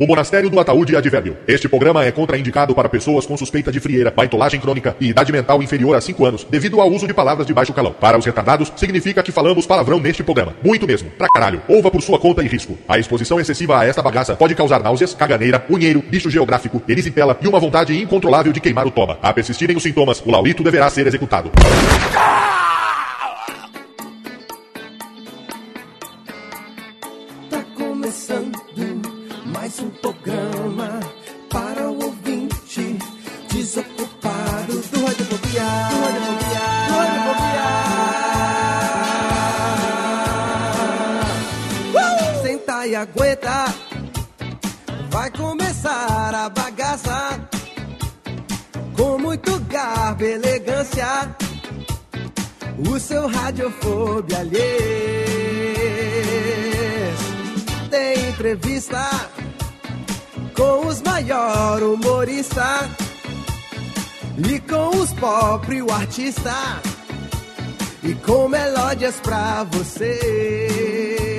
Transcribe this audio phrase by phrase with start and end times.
[0.00, 1.36] O Monastério do Ataúde Advérbio.
[1.44, 5.60] Este programa é contraindicado para pessoas com suspeita de frieira, baitolagem crônica e idade mental
[5.60, 7.92] inferior a 5 anos, devido ao uso de palavras de baixo calão.
[7.92, 10.54] Para os retardados, significa que falamos palavrão neste programa.
[10.62, 11.10] Muito mesmo.
[11.10, 11.60] Pra caralho.
[11.66, 12.78] Ouva por sua conta e risco.
[12.86, 17.48] A exposição excessiva a esta bagaça pode causar náuseas, caganeira, unheiro, bicho geográfico, erisipela e
[17.48, 19.18] uma vontade incontrolável de queimar o toba.
[19.20, 21.50] A persistirem os sintomas, o laurito deverá ser executado.
[30.12, 31.00] Programa
[31.50, 32.98] para o ouvinte
[33.52, 35.62] desocupado do Radiofobia.
[35.90, 36.60] Do Radiofobia.
[36.88, 37.68] Do Radiofobia.
[41.92, 42.42] Uh!
[42.42, 43.66] Senta e aguenta.
[45.10, 47.48] Vai começar a bagaça.
[48.96, 51.36] Com muito garbo elegância.
[52.78, 55.18] O seu Radiofobia alheio
[57.90, 59.28] tem entrevista
[60.58, 62.90] com os maior humorista
[64.36, 65.12] e com os
[65.82, 66.52] o artista
[68.02, 71.37] e com melódias pra você.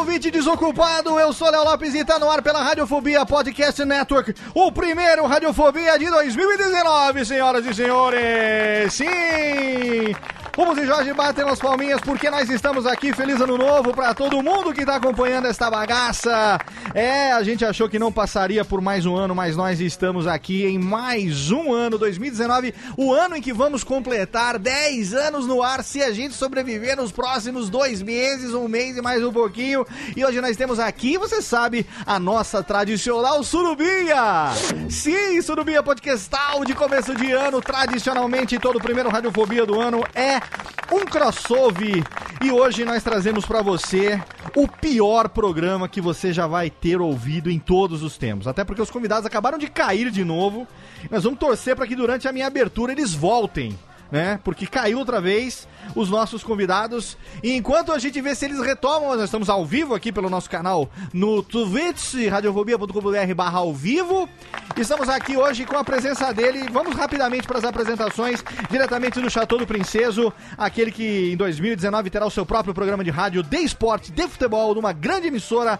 [0.00, 1.20] Ouvinte desocupado.
[1.20, 5.98] Eu sou Léo Lopes e tá no ar pela Radiofobia Podcast Network, o primeiro Radiofobia
[5.98, 8.94] de 2019, senhoras e senhores.
[8.94, 10.39] Sim!
[10.62, 13.14] Vamos e Jorge batem as palminhas porque nós estamos aqui.
[13.14, 16.58] Feliz ano novo pra todo mundo que tá acompanhando esta bagaça.
[16.92, 20.66] É, a gente achou que não passaria por mais um ano, mas nós estamos aqui
[20.66, 25.82] em mais um ano, 2019, o ano em que vamos completar 10 anos no ar
[25.82, 29.86] se a gente sobreviver nos próximos dois meses, um mês e mais um pouquinho.
[30.14, 34.50] E hoje nós temos aqui, você sabe, a nossa tradicional Surubinha.
[34.90, 40.49] Sim, Surubinha Podcastal de começo de ano, tradicionalmente todo o primeiro Radiofobia do ano é
[40.92, 42.04] um crossover.
[42.42, 44.20] E hoje nós trazemos pra você
[44.56, 48.46] o pior programa que você já vai ter ouvido em todos os tempos.
[48.46, 50.66] Até porque os convidados acabaram de cair de novo.
[51.10, 53.78] Nós vamos torcer para que durante a minha abertura eles voltem.
[54.10, 54.40] Né?
[54.42, 57.16] Porque caiu outra vez os nossos convidados.
[57.42, 60.50] E enquanto a gente vê se eles retomam, nós estamos ao vivo aqui pelo nosso
[60.50, 64.28] canal no Twitch, radiofobia.com.br barra ao vivo.
[64.76, 66.68] Estamos aqui hoje com a presença dele.
[66.72, 72.26] Vamos rapidamente para as apresentações, diretamente do Chateau do Princeso, aquele que em 2019 terá
[72.26, 75.78] o seu próprio programa de rádio de esporte, de futebol, numa grande emissora.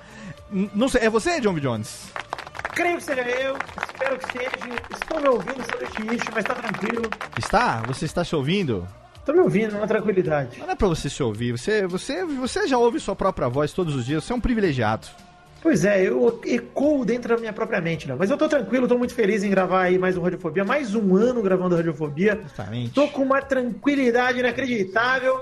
[0.50, 1.60] Não sei, é você, John B.
[1.60, 2.10] Jones?
[2.80, 4.50] Creio que seja eu, espero que seja.
[4.90, 7.10] Estou me ouvindo sobre este issue, mas tá tranquilo.
[7.38, 7.82] Está?
[7.86, 8.88] Você está se ouvindo?
[9.22, 10.58] Tô me ouvindo, na tranquilidade.
[10.60, 13.94] Não é pra você se ouvir, você, você, você já ouve sua própria voz todos
[13.94, 15.08] os dias, você é um privilegiado.
[15.62, 18.16] Pois é, eu ecoo dentro da minha própria mente, né?
[18.18, 21.14] Mas eu tô tranquilo, tô muito feliz em gravar aí mais um Radiofobia, mais um
[21.14, 22.40] ano gravando Radiofobia.
[22.42, 22.94] Exatamente.
[22.94, 25.38] Tô com uma tranquilidade inacreditável.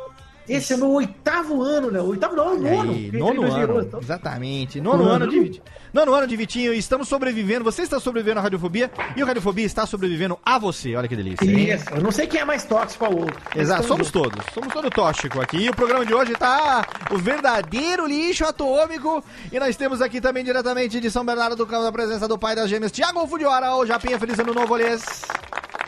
[0.49, 2.01] Esse é o meu oitavo ano, né?
[2.01, 2.93] Oitavo não, Olha nono.
[2.93, 4.01] aí, nono ano, então.
[4.01, 4.81] exatamente.
[4.81, 5.11] Nono Nono.
[5.25, 5.63] ano de Vitinho.
[5.93, 7.65] Nono ano de Vitinho, e estamos sobrevivendo.
[7.65, 10.95] Você está sobrevivendo à Radiofobia e o Radiofobia está sobrevivendo a você.
[10.97, 11.71] Olha que delícia, hein?
[11.73, 13.37] Isso, eu não sei quem é mais tóxico ao outro.
[13.55, 14.45] Exato, somos todos.
[14.53, 15.59] Somos todo tóxico aqui.
[15.59, 19.23] E o programa de hoje tá o verdadeiro lixo atômico.
[19.53, 22.55] E nós temos aqui também diretamente de São Bernardo do Campo a presença do pai
[22.55, 23.75] das gêmeas, Tiago Fudiora.
[23.75, 25.03] Ô, Japinha, feliz ano novo, Olhês.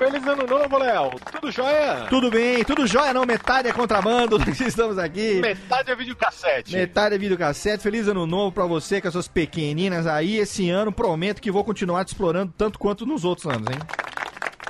[0.00, 1.10] Feliz ano novo, Léo.
[1.30, 2.06] Tudo jóia?
[2.08, 3.26] Tudo bem, tudo jóia, não?
[3.26, 5.42] Metade é contrabando, estamos aqui.
[5.42, 6.74] Metade é videocassete.
[6.74, 7.82] Metade é videocassete.
[7.82, 10.38] Feliz ano novo pra você com as suas pequeninas aí.
[10.38, 13.78] Esse ano prometo que vou continuar te explorando tanto quanto nos outros anos, hein?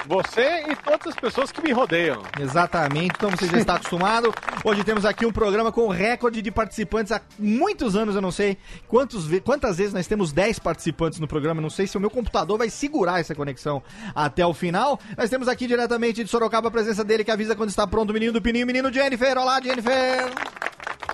[0.07, 2.23] Você e todas as pessoas que me rodeiam.
[2.41, 4.33] Exatamente, então você já está acostumado.
[4.65, 8.57] Hoje temos aqui um programa com recorde de participantes há muitos anos, eu não sei
[8.89, 12.11] quantos, quantas vezes nós temos 10 participantes no programa, eu não sei se o meu
[12.11, 13.83] computador vai segurar essa conexão
[14.15, 14.99] até o final.
[15.17, 18.13] Nós temos aqui diretamente de Sorocaba a presença dele que avisa quando está pronto o
[18.13, 19.37] menino do Pininho, menino Jennifer.
[19.39, 20.31] Olá, Jennifer!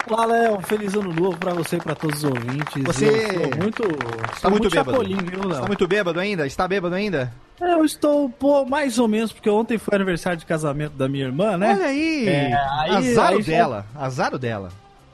[0.09, 0.61] Olá, Léo.
[0.63, 2.83] Feliz ano novo pra você e pra todos os ouvintes.
[2.85, 3.83] Você- Eu muito.
[4.35, 4.99] Está muito muito bêbado.
[5.25, 5.53] viu, Léo?
[5.53, 6.47] Está muito bêbado ainda?
[6.47, 7.33] Está bêbado ainda?
[7.61, 11.25] É, Eu estou, pô, mais ou menos, porque ontem foi aniversário de casamento da minha
[11.25, 11.75] irmã, né?
[11.75, 12.29] Olha aí!
[12.29, 14.69] É, aí- azar aí dela, azar dela.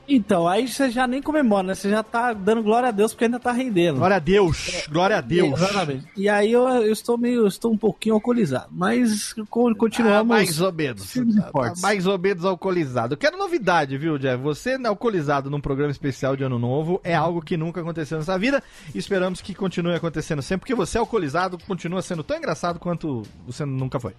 [0.07, 1.75] Então, aí você já nem comemora, né?
[1.75, 3.97] Você já tá dando glória a Deus porque ainda tá rendendo.
[3.97, 5.59] Glória a Deus, glória a Deus.
[5.61, 6.05] Exatamente.
[6.17, 10.19] E aí eu, eu estou meio, estou um pouquinho alcoolizado, mas co- continuamos.
[10.31, 11.13] Ah, mais ou menos.
[11.51, 11.81] fortes.
[11.81, 13.15] mais ou menos alcoolizado.
[13.15, 14.41] Quero novidade, viu, Jeff?
[14.43, 18.61] Você alcoolizado num programa especial de Ano Novo é algo que nunca aconteceu nessa vida.
[18.93, 23.99] Esperamos que continue acontecendo sempre, porque você alcoolizado continua sendo tão engraçado quanto você nunca
[23.99, 24.13] foi.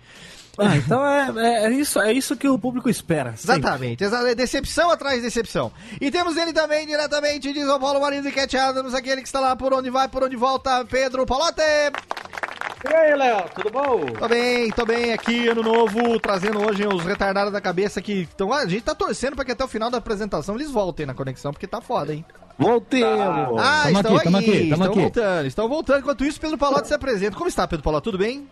[0.58, 3.34] Ah, então é, é, é isso, é isso que o público espera.
[3.36, 3.58] sempre.
[3.60, 4.04] Exatamente.
[4.04, 5.72] Exa- é Decepção atrás de decepção.
[6.00, 9.40] E temos ele também, diretamente de São Paulo, Marido e Cat Adams, aquele que está
[9.40, 11.60] lá por onde vai, por onde volta, Pedro Palote.
[12.88, 14.04] E aí, Léo, tudo bom?
[14.18, 18.52] Tô bem, tô bem aqui, ano novo, trazendo hoje os retardados da cabeça que estão.
[18.52, 21.50] A gente tá torcendo pra que até o final da apresentação eles voltem na conexão,
[21.50, 22.24] porque tá foda, hein?
[22.58, 23.58] Voltemos!
[23.60, 25.00] Ah, Tamo estão aqui, tamo aí, aqui, tamo estão aqui.
[25.00, 25.98] voltando, estão voltando.
[26.00, 27.36] Enquanto isso, Pedro Palote se apresenta.
[27.36, 28.04] Como está, Pedro Palote?
[28.04, 28.46] Tudo bem?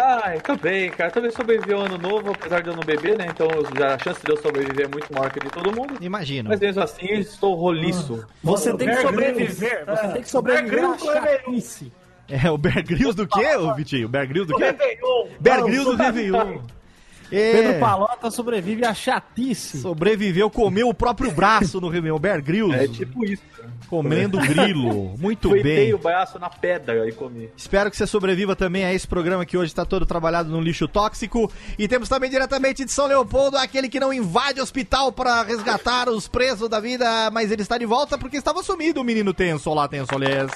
[0.00, 1.10] Ai, tô bem, cara.
[1.10, 3.26] Também sobrevivi ao ano novo, apesar de eu não beber, né?
[3.28, 5.96] Então já, a chance de eu sobreviver é muito maior que a de todo mundo.
[6.00, 6.50] Imagino.
[6.50, 8.24] Mas mesmo assim, estou roliço.
[8.44, 11.92] Você tem que sobreviver, você tem que sobreviver à Grylls foi chatice.
[12.28, 14.06] É, o Bear Grylls do quê, ô Vitinho?
[14.06, 14.76] O Bear Grylls do quê?
[15.40, 16.60] Bear Grylls do Réveillon.
[17.30, 19.78] É, Pedro Palota sobrevive à chatice.
[19.80, 22.18] sobreviveu, comeu o próprio braço no Réveillon.
[22.18, 23.42] Bear Grylls, É tipo isso.
[23.88, 25.16] comendo grilo.
[25.18, 25.94] Muito Fritei bem.
[25.94, 27.50] o braço na pedra e comi.
[27.56, 30.88] Espero que você sobreviva também a esse programa que hoje está todo trabalhado no lixo
[30.88, 31.50] tóxico.
[31.78, 36.26] E temos também diretamente de São Leopoldo aquele que não invade hospital para resgatar os
[36.28, 39.70] presos da vida, mas ele está de volta porque estava sumido o menino tenso.
[39.70, 40.50] Olá, Tensolés.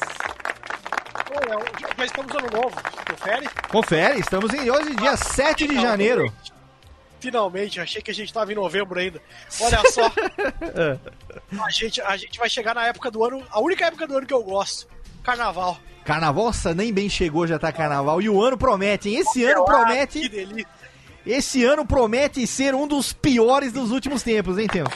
[1.31, 1.61] Ô, Léo,
[1.99, 2.77] já, estamos no ano novo.
[3.11, 3.49] Confere?
[3.71, 6.33] Confere, estamos em hoje, dia 7 de janeiro.
[7.23, 9.23] Finalmente, achei que a gente estava em novembro ainda.
[9.61, 10.11] Olha só.
[11.65, 14.27] a, gente, a gente vai chegar na época do ano, a única época do ano
[14.27, 14.89] que eu gosto.
[15.23, 15.79] Carnaval.
[16.05, 18.21] Carnaval, nossa, nem bem chegou, já tá carnaval.
[18.21, 19.19] E o ano promete, hein?
[19.19, 20.29] Esse ano Ah, Que promete.
[20.29, 20.69] delícia.
[21.25, 24.91] Esse ano promete ser um dos piores dos últimos tempos, hein, Tenso?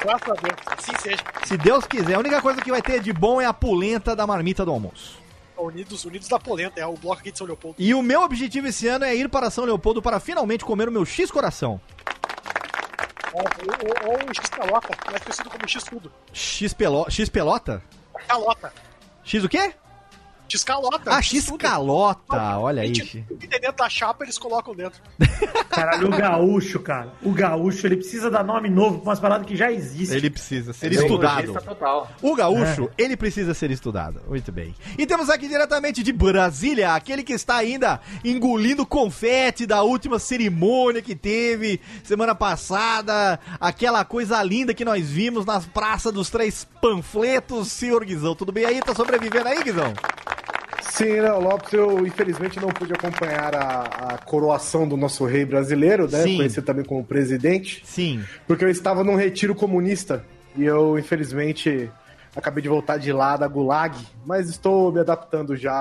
[0.00, 0.56] Graças a Deus.
[0.64, 1.24] Assim seja.
[1.44, 4.24] Se Deus quiser, a única coisa que vai ter de bom é a polenta da
[4.28, 5.18] marmita do almoço.
[5.60, 7.76] Unidos, Unidos da Polenta, é o bloco aqui de São Leopoldo.
[7.78, 10.92] E o meu objetivo esse ano é ir para São Leopoldo para finalmente comer o
[10.92, 11.80] meu X coração.
[13.32, 16.12] Ou, ou, ou o X-Calota, mais conhecido como X-Tudo.
[16.32, 17.08] X, pelo...
[17.10, 17.82] X pelota?
[18.26, 18.72] Calota.
[19.22, 19.74] X o quê?
[20.48, 21.10] X-Calota.
[21.12, 22.58] Ah, X calota.
[22.58, 22.94] Olha aí.
[22.94, 25.00] Gente, o que tem dentro da chapa, eles colocam dentro.
[25.68, 27.12] Caralho, o gaúcho, cara.
[27.22, 30.16] O gaúcho, ele precisa dar nome novo pra umas paradas que já existem.
[30.16, 31.64] Ele precisa ser Tecnologista estudado.
[31.64, 32.10] total.
[32.22, 34.20] O gaúcho, ele precisa ser estudado.
[34.28, 34.74] Muito bem.
[34.96, 41.02] E temos aqui diretamente de Brasília, aquele que está ainda engolindo confete da última cerimônia
[41.02, 47.68] que teve semana passada, aquela coisa linda que nós vimos nas praças dos três panfletos.
[47.68, 48.80] Senhor Guizão, tudo bem aí?
[48.80, 49.92] Tá sobrevivendo aí, Guizão?
[50.90, 56.08] Sim, Léo Lopes, eu infelizmente não pude acompanhar a, a coroação do nosso rei brasileiro,
[56.10, 56.22] né?
[56.22, 56.36] Sim.
[56.36, 58.24] Conhecido também como presidente, Sim.
[58.46, 60.24] porque eu estava num retiro comunista
[60.56, 61.90] e eu, infelizmente,
[62.34, 63.94] acabei de voltar de lá da Gulag,
[64.26, 65.72] mas estou me adaptando já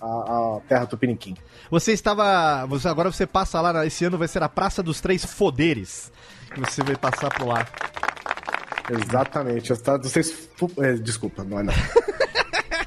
[0.00, 1.34] à, terra tupiniquim.
[1.70, 2.66] Você estava.
[2.66, 6.12] Você, agora você passa lá, na- esse ano vai ser a Praça dos Três Foderes.
[6.52, 7.66] Que você vai passar por lá.
[8.90, 9.72] Exatamente.
[9.72, 11.72] Vocês, é, desculpa, não é não.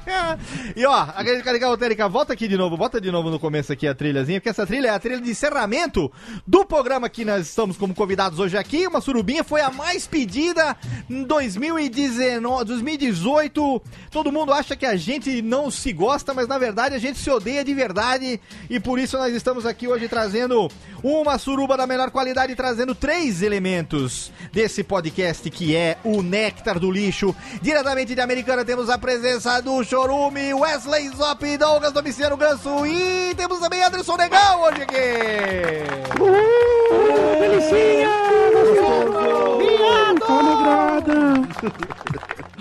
[0.76, 3.86] E ó, a Carica Lotérica, volta aqui de novo, bota de novo no começo aqui
[3.86, 6.12] a trilhazinha, porque essa trilha é a trilha de encerramento
[6.46, 8.86] do programa que nós estamos como convidados hoje aqui.
[8.86, 10.76] Uma surubinha foi a mais pedida
[11.08, 13.82] em 2019, 2018.
[14.10, 17.30] Todo mundo acha que a gente não se gosta, mas na verdade a gente se
[17.30, 18.40] odeia de verdade.
[18.68, 20.68] E por isso nós estamos aqui hoje trazendo
[21.02, 26.90] uma suruba da melhor qualidade, trazendo três elementos desse podcast que é o Néctar do
[26.90, 27.34] Lixo.
[27.62, 33.58] Diretamente de Americana temos a presença do Chorume, Wesley Zop, Douglas Domiciano Ganso e temos
[33.60, 34.96] também Anderson Negão hoje aqui.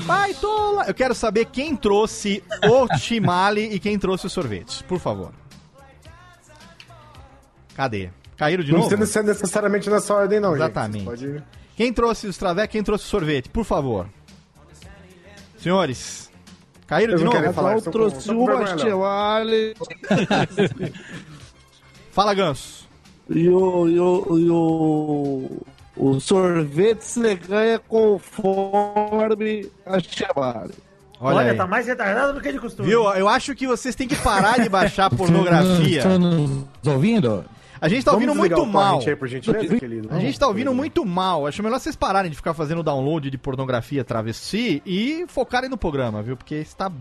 [0.06, 0.86] Baitola!
[0.88, 5.34] Eu quero saber quem trouxe o chimale e quem trouxe o sorvete, por favor.
[7.76, 8.12] Cadê?
[8.38, 8.90] Caíram de não novo?
[8.96, 11.00] precisa ser necessariamente nessa ordem, não, Exatamente.
[11.00, 11.06] gente.
[11.06, 11.44] Pode...
[11.76, 13.50] Quem trouxe os traveco, quem trouxe o sorvete?
[13.50, 14.08] Por favor.
[15.58, 16.25] Senhores,
[16.88, 17.54] caíram Eles de novo?
[17.54, 19.74] falar, Eu trouxe uma chevale
[22.12, 22.88] Fala, Ganso.
[23.30, 25.62] e o, e o, e o,
[25.98, 30.74] o sorvete você ganha conforme a chevale.
[31.20, 31.58] Olha, Olha, aí.
[31.58, 32.88] tá mais retardado do que de costume.
[32.90, 33.04] Viu?
[33.14, 35.98] Eu acho que vocês têm que parar de baixar pornografia.
[36.00, 37.44] Estão nos ouvindo?
[37.82, 39.00] A gente tá ouvindo Vamos desligar muito mal.
[39.06, 40.08] aí, por gentileza, querido.
[40.12, 41.46] A gente tá ouvindo muito mal.
[41.46, 46.22] Acho melhor vocês pararem de ficar fazendo download de pornografia travesti e focarem no programa,
[46.22, 46.38] viu?
[46.38, 46.92] Porque está.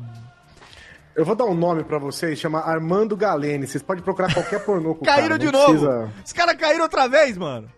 [1.16, 3.66] Eu vou dar um nome pra vocês, chama Armando Galene.
[3.68, 5.66] Vocês podem procurar qualquer pornô com o Caíram cara, de novo!
[5.86, 7.68] precisa- Os caras caíram outra vez, mano!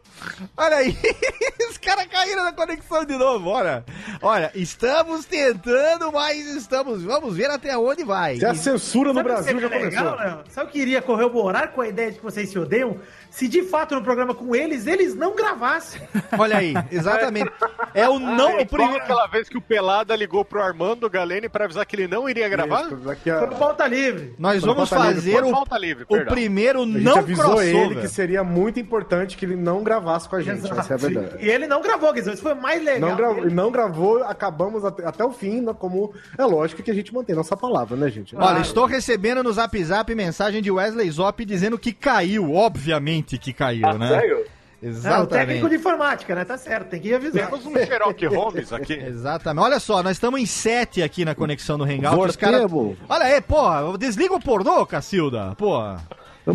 [0.56, 0.96] Olha aí!
[1.70, 3.85] Os caras caíram na conexão de novo, olha!
[4.23, 7.02] Olha, estamos tentando, mas estamos.
[7.02, 8.37] Vamos ver até onde vai.
[8.37, 10.26] Se a censura no Sabe Brasil já legal, começou.
[10.26, 10.44] Léo?
[10.49, 12.99] Sabe o que iria corroborar com a ideia de que vocês se odeiam?
[13.37, 16.00] Se de fato no programa com eles, eles não gravassem.
[16.38, 17.50] Olha aí, exatamente.
[17.93, 18.52] É o não.
[18.59, 18.97] É o primeiro.
[18.97, 22.49] aquela vez que o Pelada ligou pro Armando Galene pra avisar que ele não iria
[22.49, 22.87] gravar?
[22.87, 24.35] Isso, daqui a- Foi pro pauta livre.
[24.38, 27.45] Nós Foi vamos livre, fazer foi o, pauta livre, o primeiro A gente não avisou
[27.45, 27.76] crossover.
[27.76, 30.64] ele que seria muito importante que ele não gravasse com a gente.
[30.73, 31.45] Essa é a verdade.
[31.45, 33.11] E ele não gravou, quer dizer, isso foi mais legal.
[33.11, 36.95] Não, gravou, não gravou, acabamos até, até o fim, né, como é lógico que a
[36.95, 38.35] gente mantém nossa palavra, né, gente?
[38.35, 42.55] Olha, estou recebendo no Zap Zap mensagem de Wesley Zop dizendo que caiu.
[42.55, 44.09] Obviamente que caiu, Ah, né?
[44.09, 44.45] sério?
[44.83, 45.68] É, o técnico Exatamente.
[45.71, 46.45] de informática, né?
[46.45, 47.47] Tá certo, tem que avisar.
[47.47, 48.92] Temos um Sherlock Holmes aqui.
[49.02, 49.64] Exatamente.
[49.64, 52.28] Olha só, nós estamos em sete aqui na conexão do Hangout.
[52.30, 52.61] Os cara...
[53.09, 55.54] Olha aí, porra, desliga o pornô, Cacilda.
[55.56, 56.06] Porra.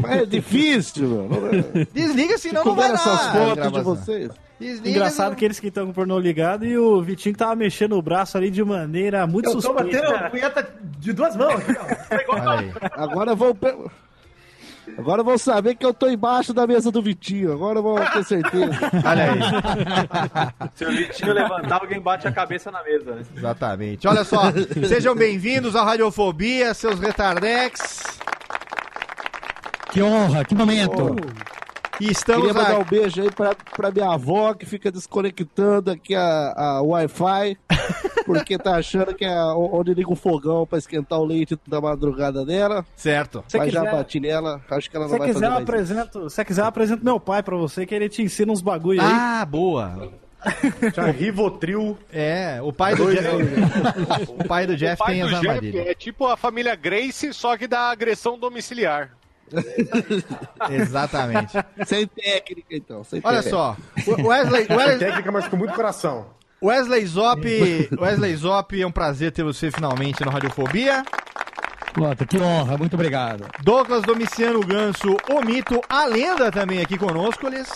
[0.07, 1.87] É difícil, meu.
[1.91, 2.93] Desliga, senão não vai dar.
[2.93, 4.29] essas fotos de vocês?
[4.57, 7.55] Desliga, Engraçado senão- que eles que estão com o pornô ligado e o Vitinho tava
[7.55, 9.99] mexendo o braço ali de maneira muito Eu tô suspeita.
[10.03, 11.61] batendo a punheta de duas mãos.
[12.91, 13.57] Agora vão.
[14.97, 17.53] Agora vão saber que eu tô embaixo da mesa do Vitinho.
[17.53, 18.71] Agora vão ter certeza.
[19.05, 19.39] Olha aí.
[20.75, 23.23] Se o Vitinho levantar, alguém bate a cabeça na mesa, né?
[23.35, 24.07] Exatamente.
[24.07, 24.51] Olha só,
[24.87, 28.03] sejam bem-vindos ao Radiofobia, seus retardex.
[29.91, 31.15] Que honra, que momento.
[31.99, 32.81] E estamos Queria mandar aqui.
[32.81, 37.57] um beijo aí pra, pra minha avó que fica desconectando aqui a, a Wi-Fi.
[38.25, 42.45] Porque tá achando que é onde liga o fogão pra esquentar o leite da madrugada
[42.45, 42.85] dela.
[42.95, 43.43] Certo.
[43.47, 45.51] Se Mas já quiser- bati nela, acho que ela não Se vai quiser, fazer eu
[45.51, 45.71] mais isso.
[45.97, 49.01] apresento, se quiser, eu apresento meu pai pra você, que ele te ensina uns bagulho
[49.01, 49.07] aí.
[49.11, 50.11] Ah, boa.
[50.95, 51.97] Já Rivotril.
[52.11, 53.27] É, o pai do Jeff.
[54.39, 57.33] o pai do Jeff O pai tem do as Jeff é tipo a família Grace,
[57.33, 59.11] só que da agressão domiciliar.
[60.69, 61.53] Exatamente.
[61.85, 63.03] Sem técnica, então.
[63.03, 63.57] Sem Olha técnica.
[63.57, 63.77] só,
[64.07, 66.27] Wesley, Wesley, Técnica, mas com muito coração.
[66.63, 71.03] Wesley Zop, Wesley Zop, é um prazer ter você finalmente no Radiofobia.
[71.93, 73.47] Puta, que honra, muito obrigado.
[73.63, 77.69] Douglas Domiciano Ganso, o mito, a lenda também aqui conosco, eles.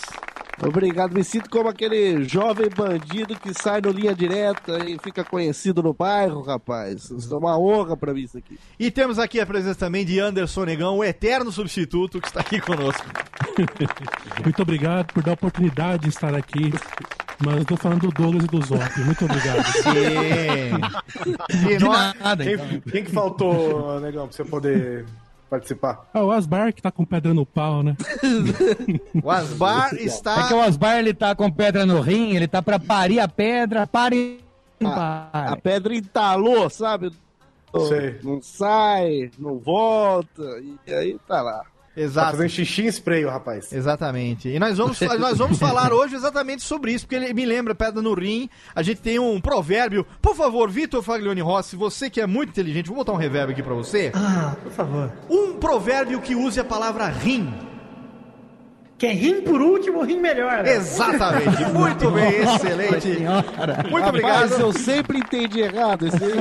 [0.62, 5.84] Obrigado, me sinto como aquele jovem bandido que sai no linha direta e fica conhecido
[5.84, 7.10] no bairro, rapaz.
[7.12, 8.58] Isso é uma honra pra mim isso aqui.
[8.80, 12.62] E temos aqui a presença também de Anderson Negão, o eterno substituto que está aqui
[12.62, 13.06] conosco.
[14.44, 16.72] Muito obrigado por dar a oportunidade de estar aqui.
[17.44, 19.00] Mas eu tô falando do Douglas e do Zop.
[19.02, 19.66] Muito obrigado.
[21.52, 21.68] Sim.
[21.68, 22.68] De nada, então.
[22.68, 25.06] Quem, quem que faltou, negão, pra você poder
[25.50, 26.10] participar?
[26.14, 27.96] Ah, o Asbar que tá com pedra no pau, né?
[29.24, 30.48] o Asbar É está.
[30.48, 33.86] que o Osbar ele tá com pedra no rim, ele tá pra parir a pedra,
[33.88, 34.40] pare.
[34.84, 35.62] A pare.
[35.62, 37.12] pedra entalou, sabe?
[37.90, 38.20] Sei.
[38.24, 40.44] Não sai, não volta,
[40.88, 41.64] e aí tá lá.
[41.96, 42.32] Tá Exato.
[42.32, 43.72] fazendo xixi em spray, o rapaz.
[43.72, 44.50] Exatamente.
[44.50, 48.02] E nós vamos, nós vamos falar hoje exatamente sobre isso, porque ele me lembra Pedra
[48.02, 48.50] no Rim.
[48.76, 50.06] A gente tem um provérbio.
[50.22, 53.64] Por favor, Vitor Faglione Rossi, você que é muito inteligente, vou botar um reverb aqui
[53.64, 54.12] pra você.
[54.14, 55.12] Ah, por favor.
[55.30, 57.54] Um provérbio que use a palavra rim.
[58.98, 60.64] Quem rim por último, rim melhor.
[60.64, 60.76] né?
[60.76, 61.66] Exatamente.
[61.74, 63.08] Muito bem, excelente.
[63.90, 64.60] Muito Rapaz, obrigado.
[64.62, 66.32] eu sempre entendi errado esse aí.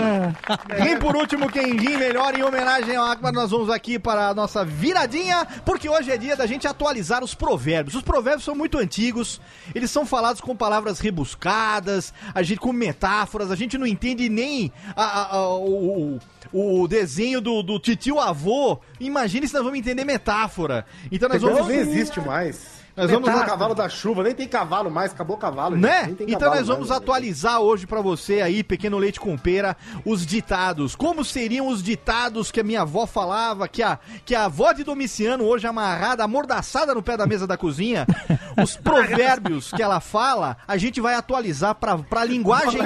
[0.88, 4.34] Rim por último, quem rim melhor em homenagem ao Akbar, nós vamos aqui para a
[4.34, 7.96] nossa viradinha, porque hoje é dia da gente atualizar os provérbios.
[7.96, 9.40] Os provérbios são muito antigos,
[9.75, 14.73] eles são falados com palavras rebuscadas, a gente com metáforas, a gente não entende nem
[14.96, 16.18] a- a- a- o,
[16.54, 18.78] o desenho do, do titio avô.
[19.00, 20.87] Imagine se nós vamos entender metáfora.
[21.11, 21.66] Então nós vamos...
[21.66, 22.84] nem existe mais.
[22.96, 25.76] Nós vamos lá- cavalo da chuva, nem tem cavalo mais, acabou o cavalo.
[25.76, 26.14] Né?
[26.20, 27.00] Então cavalo nós vamos mais.
[27.02, 30.94] atualizar hoje pra você aí, pequeno leite com pera, os ditados.
[30.94, 34.84] Como seriam os ditados que a minha avó falava, que a, que a avó de
[34.84, 38.06] Domiciano hoje amarrada, amordaçada no pé da mesa da cozinha,
[38.62, 42.80] os provérbios que ela fala, a gente vai atualizar pra, pra linguagem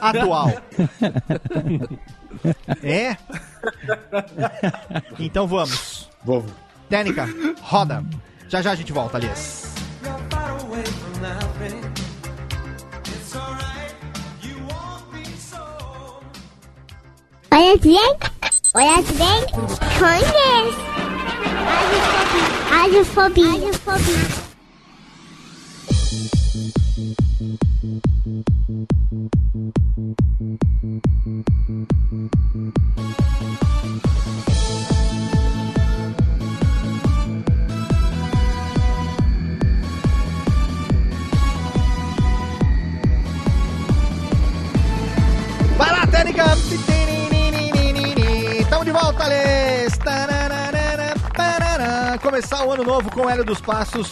[0.00, 0.50] atual.
[2.82, 3.16] É?
[5.18, 6.08] Então vamos.
[6.24, 6.52] Vamos.
[6.88, 7.28] Técnica,
[7.62, 8.04] roda.
[8.48, 9.74] Já já a gente volta, aliás.
[17.52, 18.16] Olha bem,
[18.74, 19.46] olha bem,
[19.98, 20.80] conhece.
[22.70, 24.50] Radiofobia, radiofobia.
[45.76, 46.44] Vai lá, técnica!
[48.70, 49.24] Tamo de volta,
[51.36, 52.18] parará.
[52.22, 54.10] Começar o ano novo com Hélio dos Passos.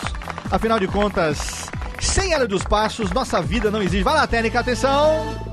[0.50, 4.02] Afinal de contas, sem Hélio dos Passos, nossa vida não existe.
[4.02, 5.47] Vai lá, técnica, atenção!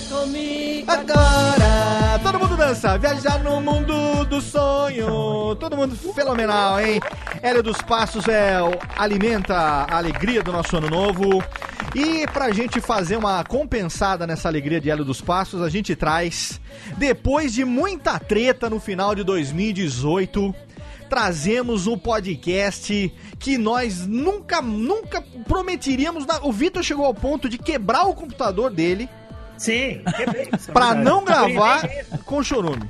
[0.00, 2.18] Fica comigo Agora!
[2.22, 2.96] Todo mundo dança!
[2.96, 5.54] Viajar no mundo do sonho!
[5.56, 6.98] Todo mundo fenomenal, hein?
[7.42, 11.42] Hélio dos Passos é o- alimenta a alegria do nosso ano novo.
[11.94, 16.58] E pra gente fazer uma compensada nessa alegria de Hélio dos Passos, a gente traz,
[16.96, 20.54] depois de muita treta no final de 2018,
[21.10, 26.24] trazemos um podcast que nós nunca, nunca prometeríamos.
[26.42, 29.06] O Vitor chegou ao ponto de quebrar o computador dele.
[29.62, 30.48] Sim, quebrei.
[30.72, 31.88] Pra não Quebrei gravar
[32.24, 32.82] com chorume.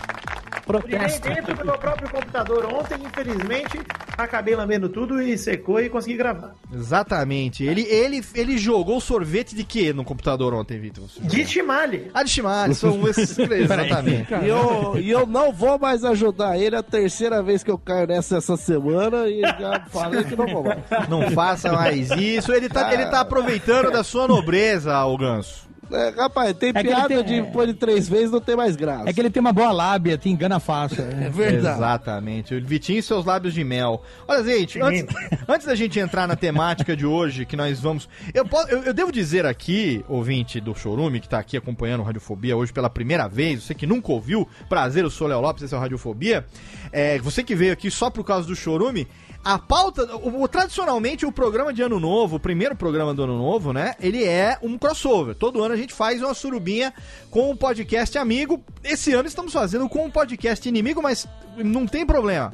[0.89, 3.79] quebrei dentro do meu próprio computador ontem, infelizmente,
[4.17, 6.55] acabei lambendo tudo e secou e consegui gravar.
[6.73, 7.63] Exatamente.
[7.63, 11.05] Ele, ele, ele jogou sorvete de quê no computador ontem, Vitor?
[11.21, 12.11] De chimale.
[12.15, 12.75] Ah, de chimale.
[12.75, 14.33] São esses três, exatamente.
[14.43, 16.75] E eu, e eu não vou mais ajudar ele.
[16.75, 20.47] É a terceira vez que eu caio nessa essa semana e já falei que não
[20.47, 20.79] vou mais.
[21.11, 22.51] Não faça mais isso.
[22.51, 25.71] Ele tá, ele tá aproveitando da sua nobreza, o ganso.
[25.93, 29.09] É, rapaz, tem É piada tem- de depois de três vezes não tem mais graça.
[29.09, 31.03] É que ele tem uma boa lábia, te engana fácil.
[31.05, 31.77] É verdade.
[31.77, 32.55] Exatamente.
[32.55, 34.03] O Vitinho e seus lábios de mel.
[34.27, 35.05] Olha, gente, antes,
[35.49, 38.09] antes da gente entrar na temática de hoje, que nós vamos.
[38.33, 42.05] Eu, po- eu, eu devo dizer aqui, ouvinte do Chorume, que tá aqui acompanhando o
[42.05, 45.63] Radiofobia hoje pela primeira vez, você que nunca ouviu, prazer, eu sou o Léo Lopes,
[45.65, 46.45] esse é o Radiofobia.
[46.91, 49.07] É, você que veio aqui só por causa do Chorume.
[49.45, 53.37] A pauta, o, o- tradicionalmente, o programa de Ano Novo, o primeiro programa do Ano
[53.37, 53.95] Novo, né?
[54.01, 55.35] Ele é um crossover.
[55.35, 56.93] Todo ano a gente faz uma surubinha
[57.31, 58.63] com um podcast amigo.
[58.83, 62.53] Esse ano estamos fazendo com um podcast inimigo, mas não tem problema.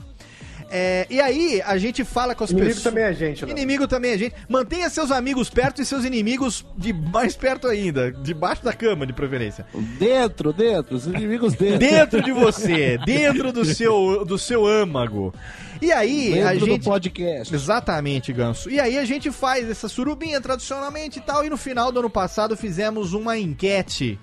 [0.71, 2.85] É, e aí, a gente fala com as Inimigo pessoas.
[2.85, 3.57] também é gente, Léo.
[3.57, 4.35] Inimigo também é gente.
[4.49, 8.13] Mantenha seus amigos perto e seus inimigos de mais perto ainda.
[8.13, 9.67] Debaixo da cama, de preferência.
[9.99, 11.79] Dentro, dentro, os inimigos dentro.
[11.79, 15.33] Dentro de você, dentro do seu, do seu âmago.
[15.81, 16.85] E aí, Dentro a do gente.
[16.85, 17.55] podcast.
[17.55, 18.69] Exatamente, Ganso.
[18.69, 21.45] E aí a gente faz essa surubinha tradicionalmente e tal.
[21.45, 24.19] E no final do ano passado fizemos uma enquete.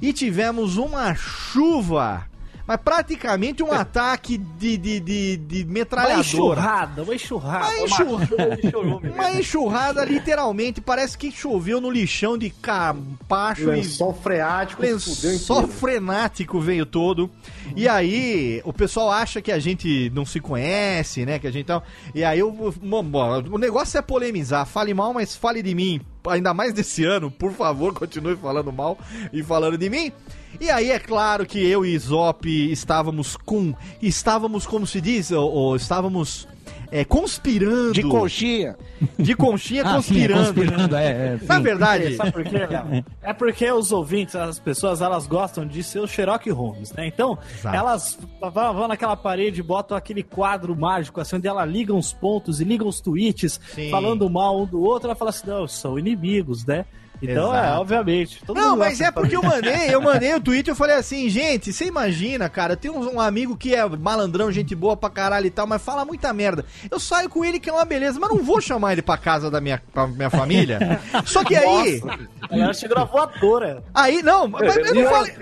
[0.00, 2.26] E tivemos uma chuva.
[2.66, 6.20] Mas praticamente um ataque de, de, de, de Uma metralhadora.
[6.20, 7.66] enxurrada, uma enxurrada.
[7.66, 8.58] Uma enxurrada,
[9.14, 16.58] uma enxurrada, literalmente, parece que choveu no lixão de capacho e Lençol freático, lençol frenático
[16.58, 17.30] veio todo.
[17.76, 21.38] E aí, o pessoal acha que a gente não se conhece, né?
[21.38, 21.82] Que a gente tá.
[22.14, 24.66] E aí, o, o negócio é polemizar.
[24.66, 26.00] Fale mal, mas fale de mim.
[26.26, 28.98] Ainda mais desse ano, por favor, continue falando mal
[29.32, 30.12] e falando de mim.
[30.60, 33.74] E aí, é claro que eu e Zop estávamos com.
[34.00, 36.48] Estávamos, como se diz, ou, ou estávamos.
[36.90, 37.92] É, conspirando.
[37.92, 38.76] De conchinha.
[39.18, 40.54] De conchinha Ah, sim, conspirando.
[40.54, 42.16] conspirando, é, é, Na verdade.
[42.16, 43.04] Sabe por quê, Léo?
[43.22, 47.06] É porque os ouvintes, as pessoas, elas gostam de ser o Sherlock Holmes, né?
[47.06, 47.76] Então, Exato.
[47.76, 52.60] elas vão, vão naquela parede, botam aquele quadro mágico, assim, onde ela liga os pontos
[52.60, 53.90] e liga os tweets, Sim.
[53.90, 56.84] falando mal um do outro, ela fala assim, não, são inimigos, né?
[57.24, 57.80] Então, é, Exato.
[57.80, 58.44] obviamente.
[58.44, 60.96] todo Não, mundo mas é porque eu mandei, eu mandei o tweet e eu falei
[60.96, 65.10] assim, gente, você imagina, cara, tem um, um amigo que é malandrão, gente boa pra
[65.10, 66.64] caralho e tal, mas fala muita merda.
[66.90, 69.50] Eu saio com ele que é uma beleza, mas não vou chamar ele pra casa
[69.50, 71.00] da minha, pra minha família.
[71.26, 72.02] Só que aí,
[72.50, 73.82] Ela chegou na voadora.
[73.94, 75.34] aí, não, mas eu não falei...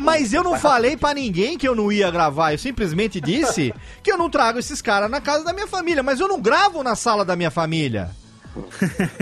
[0.00, 4.10] Mas eu não falei pra ninguém que eu não ia gravar, eu simplesmente disse que
[4.10, 6.94] eu não trago esses caras na casa da minha família, mas eu não gravo na
[6.96, 8.10] sala da minha família.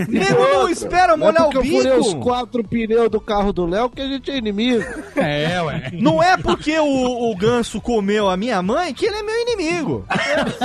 [0.07, 2.21] Nego não espera Não é molhar porque o eu furei os bico.
[2.21, 4.83] quatro pneus do carro do Léo que a gente é inimigo.
[5.15, 5.89] É, ué.
[5.93, 10.05] Não é porque o, o ganso comeu a minha mãe que ele é meu inimigo.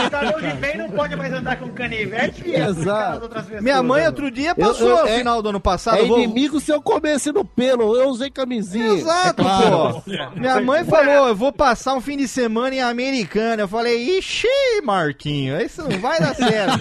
[0.02, 3.28] Cidadão de bem não pode mais andar com canivete Exato.
[3.60, 4.08] Minha mãe né?
[4.08, 5.98] outro dia Eu- passou eu- no é- final do ano passado.
[5.98, 7.96] é eu vou- inimigo se eu comesse no pelo.
[7.96, 8.94] Eu usei camisinha.
[8.94, 10.02] Exato, claro.
[10.04, 10.38] pô.
[10.40, 13.62] Minha mãe falou, eu vou passar um fim de semana em Americana.
[13.62, 14.46] Eu falei, ixi,
[14.84, 16.78] Marquinho, isso não vai dar certo.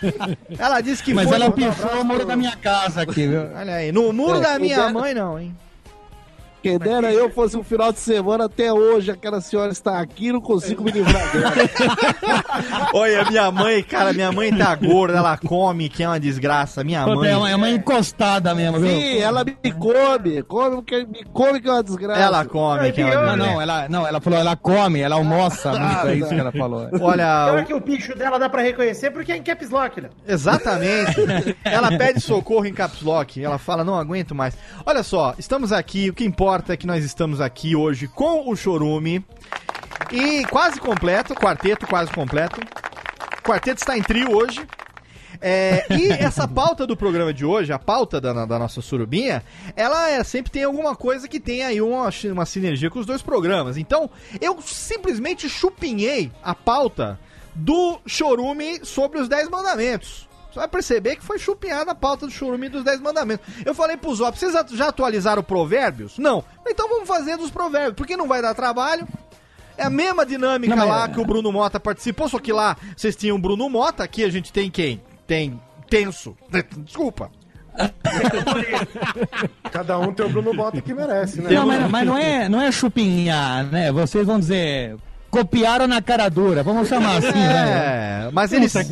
[0.58, 3.42] ela disse que Mas ela no- pifou o muro da minha casa aqui, viu?
[3.54, 5.54] Olha aí, no muro É, da minha mãe não, hein.
[6.62, 10.32] Quem dera eu fosse um final de semana até hoje, aquela senhora está aqui e
[10.32, 11.52] não consigo me livrar dela.
[12.92, 16.84] Olha, minha mãe, cara, minha mãe tá gorda, ela come, que é uma desgraça.
[16.84, 17.30] Minha mãe.
[17.30, 18.90] É uma, é uma encostada mesmo, viu?
[18.90, 22.20] Sim, ela me come, come me come que é uma desgraça.
[22.20, 25.72] Ela come, que é uma Não, não, ela, não, ela falou, ela come, ela almoça
[25.78, 26.88] muito, é isso que ela falou.
[27.00, 30.10] Olha, Pior que o bicho dela dá pra reconhecer porque é em caps lock, né?
[30.26, 31.20] Exatamente.
[31.64, 33.42] Ela pede socorro em caps lock.
[33.42, 34.56] Ela fala, não aguento mais.
[34.84, 36.10] Olha só, estamos aqui.
[36.10, 39.24] O que importa é que nós estamos aqui hoje com o Chorume.
[40.10, 42.60] E quase completo, quarteto quase completo.
[43.38, 44.66] O quarteto está em trio hoje.
[45.40, 49.44] É, e essa pauta do programa de hoje, a pauta da, da nossa surubinha,
[49.76, 53.22] ela é, sempre tem alguma coisa que tem aí uma, uma sinergia com os dois
[53.22, 53.76] programas.
[53.76, 54.10] Então,
[54.40, 57.18] eu simplesmente chupinhei a pauta
[57.54, 60.28] do Chorume sobre os 10 mandamentos.
[60.50, 63.46] Você vai perceber que foi chupinhada a pauta do Chorume dos 10 mandamentos.
[63.64, 66.18] Eu falei pro Zop, vocês já atualizaram provérbios?
[66.18, 66.44] Não.
[66.66, 69.06] Então vamos fazer dos provérbios, porque não vai dar trabalho.
[69.76, 73.16] É a mesma dinâmica Não, lá que o Bruno Mota participou, só que lá vocês
[73.16, 75.00] tinham o Bruno Mota, aqui a gente tem quem?
[75.26, 75.58] Tem
[75.88, 76.36] Tenso.
[76.84, 77.30] Desculpa.
[79.72, 81.50] Cada um tem o Bruno Bota que merece, né?
[81.50, 83.90] Não, mas, mas não, é, não é chupinhar, né?
[83.90, 84.96] Vocês vão dizer,
[85.30, 88.26] copiaram na cara dura, vamos chamar assim, né?
[88.26, 88.74] É, mas eles.
[88.76, 88.82] a-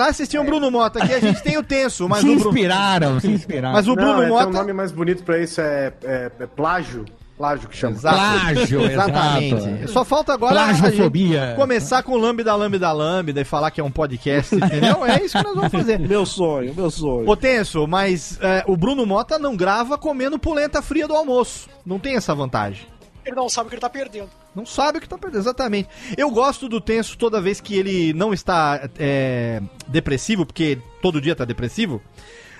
[0.00, 2.34] lá vocês tinham o Bruno Mota, aqui a gente tem o Tenso, mas se o
[2.34, 2.50] Bruno.
[2.50, 3.74] inspiraram, se inspiraram.
[3.74, 4.48] Mas o Bruno Não, é, tem Mota.
[4.48, 7.04] um nome mais bonito pra isso, é, é- é plágio.
[7.36, 7.96] Plágio que chama.
[7.96, 8.16] Exato.
[8.16, 9.54] Plágio, Exatamente.
[9.56, 9.90] exato.
[9.90, 11.54] Só falta agora a Plagiofobia.
[11.56, 15.04] começar com lambda, lambda, lambda e falar que é um podcast, entendeu?
[15.04, 15.98] É isso que nós vamos fazer.
[16.08, 17.28] Meu sonho, meu sonho.
[17.28, 21.68] Ô Tenso, mas é, o Bruno Mota não grava comendo polenta fria do almoço.
[21.84, 22.86] Não tem essa vantagem.
[23.24, 24.30] Ele não sabe o que ele tá perdendo.
[24.54, 25.88] Não sabe o que tá perdendo, exatamente.
[26.16, 31.34] Eu gosto do Tenso toda vez que ele não está é, depressivo, porque todo dia
[31.34, 32.02] tá depressivo.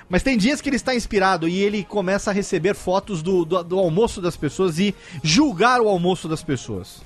[0.08, 3.62] Mas tem dias que ele está inspirado e ele começa a receber fotos do, do,
[3.62, 7.02] do almoço das pessoas e julgar o almoço das pessoas.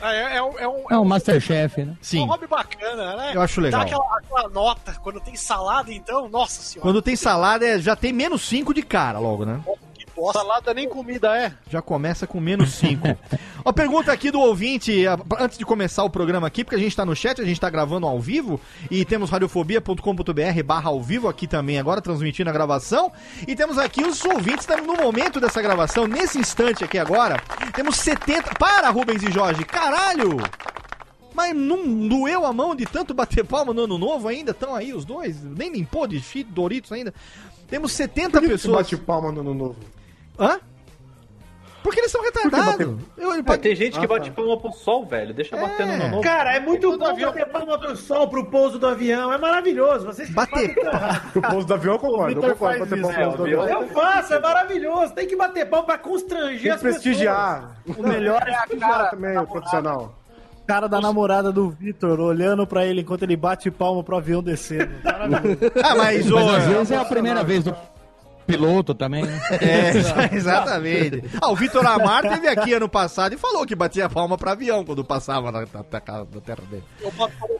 [0.00, 1.92] É, é, é um, é um, É um Masterchef, né?
[1.92, 2.26] é um Sim.
[2.26, 3.32] hobby bacana, né?
[3.34, 3.80] Eu acho legal.
[3.80, 4.94] Dá aquela, aquela nota.
[5.02, 6.88] Quando tem salada, então, nossa senhora.
[6.88, 9.60] Quando tem salada, é- já tem menos 5 de cara logo, né?
[10.32, 11.52] Salada nem comida é.
[11.70, 13.06] Já começa com menos 5.
[13.64, 15.04] Ó, pergunta aqui do ouvinte,
[15.38, 17.70] antes de começar o programa aqui, porque a gente tá no chat, a gente tá
[17.70, 23.12] gravando ao vivo, e temos radiofobia.com.br barra ao vivo aqui também agora, transmitindo a gravação,
[23.46, 27.40] e temos aqui os ouvintes também no momento dessa gravação, nesse instante aqui agora,
[27.74, 28.54] temos 70...
[28.58, 29.64] Para, Rubens e Jorge!
[29.64, 30.38] Caralho!
[31.34, 34.50] Mas não doeu a mão de tanto bater palma no ano novo ainda?
[34.50, 35.40] Estão aí os dois?
[35.44, 37.14] Nem limpou de Doritos ainda?
[37.68, 38.76] Temos 70 Por que que pessoas...
[38.78, 39.76] bate palma no ano novo?
[40.38, 40.60] Hã?
[41.82, 42.96] Porque eles são retardados.
[43.16, 44.36] Eu, ele pode- tem gente que Ah, bate tá.
[44.36, 45.32] palma pro sol, velho.
[45.32, 46.22] Deixa batendo no novo.
[46.22, 49.32] Cara, é muito bom bater palma pro sol, pro pouso do avião.
[49.32, 50.04] É maravilhoso.
[50.04, 50.74] Vocês Bater
[51.34, 52.40] O pouso do avião eu concordo.
[52.44, 53.68] Eu concordo bater palma no pouso do avião.
[53.82, 55.14] Eu faço, é maravilhoso.
[55.14, 57.02] Tem que bater palma pra constranger Tem as pessoas.
[57.02, 57.76] prestigiar.
[57.96, 60.14] O melhor é a cara, também o profissional.
[60.66, 64.90] Cara da namorada do Vitor olhando pra ele enquanto ele bate palma pro avião descendo.
[65.02, 65.58] Maravilhoso.
[65.82, 67.74] Ah, mas, ô, Mas às vezes é a primeira vez do
[68.48, 69.40] piloto também, né?
[69.60, 71.22] É, exatamente.
[71.40, 74.84] Ah, o Vitor Amar teve aqui ano passado e falou que batia palma pra avião
[74.84, 76.82] quando passava na, na- na casa da terra dele.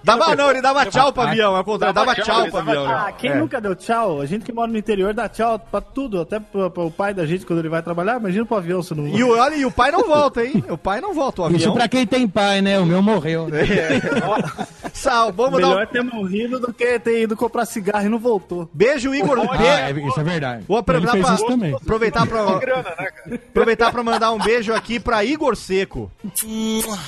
[0.02, 2.86] Dava, não, ele dava tchau pro avião, ao contrário, dava Dava tchau pro avião.
[2.88, 3.34] Ah, quem É.
[3.36, 4.20] nunca deu tchau?
[4.20, 7.26] A gente que mora no interior dá tchau pra tudo, até pro, pro pai da
[7.26, 8.18] gente quando ele vai trabalhar.
[8.18, 10.64] Imagina pro avião se não E o, olha, e o pai não volta, hein?
[10.68, 11.74] O pai não volta, o Isso avião.
[11.74, 12.78] pra quem tem pai, né?
[12.78, 13.48] O meu morreu.
[14.92, 18.18] Sal, vamos Melhor dar um ter morrido do que ter ido comprar cigarro e não
[18.18, 18.68] voltou.
[18.72, 19.38] beijo, Igor.
[19.50, 19.66] Ah, Be-
[20.00, 20.64] é- isso é verdade.
[20.78, 21.74] Vou aproveitar pra, também.
[21.74, 23.34] aproveitar pra, Grana, né, cara?
[23.34, 26.10] aproveitar pra mandar um beijo aqui pra Igor Seco.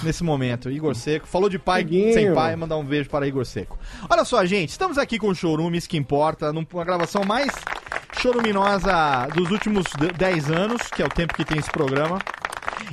[0.03, 1.27] Nesse momento, Igor Seco.
[1.27, 2.13] Falou de pai Iguinho.
[2.15, 3.79] sem pai, mandar um beijo para Igor Seco.
[4.09, 7.51] Olha só, gente, estamos aqui com o Chorume, isso que importa, numa gravação mais
[8.21, 12.19] choruminosa dos últimos de- 10 anos, que é o tempo que tem esse programa.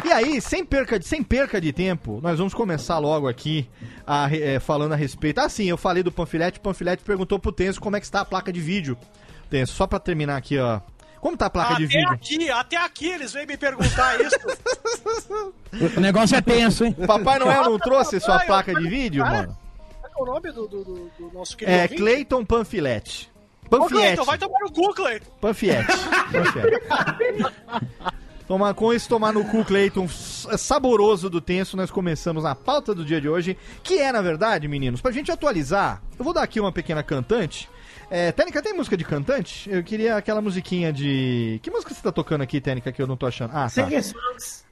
[0.06, 3.68] E aí, sem perca, de, sem perca de tempo, nós vamos começar logo aqui
[4.06, 5.40] a eh, falando a respeito.
[5.40, 8.22] Ah, sim, eu falei do Panfilete, o Panfilete perguntou pro Tenso como é que está
[8.22, 8.98] a placa de vídeo.
[9.50, 10.80] Tenso, só pra terminar aqui, ó.
[11.22, 12.10] Como tá a placa de Até vídeo?
[12.14, 14.38] aqui, até aqui eles vêm me perguntar isso.
[15.98, 16.94] O negócio é tenso, hein?
[17.06, 19.58] Papai Noel não trouxe sua placa de vídeo, Cara, mano?
[20.14, 22.02] Qual é o nome do, do, do- nosso querido É, ouvinte?
[22.02, 23.30] Cleiton Panfilete.
[23.66, 23.94] Ô, Panfiete.
[24.02, 25.30] Cleiton, vai tomar no cu, Cleiton.
[25.42, 25.88] Panfiete.
[26.32, 27.54] Panfiete.
[28.48, 33.04] Toma, com isso, tomar no cu, Cleiton, saboroso do tenso, nós começamos a pauta do
[33.04, 36.58] dia de hoje, que é, na verdade, meninos, pra gente atualizar, eu vou dar aqui
[36.60, 37.70] uma pequena cantante.
[38.10, 39.70] É, Tênica, tem música de cantante?
[39.70, 41.60] Eu queria aquela musiquinha de...
[41.62, 43.52] Que música você tá tocando aqui, Tênica, que eu não tô achando?
[43.54, 43.90] Ah, tá.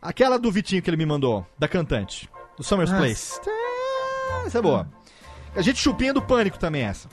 [0.02, 3.04] Aquela do Vitinho que ele me mandou, da cantante, do Summer's Nossa.
[3.04, 3.40] Place.
[4.46, 4.88] Essa é boa.
[5.54, 7.10] A gente chupinha do pânico também, essa.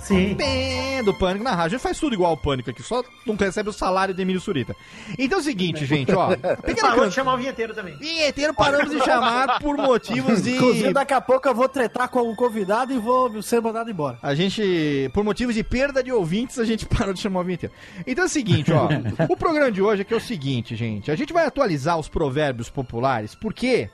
[0.00, 0.34] Sim.
[0.34, 1.64] Pé do Pânico na rádio.
[1.64, 4.40] A gente faz tudo igual ao Pânico aqui, só não recebe o salário de Emílio
[4.40, 4.74] Surita.
[5.18, 6.36] Então é o seguinte, gente, ó.
[6.36, 7.08] Pequena Parou can...
[7.08, 7.96] de chamar o vinheteiro também.
[7.96, 10.54] Vinheteiro paramos de chamar por motivos de.
[10.54, 14.18] Inclusive, daqui a pouco eu vou tretar com algum convidado e vou ser mandado embora.
[14.22, 17.74] A gente, por motivos de perda de ouvintes, a gente parou de chamar o vinheteiro.
[18.06, 18.88] Então é o seguinte, ó.
[19.28, 21.10] o programa de hoje é que é o seguinte, gente.
[21.10, 23.88] A gente vai atualizar os provérbios populares, porque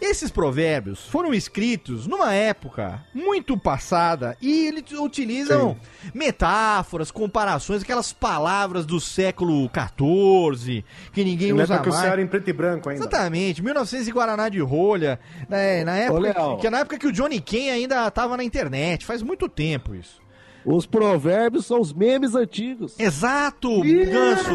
[0.00, 5.76] esses provérbios foram escritos numa época muito passada e eles utilizam
[6.14, 12.12] metáforas, comparações, aquelas palavras do século XIV que ninguém Na usa época que o mais.
[12.12, 13.02] era em preto e branco ainda.
[13.02, 15.18] Exatamente, 1900 e Guaraná de rolha,
[15.48, 16.56] né, na época, Léo.
[16.58, 19.94] que é na época que o Johnny Ken ainda tava na internet, faz muito tempo
[19.94, 20.20] isso.
[20.68, 22.98] Os provérbios são os memes antigos.
[22.98, 24.50] Exato, Ganso.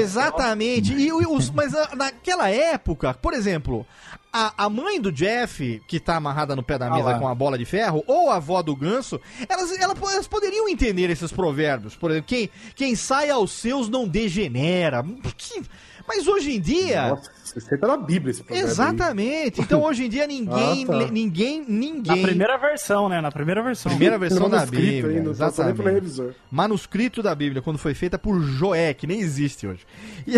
[0.00, 0.94] Exatamente.
[0.94, 3.86] E os, mas ah, naquela época, por exemplo,
[4.32, 7.18] a, a mãe do Jeff, que tá amarrada no pé da Ah mesa lá.
[7.18, 11.10] com a bola de ferro, ou a avó do Ganso, elas, ela- elas poderiam entender
[11.10, 11.96] esses provérbios.
[11.96, 15.02] Por exemplo, quem, quem sai aos seus não degenera.
[15.36, 15.62] Que-
[16.06, 17.08] Mas hoje em dia.
[17.10, 18.72] Nossa, você tá na Bíblia esse provérbio aí.
[18.72, 19.60] Exatamente.
[19.60, 21.10] Então hoje em dia ninguém, Ah, tá.
[21.10, 22.16] ninguém, ninguém.
[22.22, 23.20] Na primeira versão, né?
[23.20, 23.90] Na primeira versão.
[23.90, 25.18] Primeira versão da Bíblia.
[25.18, 25.80] ainda, exatamente.
[25.82, 26.32] revisor.
[26.50, 29.86] Manuscrito da Bíblia, quando foi feita por Joé, que nem existe hoje.
[30.26, 30.36] E,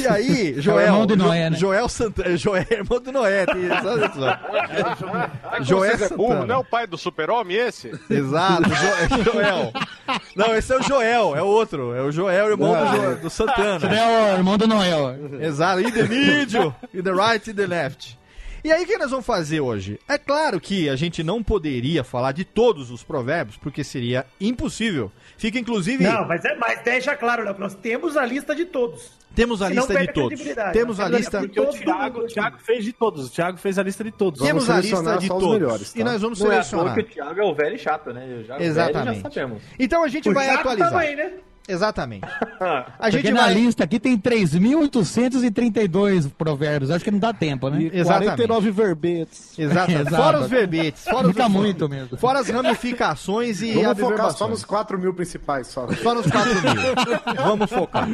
[0.00, 0.86] e aí, É Joel.
[0.86, 1.56] irmão de Jo- Noé, né?
[1.56, 2.36] Joel Santana.
[2.36, 3.46] Joé, irmão do Noé.
[3.46, 3.64] Tem?
[3.64, 6.46] É Joé é burro, Santana.
[6.46, 7.90] não é o pai do super-homem esse?
[8.10, 9.72] Exato, Jo- Joel.
[10.36, 11.94] Não, esse é o Joel, é o outro.
[11.94, 13.94] É o Joel, irmão do, Jo- do Santana.
[13.94, 15.16] É o irmão do Noel.
[15.40, 16.02] Exato, in the
[16.52, 18.18] middle, in the right and the left.
[18.66, 20.00] E aí, o que nós vamos fazer hoje?
[20.08, 25.12] É claro que a gente não poderia falar de todos os provérbios, porque seria impossível.
[25.36, 28.64] Fica, inclusive, Não, mas, é, mas deixa claro, Léo, que nós temos a lista de
[28.64, 29.12] todos.
[29.34, 30.28] temos a lista de perde a todos.
[30.28, 30.72] credibilidade.
[30.72, 31.30] Temos a lista...
[31.32, 33.26] temos Porque o Todo Thiago, o Thiago fez de todos.
[33.26, 34.40] O Thiago fez a lista de todos.
[34.40, 35.50] Vamos Temos a lista de todos.
[35.50, 36.00] melhores, tá?
[36.00, 36.94] E nós vamos Não é selecionar.
[36.94, 38.44] que o Thiago é o velho e chato, né?
[38.46, 39.04] Já, Exatamente.
[39.04, 39.62] Velho já sabemos.
[39.78, 40.90] Então a gente O vai Thiago atualizar.
[40.90, 41.32] também, né?
[41.68, 42.26] Exatamente.
[42.60, 43.54] A Porque gente na vai.
[43.54, 46.90] lista aqui tem 3.832 provérbios.
[46.90, 47.82] Acho que não dá tempo, né?
[47.82, 48.36] E Exatamente.
[48.36, 49.56] 49 verbetes.
[49.58, 49.92] Exato.
[49.92, 50.16] Exato.
[50.16, 51.04] Fora os verbetes.
[51.04, 52.16] Fora os Fica muito mesmo.
[52.16, 55.86] Fora as ramificações e Vamos focar só nos 4 mil principais só.
[55.94, 57.34] Só nos 4 mil.
[57.44, 58.08] Vamos focar.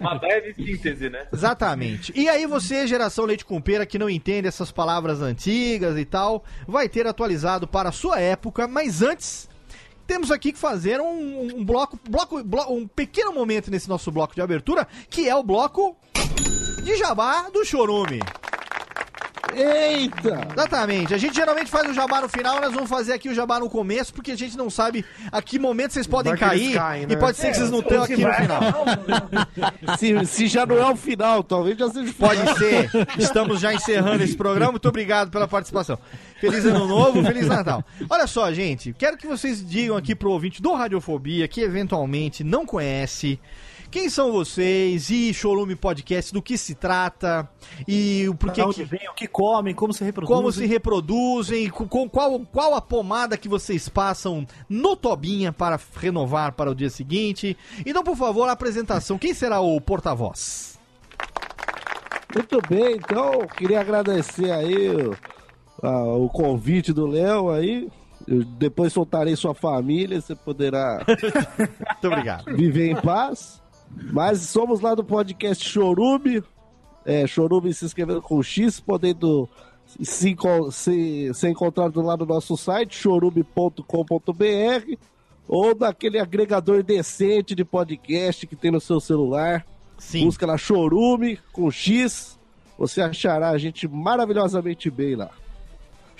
[0.00, 1.26] Uma breve síntese, né?
[1.32, 2.12] Exatamente.
[2.14, 6.44] E aí você, geração leite com pera, que não entende essas palavras antigas e tal,
[6.66, 9.48] vai ter atualizado para a sua época, mas antes
[10.06, 14.34] temos aqui que fazer um, um bloco, bloco, blo- um pequeno momento nesse nosso bloco
[14.34, 15.96] de abertura, que é o bloco
[16.82, 18.20] de jabá do Chorume.
[19.56, 20.48] Eita!
[20.52, 21.14] Exatamente.
[21.14, 23.70] A gente geralmente faz o jabá no final, nós vamos fazer aqui o jabá no
[23.70, 27.06] começo, porque a gente não sabe a que momento vocês podem Vai cair caem, e
[27.06, 27.14] né?
[27.16, 28.60] pode ser que vocês não tenham aqui no final.
[29.98, 32.30] Se, se já não é o final, talvez já seja o final.
[32.30, 32.90] Pode ser.
[33.16, 34.72] Estamos já encerrando esse programa.
[34.72, 35.98] Muito obrigado pela participação.
[36.40, 37.84] Feliz Ano Novo, Feliz Natal.
[38.08, 38.92] Olha só, gente.
[38.92, 43.38] Quero que vocês digam aqui pro ouvinte do Radiofobia, que eventualmente não conhece,
[43.90, 47.48] quem são vocês e Chorume Podcast, do que se trata
[47.86, 48.82] e o porquê que...
[48.82, 50.36] vem, o que comem, como se reproduzem.
[50.36, 55.78] Como se reproduzem, com, com- qual, qual a pomada que vocês passam no Tobinha para
[55.96, 57.56] renovar para o dia seguinte.
[57.86, 59.16] Então, por favor, a apresentação.
[59.16, 60.76] Quem será o porta-voz?
[62.34, 64.88] Muito bem, então, queria agradecer aí
[65.84, 67.88] o, a- o convite do Léo aí.
[68.26, 72.56] Eu depois soltarei sua família, você poderá Muito obrigado.
[72.56, 73.62] viver em paz.
[74.12, 76.42] Mas somos lá do podcast Chorume.
[77.04, 79.46] É, Chorume se inscrevendo com X, podendo
[80.00, 84.96] se, enco- se, ser encontrado lá no nosso site, chorume.com.br,
[85.46, 89.66] ou naquele agregador decente de podcast que tem no seu celular.
[89.98, 90.24] Sim.
[90.24, 92.38] Busca lá Chorume com X,
[92.78, 95.30] você achará a gente maravilhosamente bem lá.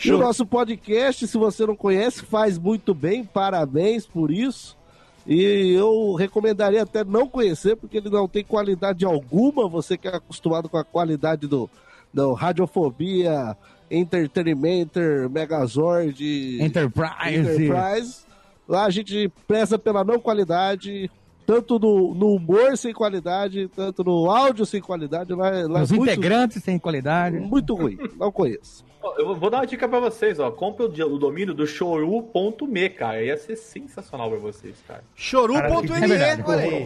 [0.03, 4.77] E o nosso podcast, se você não conhece, faz muito bem, parabéns por isso.
[5.27, 9.69] E eu recomendaria até não conhecer, porque ele não tem qualidade alguma.
[9.69, 11.71] Você que é acostumado com a qualidade do,
[12.13, 13.57] do Radiofobia,
[13.91, 17.39] Entertainmenter, Megazord, Enterprise.
[17.39, 18.25] Enterprise.
[18.69, 21.11] Lá a gente preza pela não qualidade,
[21.47, 25.33] tanto no, no humor sem qualidade, tanto no áudio sem qualidade.
[25.33, 27.39] Lá, lá Os é muito, integrantes têm qualidade.
[27.39, 28.84] muito ruim, não conheço.
[29.19, 30.51] Eu vou- dar uma dica pra vocês, ó.
[30.51, 30.89] Compre o,
[31.19, 33.23] domínio do choru.me, cara.
[33.23, 35.05] Ia ser sensacional pra vocês, cara.
[35.15, 35.87] Choru.me,
[36.43, 36.85] que olha aí.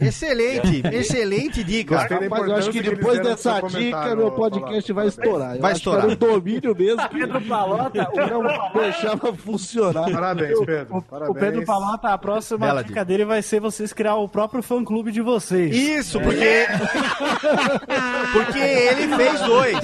[0.00, 1.96] Excelente, excelente dica.
[1.96, 5.56] Gostei Rapaz, eu acho que depois dessa dica, meu podcast vai estourar.
[5.56, 6.04] Eu Vai estourar.
[6.04, 10.10] era um domínio mesmo que Pedro Palota, não deixava funcionar.
[10.10, 10.96] Parabéns, Pedro.
[10.96, 11.38] o Parabéns.
[11.38, 15.20] Pedro Palota, a próxima Bela dica dele vai ser vocês criar o próprio fã-clube de
[15.20, 15.74] vocês.
[15.74, 16.66] Isso, porque.
[18.32, 19.76] porque ele fez dois.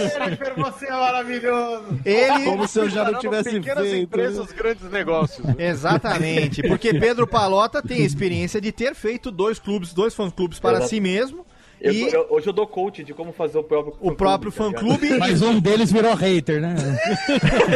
[0.56, 1.84] Você é maravilhoso.
[2.04, 2.44] Ele.
[2.44, 4.02] Como se eu já não tivesse pequenas feito.
[4.04, 5.46] empresas, grandes negócios.
[5.58, 10.78] Exatamente, porque Pedro Palota tem a experiência de ter feito dois clubes, dois fã-clubes para
[10.78, 10.88] Exato.
[10.90, 11.44] si mesmo.
[11.78, 14.56] Eu- e eu- hoje eu dou coach de como fazer o próprio o próprio tá
[14.64, 15.10] fã-clube.
[15.20, 16.74] Mas um deles virou hater, né?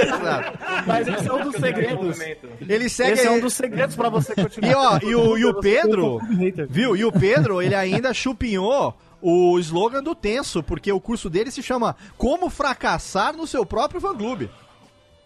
[0.03, 0.59] Exato.
[0.87, 2.19] Mas esse é um dos segredos.
[2.67, 3.13] Ele segue.
[3.13, 4.71] Esse é um dos segredos pra você continuar.
[4.71, 6.67] E ó, e o, e o Pedro, Hater.
[6.71, 6.97] viu?
[6.97, 11.63] E o Pedro, ele ainda chupinhou o slogan do Tenso, porque o curso dele se
[11.63, 14.49] chama Como Fracassar no Seu Próprio Fã-Clube.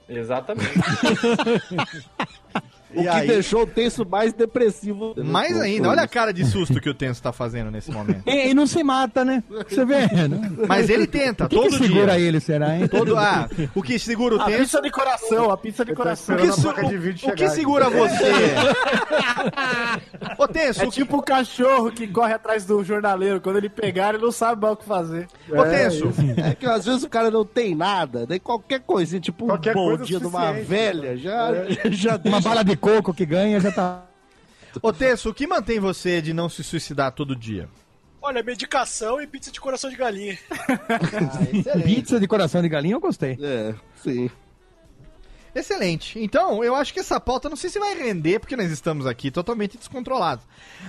[0.08, 0.68] Exatamente.
[2.96, 5.14] O que aí- deixou o texto mais depressivo.
[5.24, 8.22] Mais ainda, olha a cara de susto que o Tenso tá fazendo nesse momento.
[8.26, 9.42] E, e não se mata, né?
[9.68, 10.50] Você vê, né?
[10.68, 12.26] Mas ele tenta, O que, todo que segura dia.
[12.28, 12.88] ele, será, hein?
[12.88, 16.36] Todo, ah, o que segura o A Tenso pizza de coração, a pizza de coração.
[16.36, 17.96] O que, a su- placa de vídeo o, o que segura aqui.
[17.96, 18.24] você?
[20.38, 23.40] Ô, Tenso, É o que, tipo o cachorro que corre atrás do jornaleiro.
[23.40, 25.26] Quando ele pegar, ele não sabe mais o que fazer.
[25.50, 29.44] ô, Tenso, É que às vezes o cara não tem nada, daí qualquer coisinha, tipo
[29.44, 31.50] um Qualquer bom coisa é dia de uma velha, já,
[31.90, 34.04] já Uma bala de coco que ganha já tá.
[34.82, 37.68] ô, Tenso, o que mantém você de não se suicidar todo dia?
[38.20, 40.38] Olha, medicação e pizza de coração de galinha.
[41.84, 43.38] Pizza de coração de galinha eu gostei.
[43.40, 44.30] É, sim.
[45.54, 46.18] Excelente.
[46.18, 49.30] Então, eu acho que essa pauta não sei se vai render, porque nós estamos aqui
[49.30, 50.44] totalmente descontrolados.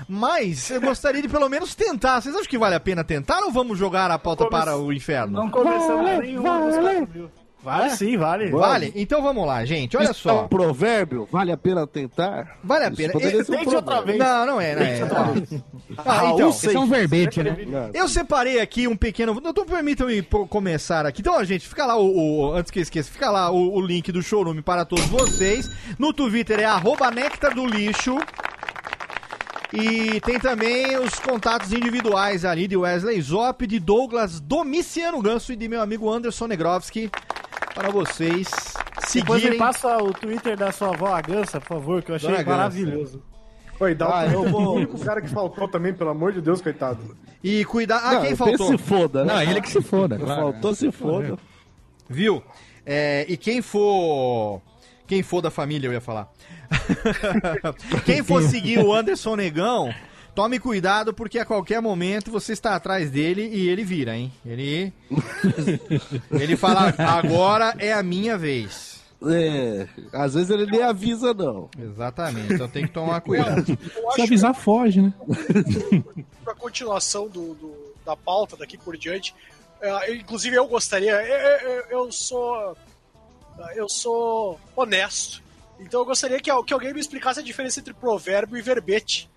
[0.07, 2.21] Mas eu gostaria de pelo menos tentar.
[2.21, 5.33] Vocês acham que vale a pena tentar ou vamos jogar a pauta para o inferno?
[5.33, 6.97] Não começamos Vale, nenhuma dos vale.
[6.99, 7.31] quatro mil.
[7.65, 8.51] Vale sim, vale.
[8.51, 8.93] Vale?
[8.95, 9.97] Então vamos lá, gente.
[9.97, 10.43] Olha Isso é um só.
[10.47, 12.57] provérbio, vale a pena tentar?
[12.63, 13.13] Vale a Isso pena.
[13.13, 14.17] poderia ser um Tente outra vez.
[14.19, 15.01] Não, não é, não é.
[15.01, 17.55] Ah, Ah, então, um Esse é um verbete, né?
[17.93, 19.41] Eu separei aqui um pequeno.
[19.43, 21.21] Então permitam-me começar aqui.
[21.21, 22.05] Então, ó, gente, fica lá o.
[22.49, 25.69] o- antes que eu esqueça, fica lá o, o link do showroom para todos vocês.
[25.97, 28.17] No Twitter é arroba Nectar do Lixo.
[29.73, 35.55] E tem também os contatos individuais ali de Wesley Zop, de Douglas Domiciano Ganso e
[35.55, 37.09] de meu amigo Anderson Negrovski.
[37.75, 38.47] Para vocês
[39.13, 39.59] Depois me seguirem.
[39.59, 42.57] passa o Twitter da sua avó, a Gansa, por favor, que eu achei Dona Gansa.
[42.57, 43.21] maravilhoso.
[43.79, 46.61] Oi, dá Ah, o eu vou- O cara que faltou também, pelo amor de Deus,
[46.61, 47.15] coitado.
[47.43, 47.99] E cuidar.
[48.03, 48.67] Ah, Não, quem faltou?
[48.67, 49.33] se foda, né?
[49.33, 50.41] Não, ele que se foda, claro.
[50.53, 51.37] Faltou se foda.
[52.09, 52.41] Viu?
[52.85, 54.61] É, e quem for.
[55.05, 56.31] Quem for da família, eu ia falar.
[58.05, 59.93] quem for seguir o Anderson Negão,
[60.35, 64.31] tome cuidado, porque a qualquer momento você está atrás dele e ele vira, hein?
[64.45, 64.91] Ele.
[66.31, 68.95] ele fala, agora é a minha vez.
[69.27, 71.69] É, às vezes ele nem avisa, não.
[71.79, 73.65] Exatamente, então tem que tomar cuidado.
[74.13, 75.13] Se avisar, foge, né?
[76.13, 79.33] que pra continuação do, do- da pauta daqui por diante,
[79.81, 82.77] é, eu- inclusive eu gostaria, eu, eu- eu sou
[83.75, 85.41] eu sou honesto,
[85.79, 89.29] então eu gostaria que, que alguém me explicasse a diferença entre provérbio e verbete.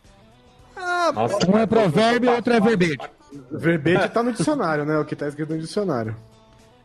[0.81, 3.09] Ah, Nossa, Um é provérbio e outro é verbete.
[3.51, 4.99] Verbete tá no dicionário, né?
[4.99, 6.17] O que tá escrito no dicionário.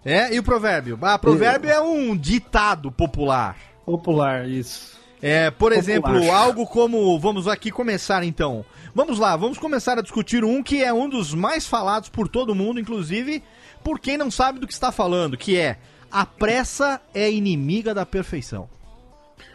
[0.04, 0.98] é, e o provérbio?
[1.02, 3.56] Ah, provérbio é um ditado popular.
[3.86, 4.94] Popular, isso.
[5.22, 5.78] É, por Popular.
[5.78, 7.18] exemplo, algo como.
[7.20, 8.66] Vamos aqui começar então.
[8.94, 12.54] Vamos lá, vamos começar a discutir um que é um dos mais falados por todo
[12.54, 13.42] mundo, inclusive
[13.84, 15.78] por quem não sabe do que está falando, que é
[16.12, 18.70] a pressa é inimiga da perfeição.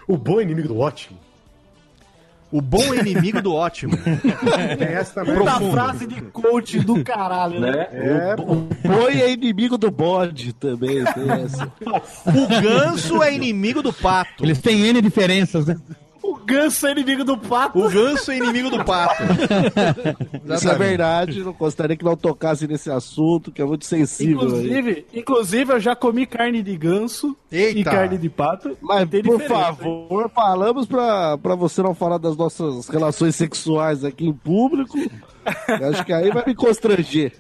[0.08, 1.18] O bom inimigo do ótimo.
[2.50, 3.94] O bom é inimigo do ótimo.
[4.78, 5.36] Tem essa também.
[5.36, 7.72] Puta frase de coach do caralho, né?
[7.72, 7.88] né?
[7.92, 8.56] É, O
[8.88, 11.70] boi é inimigo do bode também, tem essa.
[12.26, 14.44] O ganso é inimigo do pato.
[14.44, 15.76] Eles têm N diferenças, né?
[16.28, 17.78] O ganso é inimigo do pato.
[17.78, 19.22] O ganso é inimigo do pato.
[20.54, 24.46] Isso é verdade, não gostaria que não tocasse nesse assunto, que é muito sensível aí.
[24.46, 27.78] Inclusive, inclusive, eu já comi carne de ganso Eita.
[27.78, 28.76] e carne de pato.
[28.82, 34.04] Mas, Tem por diferença, favor, falamos pra, pra você não falar das nossas relações sexuais
[34.04, 34.98] aqui em público.
[35.80, 37.32] Eu Acho que aí vai me constranger.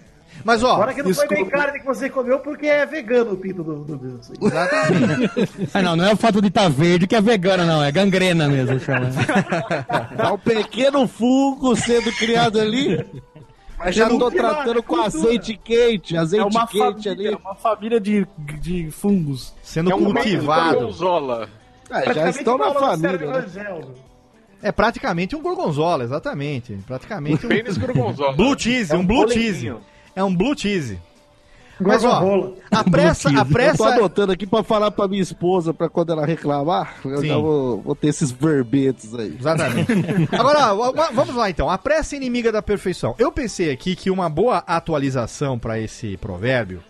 [0.44, 3.36] Mas ó, Agora que não foi bem carne que você comeu porque é vegano o
[3.36, 4.32] pinto do, do ganso.
[5.74, 7.82] Ah, não, não é o fato de estar verde que é vegano, não.
[7.82, 9.08] É gangrena mesmo, chama.
[10.18, 13.04] Há um pequeno fungo sendo criado ali.
[13.78, 17.38] Mas já tô tratando com azeite quente, É azeite uma quente família, ali.
[17.44, 18.26] uma família de,
[18.60, 19.54] de fungos.
[19.62, 20.74] sendo É um cultivado.
[20.78, 21.48] gorgonzola.
[21.90, 23.18] Ah, já estão na família.
[23.18, 23.80] né?
[24.60, 26.76] É praticamente um gorgonzola, exatamente.
[26.86, 28.32] Praticamente um Pênis gorgonzola.
[28.32, 29.72] blue cheese, É um, um blue cheese.
[30.18, 30.98] É um blue cheese.
[31.80, 35.72] Mas ó, a pressa, a Eu tô pressa, anotando aqui pra falar pra minha esposa,
[35.72, 37.28] pra quando ela reclamar, eu Sim.
[37.28, 39.36] já vou, vou ter esses verbetes aí.
[39.38, 39.92] Exatamente.
[40.36, 40.74] Agora,
[41.12, 41.70] vamos lá então.
[41.70, 43.14] A pressa é inimiga da perfeição.
[43.16, 46.82] Eu pensei aqui que uma boa atualização pra esse provérbio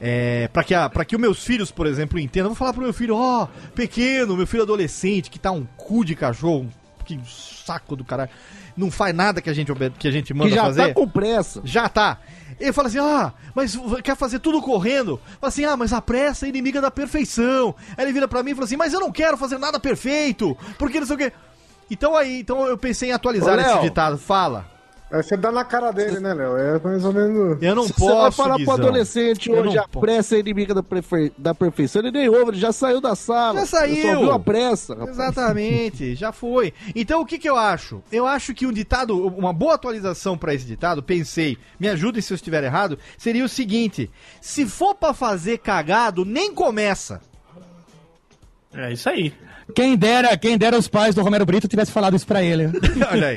[0.00, 2.46] é para que a, para que os meus filhos, por exemplo, entendam.
[2.46, 6.04] Eu vou falar pro meu filho, ó, pequeno, meu filho adolescente que tá um cu
[6.04, 6.68] de cachorro,
[7.04, 8.30] que saco do caralho,
[8.76, 10.88] não faz nada que a gente que a gente manda Que já fazer.
[10.88, 11.60] tá com pressa.
[11.64, 12.18] Já tá.
[12.58, 15.20] Ele fala assim, ah, mas quer fazer tudo correndo?
[15.40, 17.74] Fala assim, ah, mas a pressa é inimiga da perfeição.
[17.96, 20.56] Aí ele vira pra mim e fala assim, mas eu não quero fazer nada perfeito,
[20.78, 21.32] porque não sei o quê.
[21.90, 24.18] Então aí, então eu pensei em atualizar Ô, esse ditado.
[24.18, 24.73] Fala.
[25.12, 26.56] Aí você dá na cara dele, né, Léo?
[26.56, 27.62] É mais ou menos.
[27.62, 28.74] Eu não Se você vai posso, falar Guizão.
[28.74, 30.00] pro adolescente Eu hoje, a posso.
[30.00, 33.60] pressa é inimiga da, prefe- da perfeição, ele nem ouve, ele já saiu da sala.
[33.60, 33.94] Já saiu.
[33.96, 35.10] Ele Só viu a pressa, rapaz.
[35.10, 36.72] Exatamente, já foi.
[36.96, 38.02] Então o que que eu acho?
[38.10, 42.32] Eu acho que um ditado, uma boa atualização pra esse ditado, pensei, me ajudem se
[42.32, 47.20] eu estiver errado, seria o seguinte: se for pra fazer cagado, nem começa.
[48.72, 49.32] É isso aí.
[49.74, 52.70] Quem dera, quem dera os pais do Romero Brito tivesse falado isso pra ele.
[53.10, 53.36] Olha aí.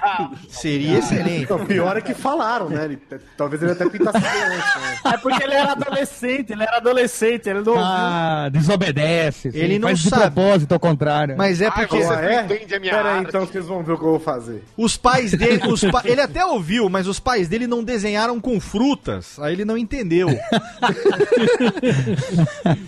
[0.48, 1.52] Seria excelente.
[1.52, 2.84] O pior é que falaram, né?
[2.86, 2.98] Ele-
[3.36, 5.12] talvez ele até pintasse antes, né?
[5.14, 9.52] É porque ele era adolescente, ele era adolescente, ele não Ah, desobedece.
[9.52, 10.22] sim, Ele não faz de sabe.
[10.34, 11.36] propósito ao contrário.
[11.36, 12.44] Mas é porque Ah, é?
[12.44, 14.64] entende a minha Pera aí, então vocês vão ver o que eu vou fazer.
[14.76, 18.58] os pais dele, os pa- ele até ouviu, mas os pais dele não desenharam com
[18.60, 19.38] frutas.
[19.38, 20.28] Aí ele não entendeu.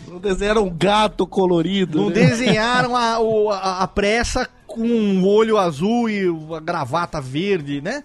[0.08, 1.98] Não desenharam um gato colorido.
[2.02, 2.14] Não né?
[2.14, 6.24] desenharam a, o- a, a pressa com um olho azul e
[6.56, 8.02] a gravata verde, né?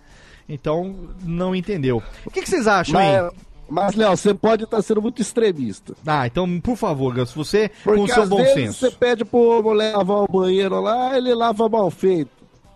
[0.50, 2.02] Então, não entendeu.
[2.26, 3.22] O que, que vocês acham, hein?
[3.22, 3.32] Mas,
[3.70, 5.94] mas, Léo, você pode estar sendo muito extremista.
[6.06, 8.80] Ah, então, por favor, Gus, você Porque com o seu às bom vezes senso.
[8.80, 12.32] você pede pro moleque lavar o banheiro lá, ele lava mal feito.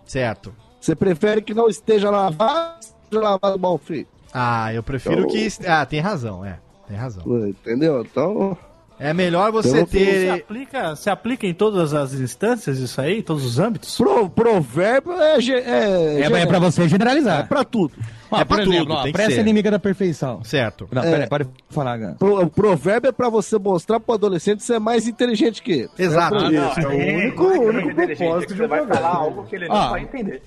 [0.05, 0.53] Certo.
[0.81, 4.09] Você prefere que não esteja lavado, esteja lavado mal feito.
[4.33, 5.47] Ah, eu prefiro Então- que.
[5.67, 6.59] Ah, tem razão, é.
[6.87, 7.23] Tem razão.
[7.47, 8.01] Entendeu?
[8.01, 8.57] Então.
[9.03, 10.29] É melhor você Eu- Se ter.
[10.29, 13.97] aplica, se aplica em todas as instâncias isso aí, em todos os âmbitos?
[13.97, 15.37] Pro, provérbio é.
[15.39, 17.39] É, É, é pra você generalizar.
[17.39, 17.93] É pra tudo.
[18.29, 19.37] Ó, É pra por exemplo, tudo, ó, tem que pressa ser.
[19.39, 20.43] é inimiga da perfeição.
[20.43, 20.87] Certo.
[20.91, 21.11] Não, É.
[21.11, 22.17] peraí, pode falar, Gans.
[22.17, 25.89] Pro, provérbio é pra você mostrar pro adolescente ser mais inteligente que ele.
[25.97, 26.35] Exato.
[26.35, 26.79] É pra isso.
[26.79, 29.75] É o único, o único propósito de um Você vai falar algo que ele não
[29.75, 29.89] Ah.
[29.89, 30.41] vai entender.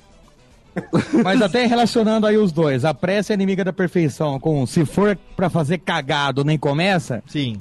[1.24, 5.16] Mas até relacionando aí os dois, a pressa é inimiga da perfeição, com se for
[5.36, 7.60] pra fazer cagado nem começa, Sim.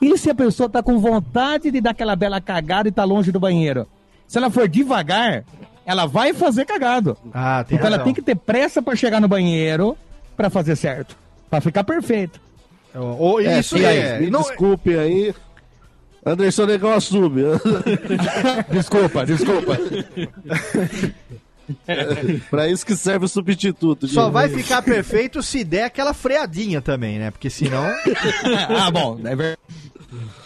[0.00, 3.32] E se a pessoa tá com vontade de dar aquela bela cagada e tá longe
[3.32, 3.86] do banheiro?
[4.26, 5.44] Se ela for devagar,
[5.84, 7.16] ela vai fazer cagado.
[7.34, 8.04] Ah, tem então ela razão.
[8.06, 9.96] tem que ter pressa pra chegar no banheiro
[10.36, 11.16] pra fazer certo,
[11.50, 12.40] Pra ficar perfeito.
[12.94, 14.20] Ou, É, isso é.
[14.20, 15.34] Me não- desculpe aí.
[16.24, 17.42] Anderson Negão assume.
[18.70, 19.76] Desculpa, desculpa.
[22.50, 24.08] pra isso que serve o substituto.
[24.08, 27.30] Só vai ficar perfeito se der aquela freadinha também, né?
[27.30, 27.84] Porque senão.
[28.78, 29.58] ah, bom, é verdade.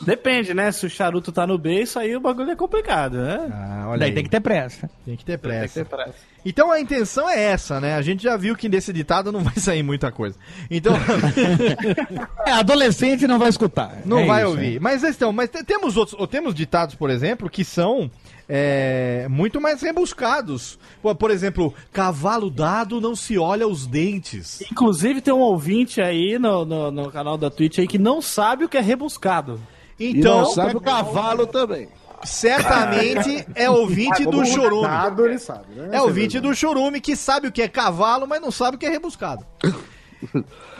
[0.07, 0.71] Depende, né?
[0.71, 3.49] Se o charuto tá no beiço, aí o bagulho é complicado, né?
[3.53, 4.15] Ah, olha Daí aí.
[4.15, 4.89] tem que ter pressa.
[5.05, 5.75] Tem que ter Tem que pressa.
[5.75, 6.15] ter pressa.
[6.45, 7.95] Então a intenção é essa, né?
[7.97, 10.37] A gente já viu que desse ditado não vai sair muita coisa.
[10.71, 10.95] Então,
[12.47, 13.99] É, adolescente não vai escutar.
[14.05, 14.81] não É vai isso, ouvir.
[14.81, 18.09] Mas então, mas te- temos outros, ou temos ditados, por exemplo, que são
[18.49, 20.79] é, muito mais rebuscados.
[21.03, 24.61] Por, por exemplo, cavalo dado não se olha os dentes.
[24.71, 28.65] Inclusive tem um ouvinte aí no, no, no canal da Twitch aí que não sabe
[28.65, 29.61] o que é rebuscado.
[29.99, 30.43] Então,
[30.75, 31.89] o cavalo também.
[32.25, 34.87] certamente é ouvinte do chorume.
[35.39, 35.91] Sabe, né?
[35.93, 38.87] É ouvinte do chorume que sabe o que é cavalo, mas não sabe o que
[38.87, 39.45] é rebuscado.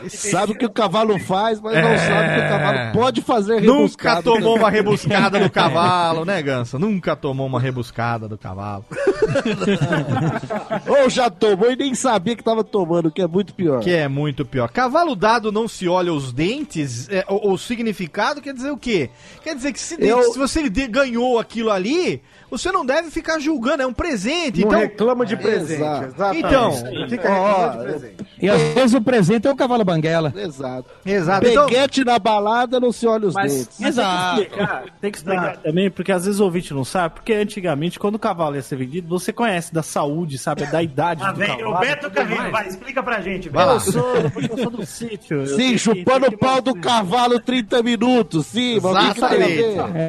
[0.09, 1.97] Sabe o que o cavalo faz, mas não É.
[1.97, 6.77] sabe o que o cavalo pode fazer Nunca tomou uma rebuscada do cavalo, né, Ganso?
[6.79, 8.85] Nunca tomou uma rebuscada do cavalo.
[10.87, 13.79] Ou já tomou e nem sabia que tava tomando, que é muito pior.
[13.81, 14.69] Que é muito pior.
[14.69, 19.09] Cavalo dado não se olha os dentes, é, o, o significado quer dizer o quê?
[19.43, 23.83] Quer dizer que se, Eu- se você ganhou aquilo ali, você não deve ficar julgando,
[23.83, 24.61] é um presente.
[24.61, 25.81] Não então, reclama de presente.
[25.81, 26.05] Exato.
[26.05, 26.45] Exatamente.
[26.45, 28.15] Então, Não fica Ó, reclamando de presente.
[28.41, 30.33] E às vezes o presente é o cavalo banguela.
[30.35, 30.89] Exato.
[31.05, 31.47] exato.
[31.47, 33.77] Então, Peguete na balada não se olha os Mas, dentes.
[33.79, 37.15] mas tem que explicar, tem que explicar também, porque às vezes o ouvinte não sabe,
[37.15, 41.23] porque antigamente, quando o cavalo ia ser vendido, você conhece da saúde, sabe, da idade
[41.23, 41.75] Ah, do vem, cavalo.
[41.75, 43.75] o Beto Carreiro, vai, explica pra gente, Vai Beto.
[43.87, 45.47] Eu sou, eu sou do sítio.
[45.47, 48.45] Sim, chupando o pau do cavalo 30 minutos.
[48.47, 49.63] Sim, Exatamente.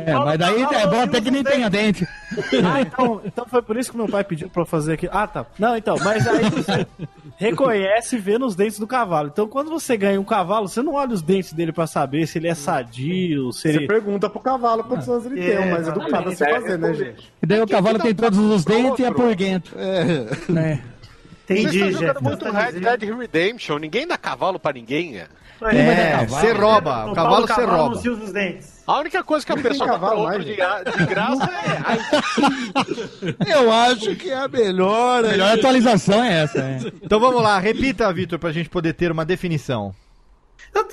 [0.07, 2.07] É, mas daí é bom até que nem tenha dente.
[2.65, 5.09] Ah, então, então foi por isso que meu pai pediu pra eu fazer aqui.
[5.11, 5.47] Ah, tá.
[5.59, 6.87] Não, então, mas aí você
[7.37, 9.08] reconhece e vê nos dentes do cavalo.
[9.33, 12.39] Então, quando você ganha um cavalo, você não olha os dentes dele pra saber se
[12.39, 13.87] ele é sadio, se Você ele.
[13.87, 16.95] pergunta pro cavalo quantos anos ele tem, É, o mais educado a se fazer, né,
[16.95, 17.33] gente?
[17.43, 19.73] E daí o cavalo tem todos os dentes e é purguento.
[19.77, 20.53] É.
[20.53, 20.83] Né?
[21.45, 23.79] Entendi, Vocês estão jogando muito Red Dead Redemption.
[23.79, 25.19] Ninguém dá cavalo pra ninguém.
[25.19, 25.27] é?
[25.63, 27.07] É, você rouba.
[27.11, 27.95] O cavalo você cavalo rouba.
[27.95, 28.78] Não se usa os dentes.
[28.89, 31.51] A única coisa que a pessoa dá pra cavalo outra mais, de, gra- de graça
[33.47, 33.53] é.
[33.55, 35.25] Eu acho que é a melhor.
[35.25, 36.79] A melhor atualização é essa, é.
[37.03, 39.95] Então vamos lá, repita, Vitor, pra gente poder ter uma definição.
[40.73, 40.85] Tô-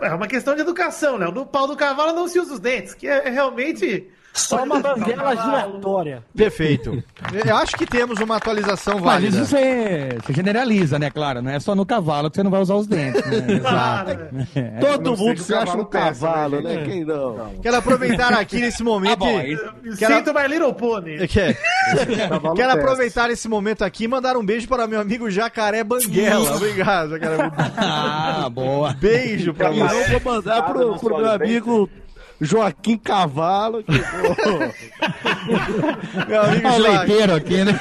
[0.00, 1.32] É uma questão de educação, Léo.
[1.32, 4.06] No pau do cavalo não se usa os dentes, que é realmente.
[4.32, 6.22] Só uma banguela giratória.
[6.36, 7.02] Perfeito.
[7.44, 9.36] Eu acho que temos uma atualização Mas válida.
[9.36, 11.10] isso você, você generaliza, né?
[11.10, 13.58] Claro, não é só no cavalo que você não vai usar os dentes, né?
[13.60, 14.28] Claro.
[14.54, 14.78] É.
[14.80, 16.64] Todo não mundo o se acha cavalo um peça, né, cavalo, gente?
[16.76, 16.84] né?
[16.84, 17.50] Quem não?
[17.60, 19.18] Quero aproveitar aqui nesse momento.
[19.18, 21.26] Bom, e- Me Quero- Sinto My Little Pony.
[21.28, 21.56] Quer-
[22.28, 22.72] Cavalo Quero peça.
[22.80, 26.56] aproveitar esse momento aqui e mandar um beijo para meu amigo Jacaré Banguela.
[26.56, 27.50] Obrigado, Jacaré.
[27.76, 28.92] Ah, boa.
[28.94, 30.14] Beijo pra E você.
[30.14, 31.90] eu vou mandar pro, pro meu amigo
[32.40, 33.84] Joaquim Cavalo.
[33.84, 33.92] Que,
[36.28, 37.78] Meu amigo Joaquim, leiteiro aqui, né?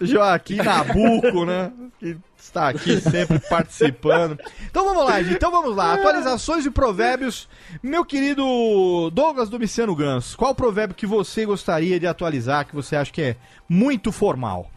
[0.00, 1.72] Joaquim Nabuco, né?
[1.98, 4.38] Que está aqui sempre participando.
[4.70, 5.34] Então vamos lá, gente.
[5.34, 5.94] Então vamos lá.
[5.94, 7.48] Atualizações de provérbios.
[7.82, 13.12] Meu querido Douglas Domiciano Ganso, qual provérbio que você gostaria de atualizar, que você acha
[13.12, 13.36] que é
[13.68, 14.70] muito formal?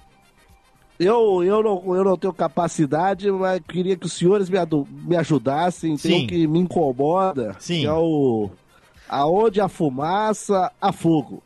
[0.99, 4.57] eu, eu, não, eu não tenho capacidade, mas queria que os senhores me,
[5.05, 5.95] me ajudassem.
[5.95, 6.23] Tem Sim.
[6.23, 7.55] um que me incomoda.
[7.57, 7.81] Sim.
[7.81, 8.49] Que é o.
[9.09, 11.41] Aonde a fumaça, há fogo.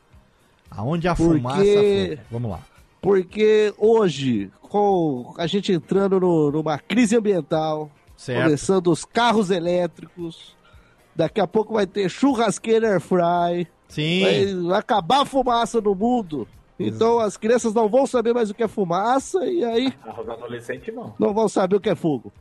[0.69, 2.19] Aonde a Porque- fumaça for.
[2.31, 2.59] Vamos lá.
[3.01, 8.43] Porque hoje, com a gente entrando no- numa crise ambiental, Certo.
[8.45, 10.55] começando os carros elétricos,
[11.15, 14.67] daqui a pouco vai ter churrasqueira air fry, Sim.
[14.67, 16.47] vai acabar a fumaça no mundo.
[16.79, 20.93] Então as crianças não vão saber mais o que é fumaça e aí os adolescentes
[20.93, 21.13] não.
[21.19, 22.31] não vão saber o que é fogo.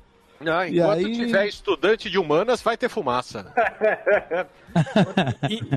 [0.45, 3.47] Não, E enquanto aí- tiver estudante de humanas, vai ter fumaça.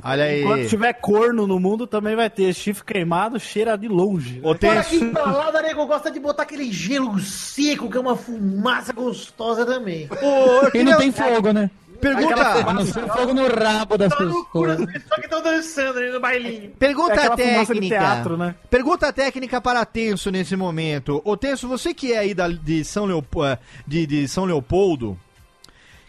[0.03, 0.41] Olha aí.
[0.43, 4.39] Enquanto tiver corno no mundo, também vai ter chifre queimado, cheira de longe.
[4.39, 4.89] Ô, Fora Tenso.
[4.89, 10.07] que balada, nego, gosta de botar aquele gelo seco, que é uma fumaça gostosa também.
[10.21, 11.69] Ô, eu E não tem fogo, né?
[11.99, 14.69] Pergunta, não fogo no rabo das Tá pessoas.
[14.71, 16.71] as pessoas que estão dançando ali no bailinho.
[16.71, 17.97] pergunta É técnica.
[17.99, 18.55] teatro, né?
[18.69, 21.21] Pergunta técnica para Tenso nesse momento.
[21.25, 25.19] Ô Tenso, você que é aí da, de, São Leopoldo, de, de São Leopoldo,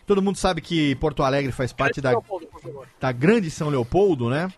[0.07, 2.87] todo mundo sabe que Porto Alegre faz parte da, Leopoldo, por favor.
[3.01, 4.49] da grande São Leopoldo, né?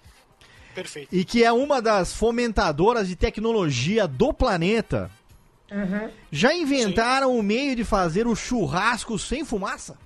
[0.74, 1.08] Perfeito.
[1.14, 5.10] E que é uma das fomentadoras de tecnologia do planeta.
[6.32, 9.96] Já inventaram o meio de fazer o churrasco sem fumaça?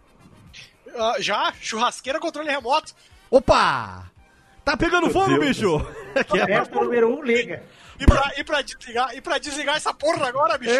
[0.96, 1.52] Ah, já?
[1.60, 2.92] Churrasqueira, controle remoto.
[3.30, 4.04] Opa!
[4.64, 5.84] Tá pegando fogo, bicho?
[6.28, 7.62] Que é- Resto número um, liga.
[7.98, 10.72] E pra, e, pra desligar, e pra desligar essa porra agora, bicho?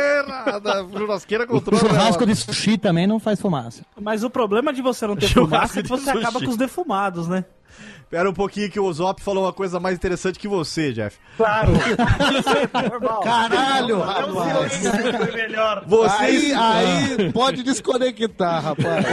[0.63, 1.81] Da churrasqueira O controle.
[1.81, 3.85] churrasco de sushi também não faz fumaça.
[4.01, 6.45] Mas o problema de você não ter Churrasco fumaça é que você acaba sushi.
[6.45, 7.45] com os defumados, né?
[8.13, 11.17] Pera um pouquinho que o Zop falou uma coisa mais interessante que você, Jeff.
[11.35, 11.73] Claro.
[12.91, 13.21] Normal.
[13.25, 14.77] Caralho, rapaz!
[14.77, 15.83] foi melhor.
[15.87, 19.07] Vocês, Aí, aí pode desconectar, rapaz.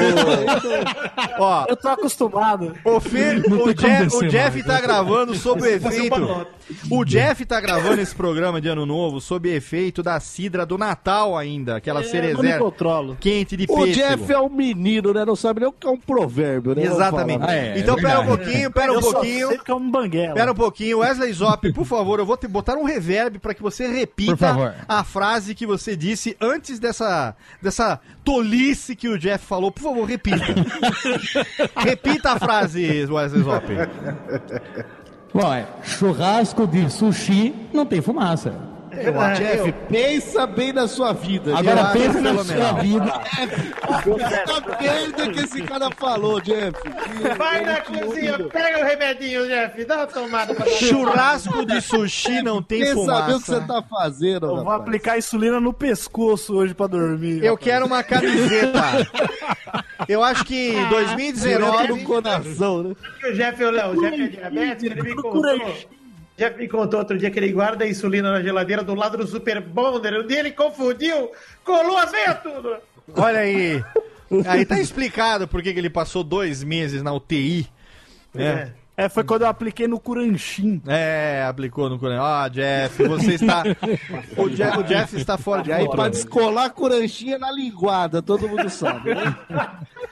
[1.39, 2.75] ó, Eu tô acostumado.
[2.83, 4.81] o, Fê- Não o Jeff, o Jeff tá né?
[4.81, 6.47] gravando sob o um efeito.
[6.89, 11.37] O Jeff tá gravando esse programa de ano novo sob efeito da cidra do Natal
[11.37, 13.17] ainda, aquela cerezeira controlo.
[13.19, 13.93] quente de O pêssego.
[13.93, 15.25] Jeff é um menino, né?
[15.25, 16.83] Não sabe nem o que é um provérbio, né?
[16.83, 17.43] Exatamente.
[17.43, 19.47] Ah, é, então é pera um pouquinho, pera um eu só pouquinho.
[19.49, 20.33] sei que é um banguela.
[20.35, 23.61] Pera um pouquinho, Wesley Zop, por favor, eu vou te botar um reverb para que
[23.61, 29.71] você repita a frase que você disse antes dessa, dessa tolice que o Jeff falou.
[29.71, 30.37] Por favor, repita.
[31.75, 33.65] repita a frase, Wesley Zop.
[35.33, 38.68] Bom, é, churrasco de sushi não tem fumaça.
[38.91, 41.57] É, Jeff, pensa bem na sua vida.
[41.57, 42.69] Agora pensa na fenomenal.
[42.73, 43.21] sua vida.
[43.87, 46.73] A merda que esse cara falou, Jeff.
[47.37, 49.85] Vai na cozinha, pega o remedinho, Jeff.
[49.85, 53.67] Dá uma tomada pra Churrasco de sushi não tem Quer saber o que você fumaça.
[53.67, 54.81] tá fazendo, Eu vou rapaz.
[54.81, 57.43] aplicar insulina no pescoço hoje pra dormir.
[57.43, 57.63] Eu rapaz.
[57.63, 58.81] quero uma camiseta.
[60.07, 62.95] Eu acho que em Direto 2019 no coração, né?
[63.27, 65.41] O Jeff, o Léo, o Jeff é diabético, ele me contou.
[66.39, 69.27] Jeff me contou outro dia que ele guarda a insulina na geladeira do lado do
[69.27, 70.25] Super Bonder.
[70.25, 71.31] Dia ele confundiu,
[71.65, 72.77] colou as veias tudo.
[73.13, 73.83] Olha aí.
[74.47, 77.67] Aí tá explicado por que que ele passou dois meses na UTI.
[78.33, 78.45] Né?
[78.45, 78.71] É,
[79.07, 80.81] foi quando eu apliquei no Curanchim.
[80.87, 82.23] É, aplicou no Coronel.
[82.23, 83.63] Ah, Jeff, você está.
[84.35, 86.09] O Jeff, o Jeff está fora de E aí, pra controle.
[86.11, 89.35] descolar a coranchinha na linguada, todo mundo sabe, né?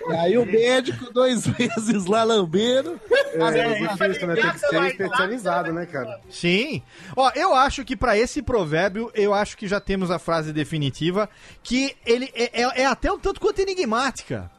[0.10, 3.00] E aí o médico, dois meses lá lambendo.
[3.34, 4.36] É, difícil, né?
[4.36, 6.20] Tem que ser especializado, né, cara?
[6.30, 6.82] Sim.
[7.16, 11.30] Ó, eu acho que pra esse provérbio, eu acho que já temos a frase definitiva,
[11.64, 14.50] que ele é, é- é até um tanto quanto enigmática.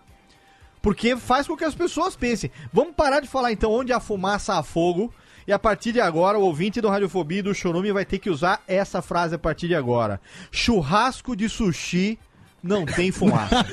[0.80, 2.50] Porque faz com que as pessoas pensem.
[2.72, 5.12] Vamos parar de falar então onde a fumaça há fogo.
[5.46, 8.28] E a partir de agora, o ouvinte do Radiofobia e do Chorume vai ter que
[8.28, 10.20] usar essa frase a partir de agora.
[10.52, 12.18] Churrasco de sushi
[12.62, 13.64] não tem fumaça.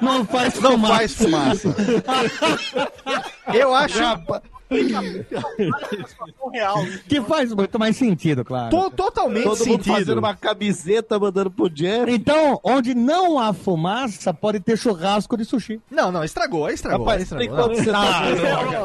[0.00, 0.94] Não faz Não fumaça.
[0.94, 1.76] faz fumaça.
[3.52, 3.98] Eu acho.
[6.52, 6.76] Real.
[7.08, 8.70] Que faz muito mais sentido, claro.
[8.70, 9.92] To- totalmente Todo mundo sentido.
[9.94, 12.10] fazendo uma camiseta, mandando pro Jeff.
[12.10, 15.80] Então, onde não há fumaça, pode ter churrasco de sushi.
[15.90, 17.06] Não, não, estragou, aí estragou.
[17.06, 17.74] Rapaz, aí estragou.
[17.74, 18.22] você tá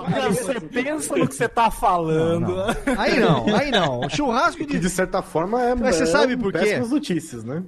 [0.09, 2.55] Não, Você pensa no que você tá falando.
[2.97, 4.01] Aí não, aí não.
[4.01, 4.79] O churrasco Que de.
[4.79, 5.75] de certa forma é.
[5.75, 6.77] Mas você é sabe por quê?
[6.79, 7.63] notícias, né?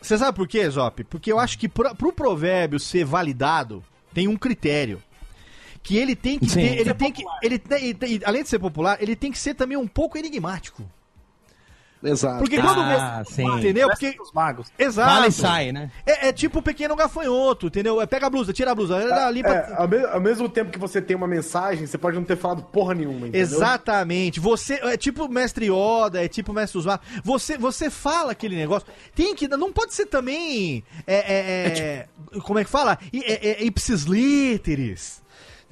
[0.00, 1.04] Você sabe por quê, Zop?
[1.04, 3.82] Porque eu acho que pro, pro provérbio ser validado,
[4.12, 5.00] tem um critério.
[5.82, 6.60] Que ele tem que Sim.
[6.60, 6.78] ter.
[6.80, 7.24] Ele tem que.
[7.42, 10.82] Ele tem, além de ser popular, ele tem que ser também um pouco enigmático.
[12.04, 12.38] Exato.
[12.40, 13.46] Porque quando Ah, sim.
[13.58, 13.88] Entendeu?
[13.88, 14.16] Porque.
[14.20, 14.66] Os magos.
[14.76, 15.08] Exato.
[15.08, 15.88] Fala e sai, né?
[16.04, 18.00] É, é tipo o pequeno gafanhoto, entendeu?
[18.02, 18.96] É, Pega a blusa, tira a blusa.
[18.96, 21.96] é ali pra- É, ao, me- ao mesmo tempo que você tem uma mensagem, você
[21.96, 23.40] pode não ter falado porra nenhuma, entendeu?
[23.40, 24.40] Exatamente.
[24.40, 27.00] Você é tipo o mestre Yoda, é tipo o mestre Usmar.
[27.22, 28.88] Você você fala aquele negócio.
[29.14, 31.68] Tem que não pode ser também é, é,
[32.34, 32.98] é, como é que fala?
[33.12, 35.21] É, é, ipsis literis.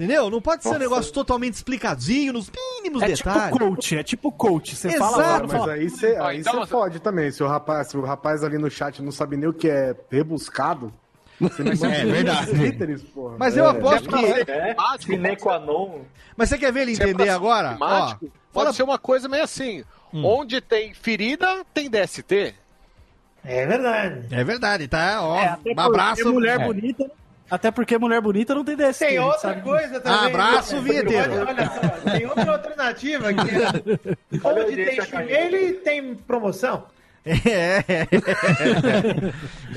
[0.00, 0.30] Entendeu?
[0.30, 3.52] Não pode ser um negócio totalmente explicadinho nos mínimos É detalhes.
[3.52, 4.74] tipo coach, é tipo coach.
[4.76, 5.12] Você Exato.
[5.14, 7.30] fala mas aí você Ah, aí então- fode também.
[7.30, 9.94] Se o, rapaz, se o rapaz ali no chat não sabe nem o que é
[10.10, 10.90] rebuscado,
[11.38, 12.52] você não É verdade.
[12.52, 13.36] literis, porra.
[13.38, 13.68] Mas eu É.
[13.68, 14.24] aposto que.
[14.50, 16.00] É, sine qua non.
[16.34, 17.76] Mas você quer ver ele é entender ser agora?
[17.78, 19.84] Ó, pode fala ser uma coisa meio assim.
[20.14, 20.24] Hum.
[20.24, 22.54] Onde tem ferida, tem DST.
[23.44, 24.26] É verdade.
[24.30, 25.18] É verdade, tá?
[25.22, 26.32] Ó, É, um abraço.
[26.32, 26.64] mulher É.
[26.64, 27.10] bonita.
[27.50, 29.04] Até porque mulher bonita não tem DST.
[29.04, 30.26] Tem a outra coisa também.
[30.26, 30.80] Abraço, né?
[30.82, 31.32] vinheteiro.
[31.32, 33.66] Olha, olha só, tem outra alternativa que é
[34.44, 36.84] a onde tem chinelo tem promoção.
[37.26, 38.06] É.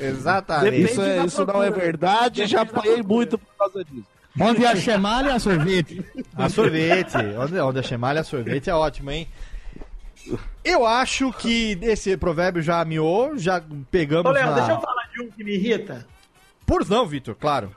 [0.00, 0.82] Exatamente.
[0.82, 4.06] Isso, é- isso não é verdade, já apanhei muito por causa disso.
[4.40, 6.04] Onde há chemalha, há sorvete.
[6.36, 7.16] A sorvete.
[7.38, 9.28] Onde, onde a chemalha, a sorvete é ótimo, hein?
[10.64, 14.54] Eu acho que esse provérbio já miou, já pegamos Ô, Léo, na...
[14.54, 16.06] deixa eu falar de um que me irrita.
[16.66, 17.70] Por não, Vitor, claro.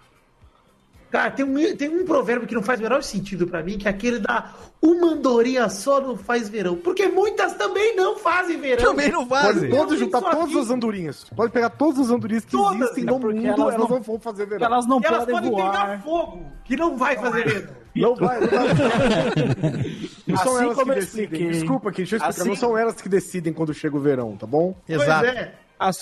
[1.09, 3.87] Cara, tem um, tem um provérbio que não faz o menor sentido pra mim, que
[3.87, 6.75] é aquele da uma andorinha só não faz verão.
[6.75, 8.83] Porque muitas também não fazem verão.
[8.83, 9.69] Também não Pode fazem.
[9.69, 11.23] todos Eu juntar todas as andorinhas.
[11.33, 14.01] Pode pegar todas as andorinhas que Todas, existem é no mundo, elas elas, não- não
[14.01, 14.65] vão fazer verão.
[14.65, 15.71] Elas não Elas podem podem voar.
[15.71, 17.73] pegar fogo, que não vai fazer verão.
[17.95, 18.67] Não vai, não vai.
[20.27, 21.23] Não são Assim elas que decidem.
[21.23, 21.49] expliquei.
[21.51, 22.41] Desculpa, aqui, deixa eu explicar.
[22.41, 24.75] Assim- Não são elas que decidem quando chega o verão, tá bom?
[24.87, 25.23] Exato.
[25.25, 25.53] Pois é.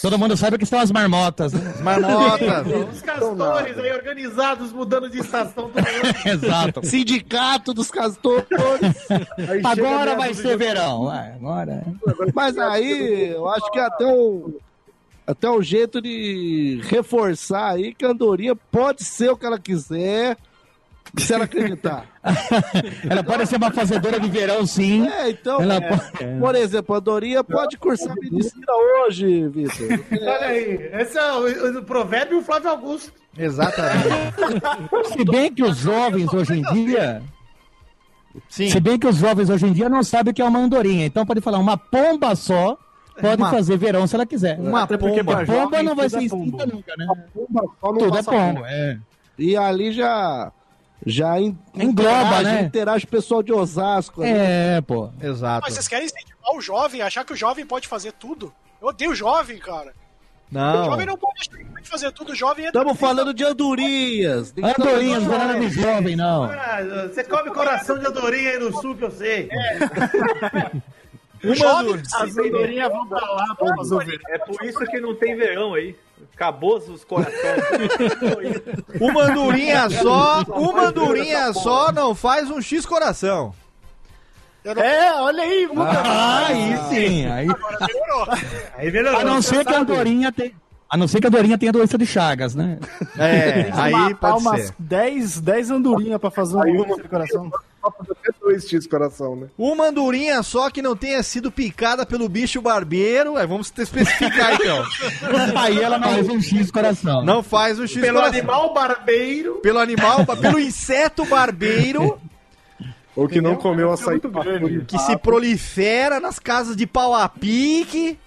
[0.02, 1.74] Todo mundo sabe que são as marmotas, né?
[1.82, 2.66] Marmotas.
[2.94, 6.16] Os castores aí organizados mudando de estação todo ano.
[6.26, 6.86] Exato.
[6.86, 8.48] Sindicato dos castores.
[9.64, 11.06] Agora vai ser verão.
[11.06, 11.84] Vai, agora.
[11.86, 12.32] é.
[12.34, 14.60] Mas aí, eu acho que até o,
[15.28, 20.38] até o jeito de reforçar aí que a Andorinha pode ser o que ela quiser,
[21.18, 22.06] se ela acreditar.
[23.10, 25.08] Ela pode ser uma fazedora de verão, sim.
[25.08, 28.66] É, então, Ela é, pode- por exemplo, a Andorinha pode cursar medicina
[29.06, 29.88] hoje, Vitor.
[30.12, 33.14] Olha aí, esse é o, o provérbio Flávio Augusto.
[33.38, 34.08] Exatamente.
[35.14, 37.22] Se bem que os jovens hoje em dia.
[38.50, 38.70] Sim.
[38.70, 41.06] Se bem que os jovens hoje em dia não sabem o que é uma andorinha.
[41.06, 42.78] Então pode falar, uma pomba só
[43.22, 44.58] pode Uma- fazer verão se ela quiser.
[44.60, 45.46] Uma Até porque pomba.
[45.46, 47.06] pra pomba não vai ser é extinta nunca, né?
[47.34, 48.98] Pomba só não Tudo é pomba, é.
[49.38, 50.52] E ali já,
[51.06, 52.62] já in- Engloba, interage, né?
[52.62, 54.24] interage o pessoal de Osasco.
[54.24, 55.10] É, pô.
[55.22, 55.62] Exato.
[55.66, 58.54] Mas vocês querem incentivar o jovem, achar que o jovem pode fazer tudo?
[58.82, 59.94] Eu odeio o jovem, cara.
[60.52, 60.86] O Não.
[60.86, 62.68] jovem não pode achar que pode fazer tudo, o jovem é.
[62.70, 64.54] Estamos falando de andorinhas.
[64.62, 66.44] Andorinhas, não é nada de jovem, não.
[66.46, 66.80] Ah,
[67.12, 69.50] você come coração de andorinha aí no sul, que eu sei.
[71.44, 74.02] O jovem As andorinhas vão pra lá pra o.
[74.30, 75.96] É por isso que não tem verão aí.
[76.36, 77.34] Acabou os corações.
[79.00, 83.54] Uma andorinha só, uma andorinha só não faz um X coração.
[84.66, 85.92] É, olha aí, muda.
[85.92, 87.26] Ah, aí sim.
[87.28, 88.28] Aí, Agora melhorou.
[88.78, 89.20] Aí melhorou.
[89.20, 90.54] a não ser que a andorinha tem.
[90.90, 92.78] A não ser que a Dorinha tenha doença de Chagas, né?
[93.18, 94.74] É, aí pode umas ser.
[94.78, 96.96] 10, 10 andorinhas pra fazer um Aí uma-
[97.92, 98.16] coração.
[98.22, 99.48] Até dois X coração, né?
[99.58, 103.38] Uma andorinha só que não tenha sido picada pelo bicho barbeiro.
[103.38, 104.84] É, vamos especificar então.
[105.56, 107.24] Aí ela não faz um X coração.
[107.24, 108.38] Não faz o X Pelo coração.
[108.40, 109.56] animal barbeiro.
[109.56, 112.20] Pelo animal, pelo inseto barbeiro
[113.16, 114.86] Ou que não comeu açaí muito grande.
[114.86, 118.20] que se prolifera nas casas de pau a pique,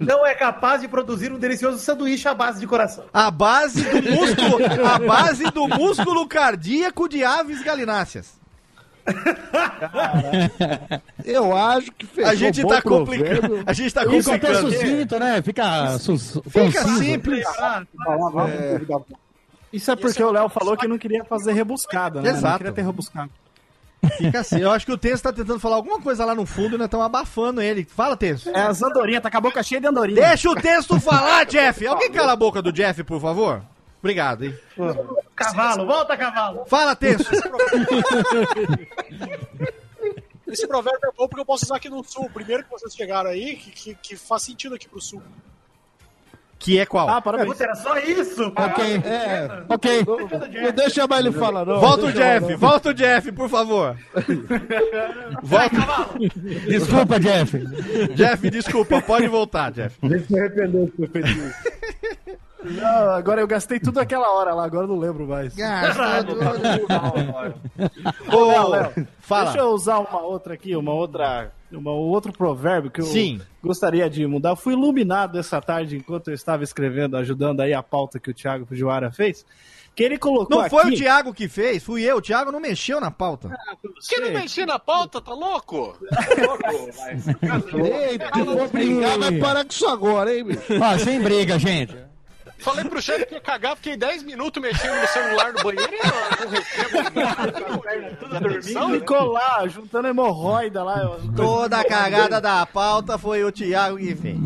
[0.00, 3.04] Não é capaz de produzir um delicioso sanduíche à base de coração.
[3.12, 8.37] a base do músculo, a base do músculo cardíaco de aves galináceas.
[11.24, 13.62] Eu acho que fechou A gente tá complicando.
[13.66, 14.70] A gente tá até complicando.
[14.72, 15.42] sucinto, né?
[15.42, 17.46] Fica, sus, Fica simples.
[19.72, 22.30] Isso é porque o Léo falou que não queria fazer rebuscada, né?
[22.30, 22.46] Exato.
[22.46, 23.30] Não queria ter rebuscado.
[24.16, 24.60] Fica assim.
[24.60, 26.86] Eu acho que o Tenso tá tentando falar alguma coisa lá no fundo e nós
[26.86, 27.84] estamos abafando ele.
[27.84, 28.48] Fala, Tenso.
[28.50, 30.20] É as andorinhas, tá com a boca cheia de andorinha.
[30.20, 31.86] Deixa o texto falar, Jeff.
[31.86, 33.62] Alguém cala a boca do Jeff, por favor?
[34.00, 34.56] Obrigado, hein?
[35.34, 36.64] Cavalo, volta, cavalo.
[36.66, 37.24] Fala, Tenso.
[40.46, 42.30] Esse provérbio é bom porque eu posso usar aqui no sul.
[42.32, 45.22] Primeiro que vocês chegaram aí, que, que, que faz sentido aqui pro sul.
[46.58, 47.08] Que é qual?
[47.08, 47.50] Ah, parabéns.
[47.52, 48.46] Puta, era só isso?
[48.56, 48.84] Ok.
[49.04, 50.04] É, Ok.
[50.62, 51.78] não deixa mais ele falar, não.
[51.78, 52.58] Volta o Jeff, não.
[52.58, 53.96] volta o Jeff, por favor.
[55.42, 55.76] Volta.
[56.66, 57.58] Desculpa, Jeff.
[58.14, 59.96] Jeff, desculpa, pode voltar, Jeff.
[60.02, 62.38] A gente se arrependeu de ter feito isso.
[62.70, 65.54] Não, agora eu gastei tudo aquela hora lá, agora eu não lembro mais.
[68.32, 69.44] Ô, Léo, Léo, fala.
[69.44, 73.40] Deixa eu usar uma outra aqui, uma outra, uma, um outro provérbio que eu Sim.
[73.62, 74.50] gostaria de mudar.
[74.50, 78.34] Eu fui iluminado essa tarde enquanto eu estava escrevendo, ajudando aí a pauta que o
[78.34, 79.44] Thiago Fujiwara fez.
[79.98, 80.94] Que ele colocou Não foi aqui...
[80.94, 82.18] o Thiago que fez, fui eu.
[82.18, 83.50] O Thiago não mexeu na pauta.
[84.08, 85.98] Que não mexi na pauta, tá louco?
[87.74, 90.60] Eita, vou brigar, vai parar com isso agora, hein, bicho?
[90.80, 91.96] Ó, sem briga, gente.
[92.58, 95.98] Falei pro chefe que ia cagar, fiquei 10 minutos mexendo no celular no banheiro e
[95.98, 96.04] eu
[98.40, 98.90] não recebo.
[99.00, 101.18] Ficou lá, juntando hemorroida lá.
[101.36, 104.38] Toda a cagada da pauta foi o Thiago que fez.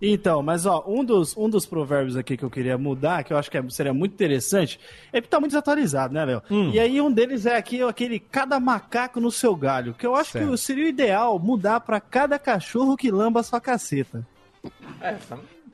[0.00, 3.36] Então, mas ó, um dos, um dos provérbios aqui que eu queria mudar, que eu
[3.36, 4.78] acho que é- seria muito interessante,
[5.12, 6.40] é porque tá muito desatualizado, né, Léo?
[6.48, 6.70] Hum.
[6.72, 10.30] E aí um deles é aqui, aquele cada macaco no seu galho, que eu acho
[10.32, 10.50] Certo.
[10.52, 14.24] que seria o ideal mudar pra cada cachorro que lamba a sua caceta.
[15.00, 15.16] É,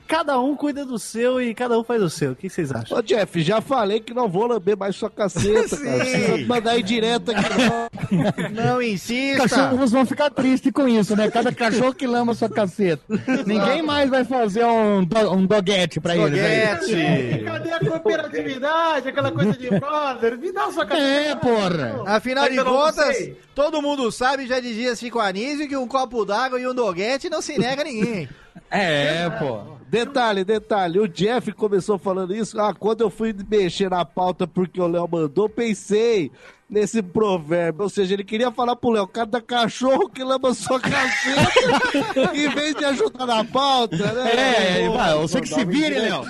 [0.07, 2.33] Cada um cuida do seu e cada um faz o seu.
[2.33, 2.97] O que vocês acham?
[2.99, 5.99] Ô, Jeff, já falei que não vou lamber mais sua caceta, cara.
[5.99, 7.43] Precisa mandar ir direto aqui,
[8.55, 8.65] não.
[8.65, 9.49] Não Os insista.
[9.49, 11.31] cachorros vão ficar tristes com isso, né?
[11.31, 13.03] Cada cachorro que lama sua caceta.
[13.47, 16.77] Ninguém mais vai fazer um, do, um doguete pra eles aí.
[16.77, 17.45] Foguete.
[17.47, 19.09] Cadê a cooperatividade?
[19.09, 20.39] Aquela coisa de brother?
[20.39, 22.03] Me dá sua É, porra.
[22.07, 26.61] Afinal É de contas, todo mundo sabe, já dizia Chico Anísio, que um copo d'água
[26.61, 28.29] e um doguete não se nega a ninguém.
[28.71, 29.77] É, pô.
[29.89, 32.61] Detalhe, detalhe, o Jeff começou falando isso.
[32.61, 36.33] Ah, quando eu fui mexer na pauta porque o Léo mandou, pensei
[36.69, 37.83] nesse provérbio.
[37.85, 42.75] Ou seja, ele queria falar pro Léo, cada cachorro que lama sua caceta, em vez
[42.75, 44.83] de ajudar na pauta, né?
[44.83, 46.23] É, Pô, vai, você que se vire, Léo.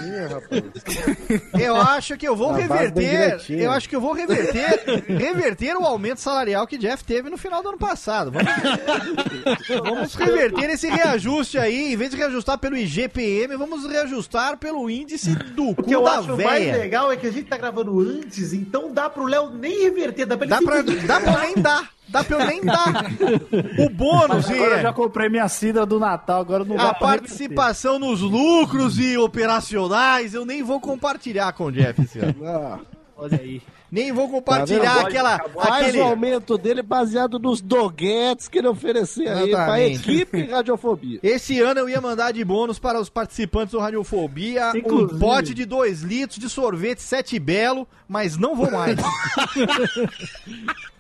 [1.58, 3.40] Eu acho que eu vou da reverter.
[3.50, 5.04] Eu acho que eu vou reverter.
[5.08, 8.30] reverter o aumento salarial que Jeff teve no final do ano passado.
[8.30, 11.92] Vamos, vamos reverter esse reajuste aí.
[11.92, 16.02] Em vez de reajustar pelo IGPM, vamos reajustar pelo índice do O cu que eu
[16.02, 16.76] da acho mais véia.
[16.76, 20.36] legal é que a gente tá gravando antes, então dá pro Léo nem reverter, dá
[20.36, 21.90] pra ele Dá pra, dá pra eu nem dar.
[22.08, 23.04] Dá pra eu nem dar.
[23.84, 27.04] O bônus Agora eu já comprei minha cidra do Natal, agora não dá a reverter.
[27.06, 32.34] participação nos lucros e operacionais eu nem vou compartilhar com o Jeff esse ano.
[32.46, 32.78] Ah,
[33.16, 33.60] Olha aí.
[33.90, 35.06] Nem vou tá compartilhar vendo?
[35.06, 35.38] aquela.
[35.38, 36.00] Faz Aquele...
[36.00, 41.20] o aumento dele baseado nos doguetes que ele oferecia aí pra equipe Radiofobia.
[41.22, 45.20] Esse ano eu ia mandar de bônus para os participantes do Radiofobia um Inclusive.
[45.20, 48.96] pote de 2 litros de sorvete sete belo, mas não vou mais.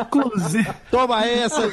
[0.00, 1.70] Inclusive, Toma essa,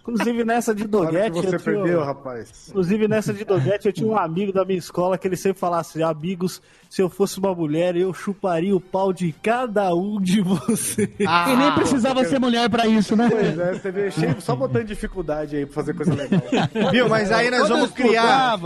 [0.00, 1.40] inclusive nessa de doguete.
[1.40, 2.68] que você perdeu, rapaz.
[2.68, 5.80] Inclusive, nessa de Doguete, eu tinha um amigo da minha escola que ele sempre falava
[5.80, 10.40] assim: amigos, se eu fosse uma mulher, eu chuparia o pau de cada um de
[10.40, 11.08] vocês.
[11.18, 13.28] e nem precisava ser mulher pra isso, né?
[13.30, 16.40] Pois é, você vê cheio, só botando dificuldade aí pra fazer coisa legal.
[16.92, 17.08] Viu?
[17.08, 18.58] Mas aí nós Quando vamos criar.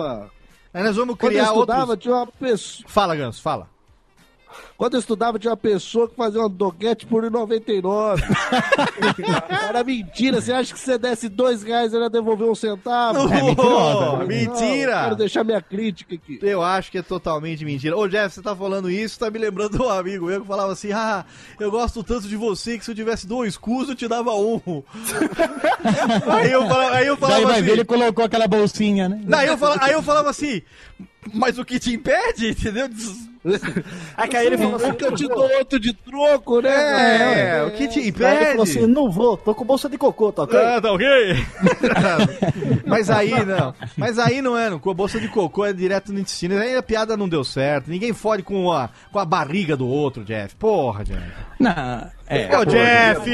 [0.75, 2.03] Aí nós vamos quando eu criar estudava, outros.
[2.03, 2.89] tinha uma pessoa.
[2.89, 3.72] Fala, Ganso, fala.
[4.76, 8.22] Quando eu estudava, tinha uma pessoa que fazia uma doguete por 1,99.
[9.68, 10.40] Era mentira.
[10.40, 13.28] Você acha que se você desse dois reais, ela ia devolver um centavo?
[13.28, 15.03] Não, mentira!
[15.03, 16.38] quero deixar minha crítica aqui.
[16.42, 17.96] Eu acho que é totalmente mentira.
[17.96, 20.72] Ô, Jeff, você tá falando isso, tá me lembrando de um amigo meu que falava
[20.72, 21.24] assim: Ah,
[21.59, 24.61] eu gosto tanto de você que se eu tivesse dois cus, eu te dava um.
[26.30, 27.62] aí, eu falava, aí eu Daí falava vai assim.
[27.62, 29.20] ver, ele colocou aquela bolsinha, né?
[29.24, 30.62] Não, aí, eu falava, aí eu falava assim,
[31.33, 32.89] mas o que te impede, entendeu?
[34.16, 37.57] Aí que aí ele falou assim: que eu te dou outro de troco, né?
[37.59, 38.62] É, o que te Aí ele falou impede?
[38.62, 40.59] assim: não vou, tô com bolsa de cocô, tá ok?
[40.61, 41.09] Ah, tá ok?
[42.87, 43.75] mas aí não.
[43.97, 44.79] Mas aí não é, não.
[44.79, 46.57] Com a bolsa de cocô é direto no intestino.
[46.57, 47.91] Aí a piada não deu certo.
[47.91, 50.55] Ninguém fode com a, com a barriga do outro, Jeff.
[50.55, 51.20] Porra, Jeff.
[51.59, 52.57] Não, é.
[52.57, 53.29] Ô, Jeff!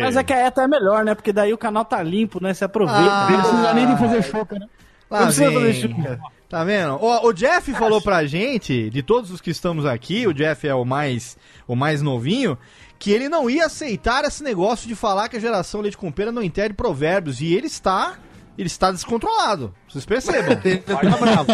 [0.00, 1.14] Mas é que a ETA é melhor, né?
[1.14, 2.52] Porque daí o canal tá limpo, né?
[2.52, 3.00] Se aproveita.
[3.02, 4.66] Ah, Não precisa nem de fazer choca, né?
[5.10, 5.58] Lá Não precisa vem.
[5.58, 6.20] fazer chuca.
[6.54, 6.96] Tá vendo?
[7.00, 10.72] Ó, o Jeff falou pra gente, de todos os que estamos aqui, o Jeff é
[10.72, 11.36] o mais,
[11.66, 12.56] o mais novinho,
[12.96, 16.30] que ele não ia aceitar esse negócio de falar que a geração leite com pera
[16.30, 17.40] não entende provérbios.
[17.40, 18.20] E ele está
[18.56, 19.74] Ele está descontrolado.
[19.88, 20.58] Vocês percebam.
[20.64, 21.46] Ele tá bravo.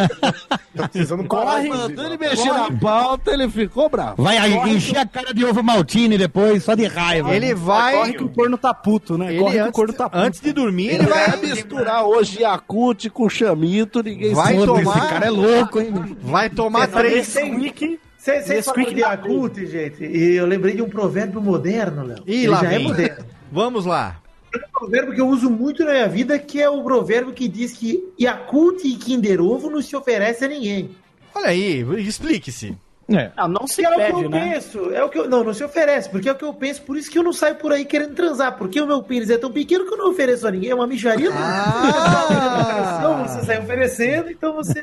[0.76, 1.88] Tá precisando Corre, inclusive.
[1.88, 4.22] mandou ele mexer na pauta, ele ficou bravo.
[4.22, 7.34] Vai aí, encher a cara de ovo maltine depois, só de raiva.
[7.34, 7.94] Ele vai.
[7.96, 9.30] Corre que o corno tá puto, né?
[9.30, 10.22] Ele Corre que o antes, corno tá puto.
[10.24, 14.66] antes de dormir, ele Ele vai misturar hoje Yakut com chamito, ninguém Vai sabe.
[14.66, 16.16] tomar- Esse cara é louco, hein?
[16.22, 17.26] Vai tomar três.
[17.28, 22.04] Vocês vocês falam Nesquik de da Yakult, gente, e eu lembrei de um provérbio moderno,
[22.04, 22.18] Léo.
[22.26, 22.84] Ih, Ele lá já é vem.
[22.88, 23.24] moderno.
[23.50, 24.16] Vamos lá.
[24.52, 27.48] É um provérbio que eu uso muito na minha vida, que é o provérbio que
[27.48, 30.90] diz que Yakult e Kinder Ovo não se oferece a ninguém.
[31.34, 32.76] Olha aí, explique-se.
[33.08, 33.32] É.
[33.36, 34.52] Ah, não se é o que pede, eu né?
[34.52, 36.82] penso, é o que eu, não, não se oferece, porque é o que eu penso,
[36.82, 39.36] por isso que eu não saio por aí querendo transar, porque o meu pênis é
[39.36, 41.28] tão pequeno que eu não ofereço a ninguém, é uma micharia.
[41.32, 43.26] Ah!
[43.26, 44.80] você sai oferecendo, então você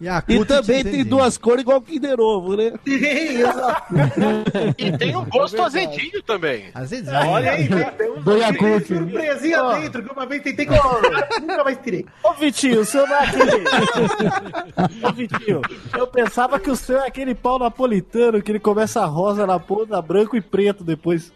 [0.00, 2.72] E também tem duas cores igual o Kinder Ovo, né?
[4.78, 6.66] E tem um gosto azedinho também.
[6.74, 7.16] Azedinho.
[7.26, 8.86] Olha aí, tem um Do Yakult.
[8.86, 12.06] surpresinha dentro, que uma vez tentei comprar, nunca mais tirei.
[12.22, 13.50] Ô, Vitinho, o seu não é aquele.
[15.04, 15.62] Ô, Vitinho,
[15.96, 20.00] eu pensava que o seu é aquele pau napolitano que ele começa rosa na ponta,
[20.00, 21.32] branco e preto depois.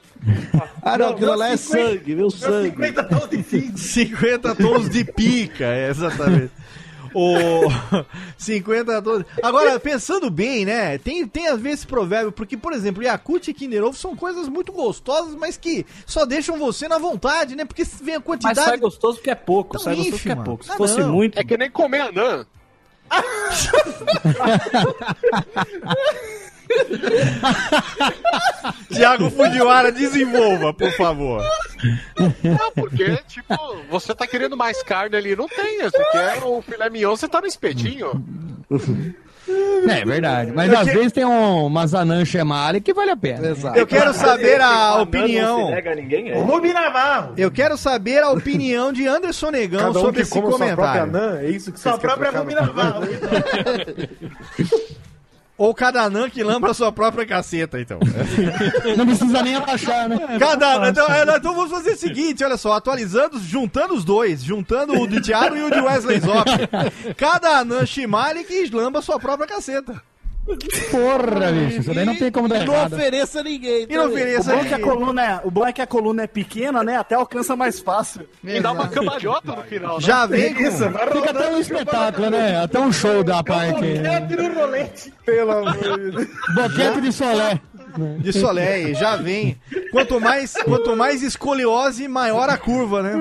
[0.83, 2.71] Ah, não, Não, aquilo lá é 50 sangue, meu sangue.
[2.71, 3.77] 50 tons de cinza.
[3.77, 6.53] 50 tons de pica, é, exatamente.
[7.15, 7.63] O
[8.39, 9.25] 50 tons.
[9.43, 10.99] Agora, pensando bem, né?
[10.99, 14.49] Tem, tem às vezes esse provérbio, porque, por exemplo, Yakult e Kinder Ovo são coisas
[14.49, 17.65] muito gostosas, mas que só deixam você na vontade, né?
[17.65, 18.61] Porque vem a Mas quantidade.
[18.61, 20.37] sai gostoso porque é pouco, Tão sai gostoso ínfima.
[20.37, 20.65] porque é pouco.
[20.65, 21.13] Se Ah, fosse não.
[21.13, 21.39] muito.
[21.39, 22.47] É que nem comer anã.
[28.93, 31.43] Tiago Fujiwara, desenvolva, por favor.
[32.43, 33.55] Não, porque, tipo,
[33.91, 35.83] você tá querendo mais carne ali, não tem.
[35.83, 38.25] Você quer o filé mignon, você tá no espetinho.
[39.89, 40.53] É verdade.
[40.53, 43.49] Mas às vezes tem um, umas anãs chemale que vale a pena.
[43.49, 43.77] Exato.
[43.77, 45.71] Eu quero saber a Não se opinião.
[45.97, 46.39] ninguém, é.
[46.39, 47.35] Rubi Navarro.
[47.37, 50.59] Eu quero saber a opinião de Anderson Negão um sobre que esse come a sua
[50.59, 51.17] própria comentário.
[51.17, 53.03] anã, é isso que Sua própria Rubi Navarro.
[55.63, 58.01] Ou cada anã que lambra a sua própria caceta, então.
[58.99, 60.19] Não precisa nem abaixar, né?
[60.37, 65.01] Cada, então, é, então vamos fazer o seguinte, olha só, atualizando, juntando os dois, juntando
[65.01, 66.51] o de Thiago e o de Wesley Zop.
[67.17, 70.03] Cada anã Shimali que lamba a sua própria caceta.
[70.45, 71.81] Porra, bicho.
[71.81, 72.93] Isso daí não tem como dar Não errado.
[72.95, 73.87] ofereça a ninguém.
[73.89, 74.07] E não também.
[74.09, 74.93] O ofereça bom, é que a ninguém.
[74.93, 76.97] coluna é, o bom é que a coluna é pequena, né?
[76.97, 78.29] Até alcança mais fácil.
[78.43, 80.01] E dá uma cambalhota no final, né?
[80.01, 80.63] Já vem com...
[80.63, 82.61] Isso, vai Fica até um espetáculo, né?
[82.61, 83.81] Até um show da parte.
[84.37, 85.13] no rolete.
[85.25, 86.29] Pelo amor de Deus.
[86.55, 87.61] Boquete de solé.
[88.19, 89.61] de Soleil, já vem.
[89.93, 93.13] Quanto mais, quanto mais escoliose, maior a curva, né?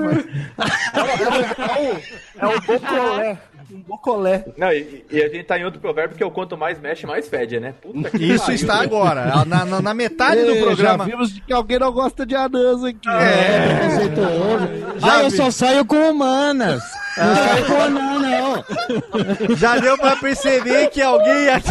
[2.40, 3.38] É o bocolé.
[3.72, 4.44] Um bocolé.
[4.56, 7.06] Não, e, e a gente tá em outro provérbio que é o quanto mais mexe,
[7.06, 7.72] mais fede, né?
[7.80, 8.82] Puta que Isso pariu, está né?
[8.84, 11.04] agora, na, na- na metade do programa.
[11.04, 13.08] Já vimos de que alguém não gosta de anãs aqui.
[13.08, 15.00] É, preconceituoso.
[15.00, 16.82] Já Ah, eu só saio com humanas.
[17.16, 19.56] Não saio com anã, não.
[19.56, 21.70] Já deu pra perceber que alguém aqui.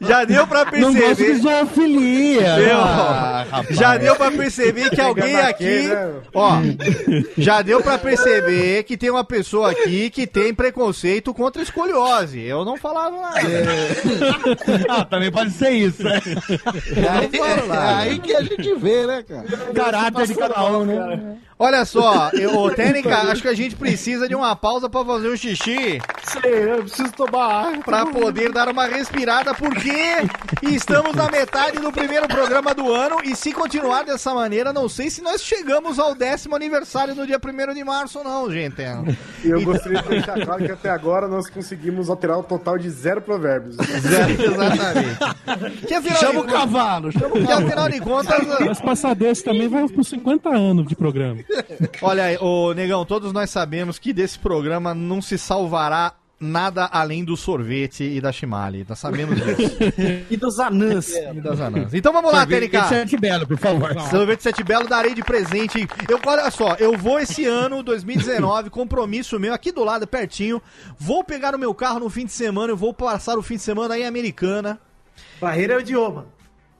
[0.00, 1.34] Já deu pra Não gosto de perceber.
[1.40, 2.56] zoofilia.
[2.56, 3.76] Meu, Ah, rapaz.
[3.76, 6.12] já deu pra perceber que alguém aqui, né?
[6.34, 6.52] ó,
[7.38, 12.40] já deu pra perceber que tem uma pessoa aqui que tem preconceito contra escoliose.
[12.40, 13.40] Eu não falava nada.
[14.88, 16.20] Ah, também pode ser isso, né?
[17.10, 17.30] Aí,
[17.70, 17.78] é
[18.10, 19.44] aí que a gente vê, né, cara?
[19.74, 21.36] Caráter de cada um, né?
[21.62, 25.28] Olha só, eu, ô, Técnica, acho que a gente precisa de uma pausa pra fazer
[25.28, 26.02] um xixi.
[26.24, 27.84] Sei, eu preciso tomar água.
[27.84, 29.92] Pra poder dar uma respirada, porque
[30.60, 35.08] estamos na metade do primeiro programa do ano e se continuar dessa maneira, não sei
[35.08, 38.82] se nós chegamos ao décimo aniversário no dia 1 de março, não, gente.
[39.44, 42.90] E eu gostaria de deixar claro que até agora nós conseguimos alterar o total de
[42.90, 43.76] zero provérbios.
[44.02, 45.86] Zero, exatamente.
[45.86, 47.66] Que afinal, Chama o cavalo, chama o que cavalo.
[47.66, 51.40] afinal de contas, Mas passar desse também vai por 50 anos de programa.
[52.02, 57.24] olha aí, ô Negão, todos nós sabemos que desse programa não se salvará nada além
[57.24, 58.84] do sorvete e da Shimali.
[58.86, 59.78] Nós sabemos disso.
[60.28, 61.08] E dos anãs.
[61.10, 61.94] E das anãs.
[61.94, 62.88] Então vamos lá, TNK.
[62.88, 63.98] Sete Belo, por favor.
[64.10, 65.86] Sorvete Sete Belo darei de presente.
[66.08, 70.60] Eu, olha só, eu vou esse ano, 2019, compromisso meu, aqui do lado, pertinho.
[70.98, 73.62] Vou pegar o meu carro no fim de semana, eu vou passar o fim de
[73.62, 74.80] semana aí em Americana.
[75.40, 76.26] Barreira é o idioma.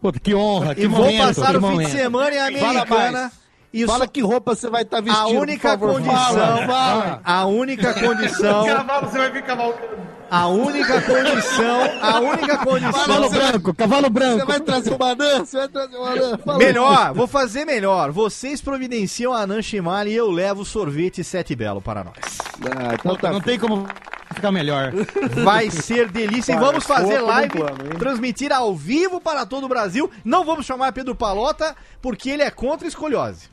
[0.01, 1.87] Puta, que honra, que e vou momento, passar que o fim momento.
[1.87, 3.33] de semana em Fala Americana.
[3.73, 5.95] E Fala que roupa você vai estar a vestindo, única por favor.
[5.95, 7.21] condição, Fala, fala.
[7.25, 10.22] a única condição, Cavalo, você vai vir cavalcando.
[10.33, 13.29] A única condição, a única Cavalo condição.
[13.31, 14.47] branco, cavalo Você branco.
[14.47, 15.39] vai trazer uma anã?
[15.45, 16.39] Você vai trazer uma anã?
[16.57, 18.11] Melhor, vou fazer melhor.
[18.11, 22.17] Vocês providenciam a Anan Shimali e eu levo sorvete Sete Belo para nós.
[22.65, 23.87] Ah, então tá Não tem como
[24.35, 24.93] ficar melhor.
[25.45, 26.53] Vai ser delícia.
[26.53, 30.11] E Cara, vamos fazer live, plano, transmitir ao vivo para todo o Brasil.
[30.25, 33.51] Não vamos chamar Pedro Palota, porque ele é contra a escoliose.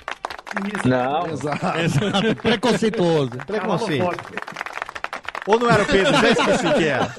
[0.85, 1.27] Não.
[1.27, 1.59] Exato.
[2.41, 3.31] Preconceituoso.
[3.45, 4.05] Preconceito.
[5.49, 6.13] Ou não era o Pedro?
[6.13, 7.11] Já esqueci que era.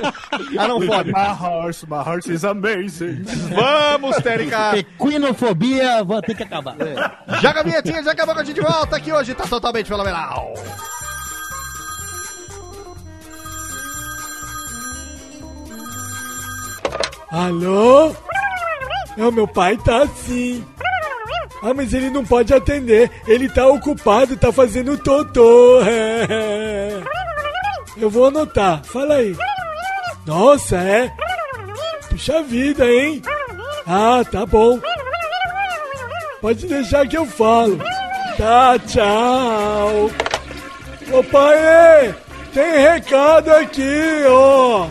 [0.56, 1.10] Ah, não pode.
[1.10, 3.24] My heart, my heart is amazing.
[3.52, 4.78] Vamos, Térica!
[4.78, 6.76] Equinofobia vai ter que acabar.
[7.42, 10.54] Joga a vinhetinha, já acabou que a gente volta aqui hoje, tá totalmente fenomenal.
[17.32, 18.14] Alô?
[19.18, 20.64] É, o meu pai tá assim.
[21.64, 23.10] Ah, mas ele não pode atender.
[23.26, 25.80] Ele tá ocupado, tá fazendo totô.
[27.96, 28.82] Eu vou anotar.
[28.84, 29.36] Fala aí.
[30.26, 31.12] Nossa, é?
[32.08, 33.22] Puxa vida, hein?
[33.86, 34.78] Ah, tá bom.
[36.40, 37.78] Pode deixar que eu falo.
[38.36, 40.10] Tá, tchau.
[41.12, 42.14] Ô pai,
[42.54, 44.86] tem recado aqui, ó.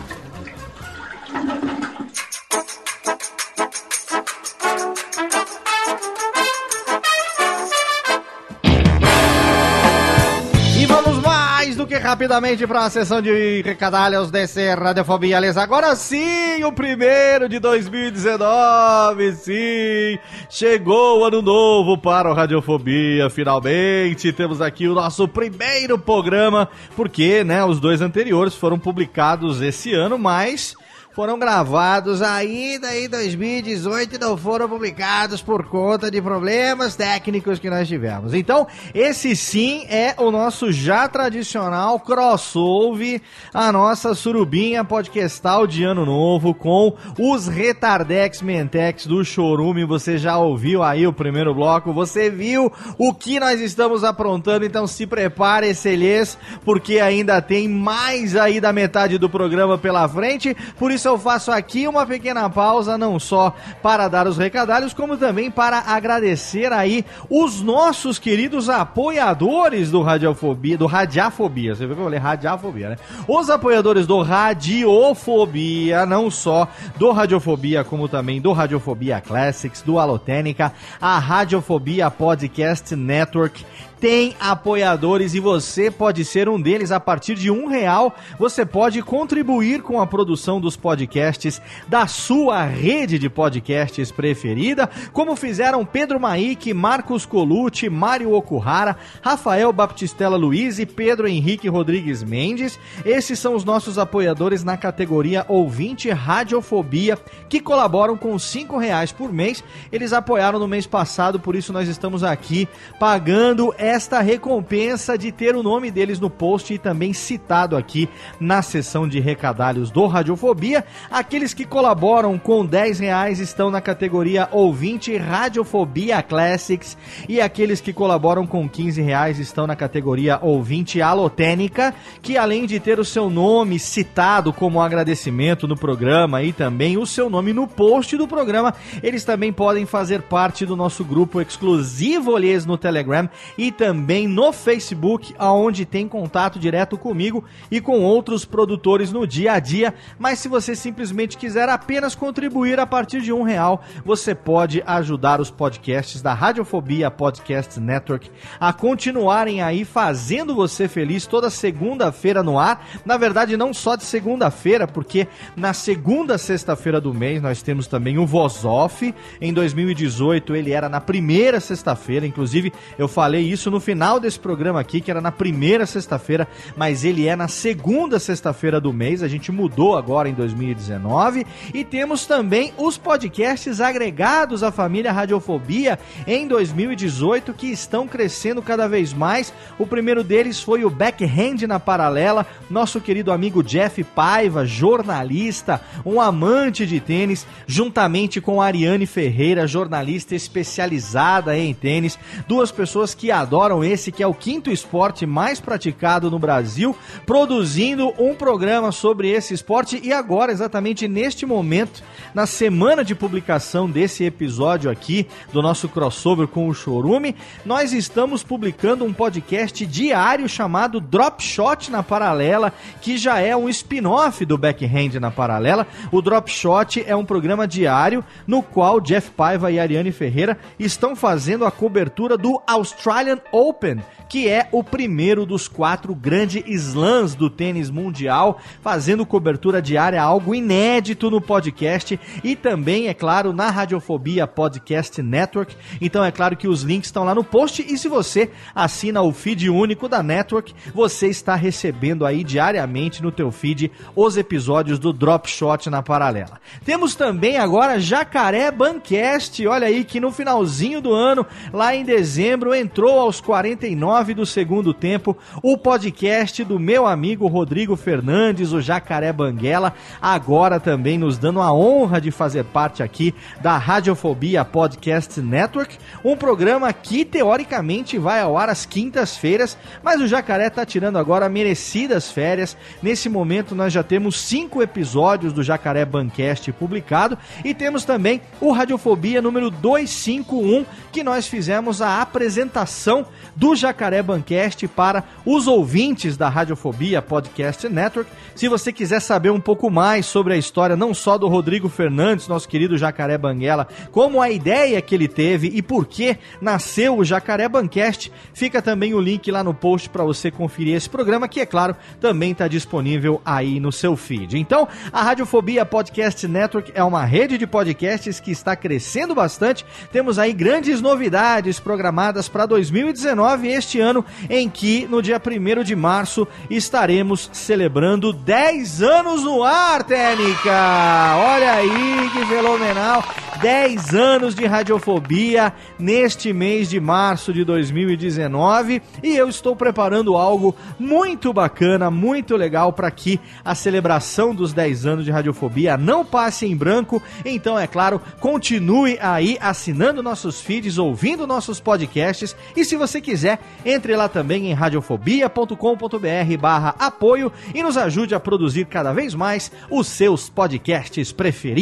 [12.10, 19.34] Rapidamente para a sessão de recadalhos desse Radiofobia Aliás, Agora sim, o primeiro de 2019,
[19.34, 20.18] sim!
[20.50, 24.34] Chegou o ano novo para o Radiofobia, finalmente!
[24.34, 30.18] Temos aqui o nosso primeiro programa, porque, né, os dois anteriores foram publicados esse ano,
[30.18, 30.76] mas
[31.12, 37.70] foram gravados ainda em 2018 e não foram publicados por conta de problemas técnicos que
[37.70, 38.34] nós tivemos.
[38.34, 43.22] Então, esse sim é o nosso já tradicional crossover,
[43.54, 49.86] a nossa surubinha podcastal de ano novo com os Retardex Mentex do Chorume.
[49.86, 54.86] Você já ouviu aí o primeiro bloco, você viu o que nós estamos aprontando, então
[54.86, 60.56] se prepare, Celês, porque ainda tem mais aí da metade do programa pela frente.
[60.78, 65.18] Por isso eu faço aqui uma pequena pausa, não só para dar os recadalhos, como
[65.18, 71.76] também para agradecer aí os nossos queridos apoiadores do Radiofobia, do Radiafobia.
[71.76, 72.98] Você viu que eu falei Radiafobia, né?
[73.28, 80.74] Os apoiadores do Radiofobia, não só do Radiofobia, como também do Radiofobia Classics, do Alotênica,
[81.00, 83.66] a Radiofobia Podcast Network
[84.00, 88.16] tem apoiadores e você pode ser um deles a partir de um real.
[88.38, 95.36] Você pode contribuir com a produção dos podcasts da sua rede de podcasts preferida, como
[95.36, 102.80] fizeram Pedro Maik, Marcos Colucci, Mário Okuhara, Rafael Baptistella Luiz e Pedro Henrique Rodrigues Mendes.
[103.04, 107.18] Esses são os nossos apoiadores na categoria Ouvinte Radiofobia,
[107.50, 109.64] que colaboram com cinco reais por mês.
[109.92, 112.68] Eles apoiaram no mês passado, por isso nós estamos aqui
[113.00, 118.08] pagando esta recompensa de ter o nome deles no post e também citado aqui
[118.40, 120.86] na sessão de recadalhos do Radiofobia.
[121.10, 126.96] Aqueles que colaboram com 10 reais estão na categoria Ouvinte Radiofobia Classics
[127.28, 132.80] e aqueles que colaboram com 15 reais estão na categoria Ouvinte Alotênica, que além de
[132.80, 137.68] ter o seu nome citado como agradecimento no programa e também o seu nome no
[137.68, 138.72] post do programa,
[139.02, 143.28] eles também podem fazer parte do nosso grupo exclusivo Olhês no Telegram
[143.58, 149.54] e também no Facebook, aonde tem contato direto comigo e com outros produtores no dia
[149.54, 149.94] a dia.
[150.20, 155.40] Mas se você simplesmente quiser apenas contribuir a partir de um real, você pode ajudar
[155.40, 162.60] os podcasts da Radiofobia Podcast Network a continuarem aí fazendo você feliz toda segunda-feira no
[162.60, 162.86] ar.
[163.06, 165.26] Na verdade, não só de segunda-feira, porque
[165.56, 169.16] na segunda sexta-feira do mês nós temos também o Voz Off.
[169.40, 174.80] Em 2018 ele era na primeira sexta-feira, inclusive eu falei isso no final desse programa
[174.80, 179.22] aqui, que era na primeira sexta-feira, mas ele é na segunda sexta-feira do mês.
[179.22, 186.00] A gente mudou agora em 2019 e temos também os podcasts agregados à família Radiofobia
[186.26, 189.54] em 2018 que estão crescendo cada vez mais.
[189.78, 196.20] O primeiro deles foi o Backhand na Paralela, nosso querido amigo Jeff Paiva, jornalista, um
[196.20, 202.18] amante de tênis, juntamente com Ariane Ferreira, jornalista especializada em tênis,
[202.48, 206.96] duas pessoas que adoram esse que é o quinto esporte mais praticado no Brasil,
[207.26, 212.02] produzindo um programa sobre esse esporte e agora, exatamente neste momento,
[212.34, 217.36] na semana de publicação desse episódio aqui do nosso crossover com o Chorume,
[217.66, 223.68] nós estamos publicando um podcast diário chamado Drop Shot na Paralela, que já é um
[223.68, 225.86] spin-off do Backhand na Paralela.
[226.12, 231.16] O Drop Shot é um programa diário no qual Jeff Paiva e Ariane Ferreira estão
[231.16, 237.50] fazendo a cobertura do Australian Open, que é o primeiro dos quatro grandes slams do
[237.50, 244.46] tênis mundial, fazendo cobertura diária, algo inédito no podcast e também, é claro, na Radiofobia
[244.46, 245.76] Podcast Network.
[246.00, 249.34] Então é claro que os links estão lá no post e se você assina o
[249.34, 255.12] feed único da Network, você está recebendo aí diariamente no teu feed os episódios do
[255.12, 256.60] Drop Shot na paralela.
[256.86, 262.76] Temos também agora Jacaré Bancast, olha aí que no finalzinho do ano, lá em dezembro,
[262.76, 269.32] entrou aos 49 do segundo tempo o podcast do meu amigo Rodrigo Fernandes, o Jacaré
[269.32, 275.96] Banguela, agora também nos dando a honra de fazer parte aqui da Radiofobia Podcast Network,
[276.26, 281.48] um programa que teoricamente vai ao ar às quintas-feiras, mas o Jacaré tá tirando agora
[281.48, 282.76] merecidas férias.
[283.00, 288.72] Nesse momento nós já temos cinco episódios do Jacaré Bancast publicado e temos também o
[288.72, 293.19] Radiofobia número 251, que nós fizemos a apresentação
[293.56, 298.32] do Jacaré Bancast para os ouvintes da Radiofobia Podcast Network.
[298.56, 302.48] Se você quiser saber um pouco mais sobre a história não só do Rodrigo Fernandes,
[302.48, 307.26] nosso querido Jacaré Banguela, como a ideia que ele teve e por que nasceu o
[307.26, 311.60] Jacaré Bancast, fica também o link lá no post para você conferir esse programa, que
[311.60, 314.58] é claro, também está disponível aí no seu feed.
[314.58, 319.86] Então, a Radiofobia Podcast Network é uma rede de podcasts que está crescendo bastante.
[320.12, 322.66] Temos aí grandes novidades programadas para
[323.10, 329.64] 2019, este ano em que no dia 1 de março estaremos celebrando 10 anos no
[329.64, 331.36] ar, Técnica!
[331.38, 333.24] Olha aí que fenomenal!
[333.62, 340.74] 10 anos de radiofobia neste mês de março de 2019 e eu estou preparando algo
[340.98, 346.66] muito bacana, muito legal para que a celebração dos 10 anos de radiofobia não passe
[346.66, 347.22] em branco.
[347.44, 353.58] Então, é claro, continue aí assinando nossos feeds, ouvindo nossos podcasts e se você quiser,
[353.84, 360.06] entre lá também em radiofobia.com.br/barra apoio e nos ajude a produzir cada vez mais os
[360.08, 361.80] seus podcasts preferidos.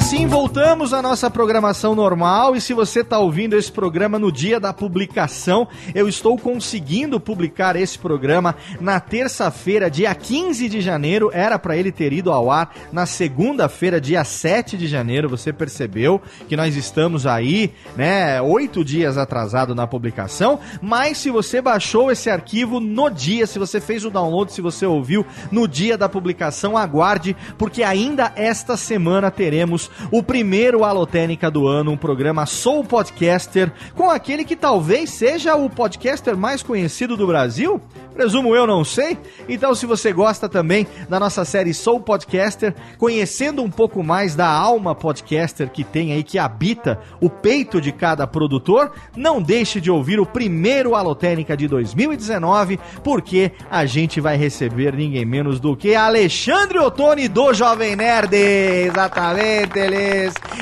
[0.00, 2.56] Sim, voltamos à nossa programação normal.
[2.56, 7.76] E se você está ouvindo esse programa no dia da publicação, eu estou conseguindo publicar
[7.76, 11.30] esse programa na terça-feira, dia 15 de janeiro.
[11.32, 15.28] Era para ele ter ido ao ar na segunda-feira, dia 7 de janeiro.
[15.28, 20.58] Você percebeu que nós estamos aí, né, oito dias atrasado na publicação.
[20.82, 24.86] Mas se você baixou esse arquivo no dia, se você fez o download, se você
[24.86, 31.66] ouviu no dia da publicação, aguarde, porque ainda esta semana teremos o primeiro Alotênica do
[31.66, 37.26] ano, um programa Sou Podcaster, com aquele que talvez seja o podcaster mais conhecido do
[37.26, 37.80] Brasil.
[38.14, 39.18] Presumo eu, não sei.
[39.48, 44.46] Então, se você gosta também da nossa série Sou Podcaster, conhecendo um pouco mais da
[44.46, 49.90] alma podcaster que tem aí, que habita o peito de cada produtor, não deixe de
[49.90, 55.94] ouvir o primeiro Alotênica de 2019, porque a gente vai receber ninguém menos do que
[55.94, 58.34] Alexandre Ottoni do Jovem Nerd.
[58.34, 59.73] Exatamente,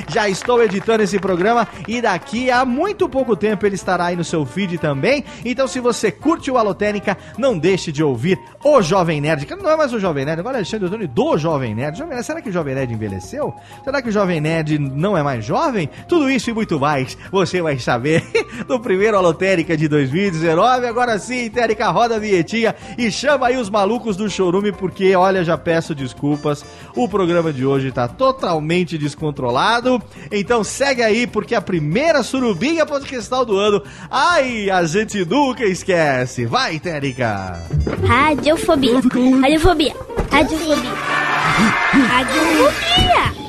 [0.09, 4.25] Já estou editando esse programa e daqui a muito pouco tempo ele estará aí no
[4.25, 5.25] seu feed também.
[5.45, 9.71] Então, se você curte o Alotênica, não deixe de ouvir o Jovem Nerd, que não
[9.71, 11.99] é mais o Jovem Nerd, agora é Alexandre Ottoni do Jovem Nerd.
[11.99, 12.27] Jovem Nerd.
[12.27, 13.55] Será que o Jovem Nerd envelheceu?
[13.85, 15.89] Será que o Jovem Nerd não é mais jovem?
[16.09, 18.25] Tudo isso e muito mais você vai saber
[18.69, 20.87] no primeiro Alotérica de 2019.
[20.87, 25.45] Agora sim, Térica, roda a vinhetinha e chama aí os malucos do Chorume, porque olha,
[25.45, 26.65] já peço desculpas,
[26.95, 30.01] o programa de hoje tá totalmente descontrolado.
[30.31, 36.47] Então segue aí, porque a primeira surubinha podcastal do ano, ai, a gente nunca esquece.
[36.47, 37.61] Vai, Térica!
[38.07, 39.01] Radiofobia.
[39.41, 39.95] Radiofobia.
[40.31, 40.93] Radiofobia.
[42.09, 43.43] Radiofobia.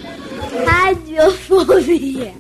[0.66, 2.34] Radiofobia.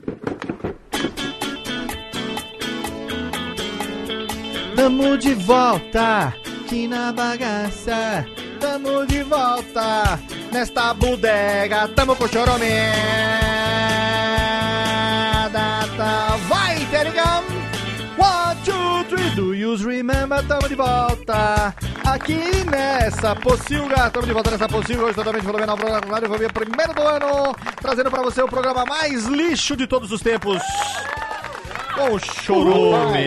[4.75, 6.33] Tamo de volta
[6.63, 8.25] aqui na bagaça.
[8.63, 10.17] Tamo de volta
[10.49, 11.85] nesta bodega.
[11.89, 12.93] Tamo com choromé.
[15.51, 16.37] Data.
[16.47, 17.43] Vai, Terigam!
[18.17, 20.41] One, two, three, do you remember?
[20.47, 21.75] Tamo de volta
[22.05, 24.09] aqui nessa pocilga.
[24.09, 25.77] Tamo de volta nessa pocilga, hoje totalmente fenomenal.
[26.09, 30.21] Rádio Fobia, primeiro do ano, trazendo pra você o programa mais lixo de todos os
[30.21, 30.61] tempos.
[31.95, 33.25] Com o chorume.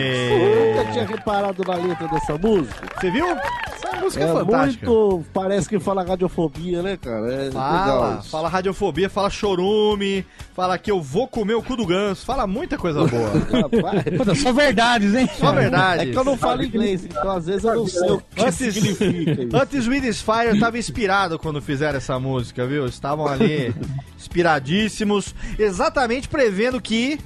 [0.75, 2.87] Nunca tinha reparado na letra dessa música.
[2.99, 3.25] Você viu?
[3.27, 4.85] Essa música é, É fantástica.
[4.89, 5.25] muito.
[5.33, 7.33] Parece que fala radiofobia, né, cara?
[7.33, 12.25] É Fala, fala radiofobia, fala chorume, fala que eu vou comer o cu do ganso,
[12.25, 13.29] fala muita coisa boa.
[14.17, 15.29] Puta, só verdades, hein?
[15.39, 16.09] Só verdade.
[16.09, 18.55] É que eu não falo inglês, então às vezes eu não sei o que Antes,
[18.73, 19.55] significa isso.
[19.55, 22.85] antes Swedish Fire estava inspirado quando fizeram essa música, viu?
[22.87, 23.73] Estavam ali
[24.17, 27.19] inspiradíssimos, exatamente prevendo que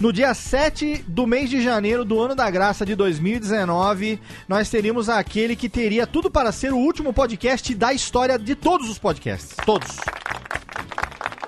[0.00, 5.08] no dia 7 do mês de janeiro do ano da graça de 2019, nós teríamos
[5.08, 9.56] aquele que teria tudo para ser o último podcast da história de todos os podcasts.
[9.66, 9.96] Todos.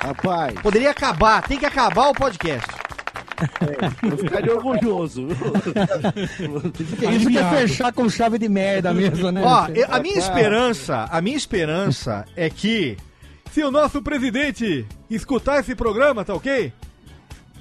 [0.01, 0.55] Rapaz.
[0.60, 2.68] Poderia acabar, tem que acabar o podcast.
[4.02, 5.28] Eu ficaria orgulhoso.
[7.16, 9.43] Isso quer fechar com chave de merda mesmo, né?
[9.44, 12.97] Ó, eu- a minha esperança, a minha esperança é que
[13.52, 16.72] se o nosso presidente escutar esse programa, tá ok?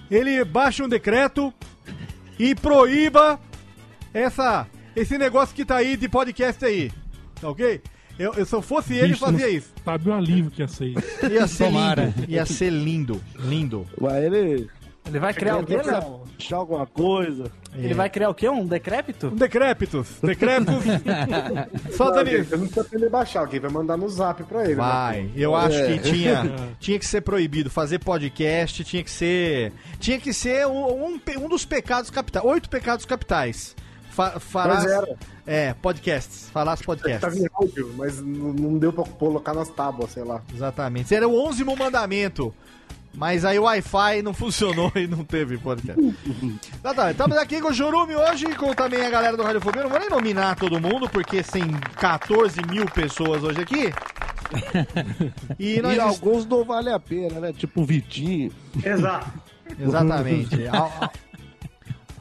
[0.09, 1.53] Ele baixe um decreto
[2.37, 3.39] e proíba
[4.13, 6.91] essa esse negócio que tá aí de podcast aí.
[7.39, 7.81] Tá ok?
[8.17, 9.73] Eu, eu se eu fosse ele, Vixe, fazia não isso.
[9.85, 11.25] Sabe o alívio que ia ser isso.
[11.31, 12.05] Ia ser Tomara.
[12.05, 12.31] lindo.
[12.31, 13.21] Ia ser lindo.
[13.37, 13.87] Lindo.
[13.99, 14.69] Mas ele.
[15.05, 16.21] Ele vai criar o quê, Léo?
[16.39, 17.51] Achar alguma coisa.
[17.75, 18.47] Ele vai criar o quê?
[18.47, 19.27] Um decrépito?
[19.27, 20.07] Um decrépitos.
[20.23, 20.83] Decrépitos.
[21.95, 22.31] Só Não, Dani.
[22.37, 24.75] gente, Eu não precisa pra ele baixar, alguém vai mandar no zap pra ele.
[24.75, 25.31] Vai, né?
[25.35, 25.97] eu acho É.
[25.97, 31.13] que tinha, tinha que ser proibido fazer podcast, tinha que ser, tinha que ser um,
[31.15, 33.75] um, um dos pecados capitais, oito pecados capitais.
[34.11, 35.17] Fa, farás, Mas era.
[35.45, 37.37] é, podcasts, falasse Tava podcasts.
[37.41, 40.41] em áudio, mas não não deu pra colocar nas tábuas, sei lá.
[40.53, 41.13] Exatamente.
[41.13, 42.53] Era o onzimo mandamento.
[43.19, 46.01] Mas aí o Wi-Fi não funcionou e não teve podcast.
[46.81, 47.11] tá, tá.
[47.11, 49.83] Estamos aqui com o Jurume hoje, com também a galera do Radiofobia.
[49.83, 53.93] Não vou nem nominar todo mundo, porque tem 14 mil pessoas hoje aqui.
[55.59, 57.51] E E, nós alguns não vale a pena, né?
[57.51, 58.53] Tipo o Vitinho.
[58.81, 59.29] Exato.
[59.77, 60.65] Exatamente.
[60.69, 61.11] Al- al-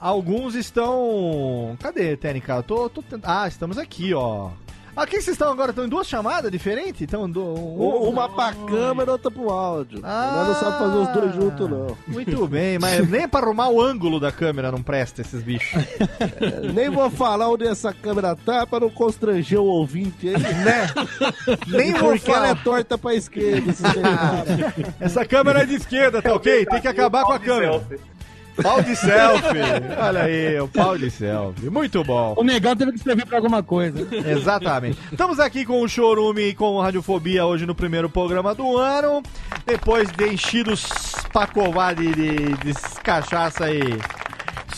[0.01, 1.77] Alguns estão.
[1.81, 2.55] Cadê, Técnica?
[2.55, 4.51] Eu tô, tô tent- Ah, estamos aqui, ó.
[4.99, 5.71] Aqui vocês estão agora?
[5.71, 7.01] Estão em duas chamadas diferentes?
[7.03, 7.41] Estão do...
[7.41, 10.01] Um- Uma pra câmera, outra pro áudio.
[10.03, 10.33] Ah.
[10.35, 11.97] Nós não sabe fazer os dois juntos, não.
[12.09, 15.85] Muito bem, mas nem pra arrumar o ângulo da câmera não presta esses bichos.
[16.75, 20.35] Nem vou falar onde essa câmera tá pra não constranger o ouvinte aí.
[20.43, 20.89] Né?
[21.69, 22.65] Nem vou Porque ela é falar.
[22.65, 23.73] torta pra esquerda.
[25.01, 26.67] Essa câmera é de esquerda, tá ok?
[26.67, 27.83] Tem que acabar com a câmera.
[28.63, 29.61] Pau de selfie.
[29.99, 31.71] Olha aí, o pau de selfie.
[31.71, 32.35] Muito bom.
[32.37, 34.07] O negão teve que escrever pra alguma coisa.
[34.27, 34.99] Exatamente.
[35.11, 39.23] Estamos aqui com o Chorume e com o Radiofobia hoje no primeiro programa do ano.
[39.67, 40.87] Depois de enchidos
[41.33, 43.81] pra covar de, de, de cachaça e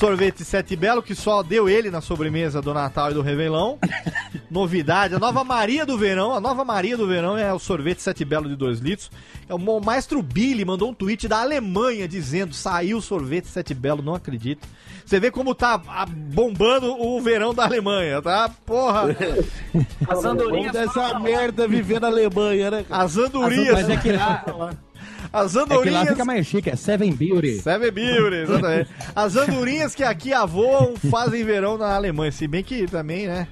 [0.01, 3.77] sorvete Sete Belo, que só deu ele na sobremesa do Natal e do Réveillon.
[4.51, 6.35] Novidade, a nova Maria do Verão.
[6.35, 9.11] A nova Maria do Verão é o sorvete Sete Belo de 2 litros.
[9.47, 14.03] É o maestro Billy mandou um tweet da Alemanha dizendo: saiu o sorvete Sete Belo,
[14.03, 14.67] não acredito.
[15.05, 18.51] Você vê como tá ah, bombando o verão da Alemanha, tá?
[18.65, 19.15] Porra!
[20.09, 22.85] As andorinhas dessa merda viver na Alemanha, né?
[22.89, 23.05] cara?
[23.05, 23.75] As andorinhas.
[23.75, 24.45] Mas é que lá,
[25.33, 26.09] As É que lá andorinhas.
[26.09, 27.61] fica mais chique, é Seven Beauty.
[27.61, 28.91] Seven Beauty, exatamente.
[29.15, 32.33] As andorinhas que aqui avoam fazem verão na Alemanha.
[32.33, 33.47] Se bem que também, né?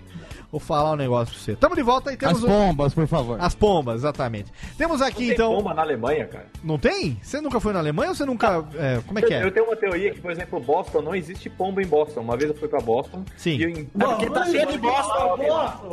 [0.51, 1.55] Vou falar um negócio pra você.
[1.57, 3.37] Tamo de volta e temos As um- pombas, por favor.
[3.39, 4.51] As pombas, exatamente.
[4.79, 5.55] Temos aqui Tem então.
[5.55, 6.47] bomba na Alemanha, cara.
[6.65, 7.19] Não tem?
[7.23, 8.65] Você nunca foi na Alemanha ou você nunca.
[8.75, 9.45] é, como é que Eu, é?
[9.45, 12.21] eu tenho uma teoria que, por exemplo, Boston não existe pomba em Boston.
[12.23, 13.23] Uma vez eu fui pra Boston.
[13.37, 13.59] Sim.
[13.59, 15.37] E eu, É porque tá cheio de bosta.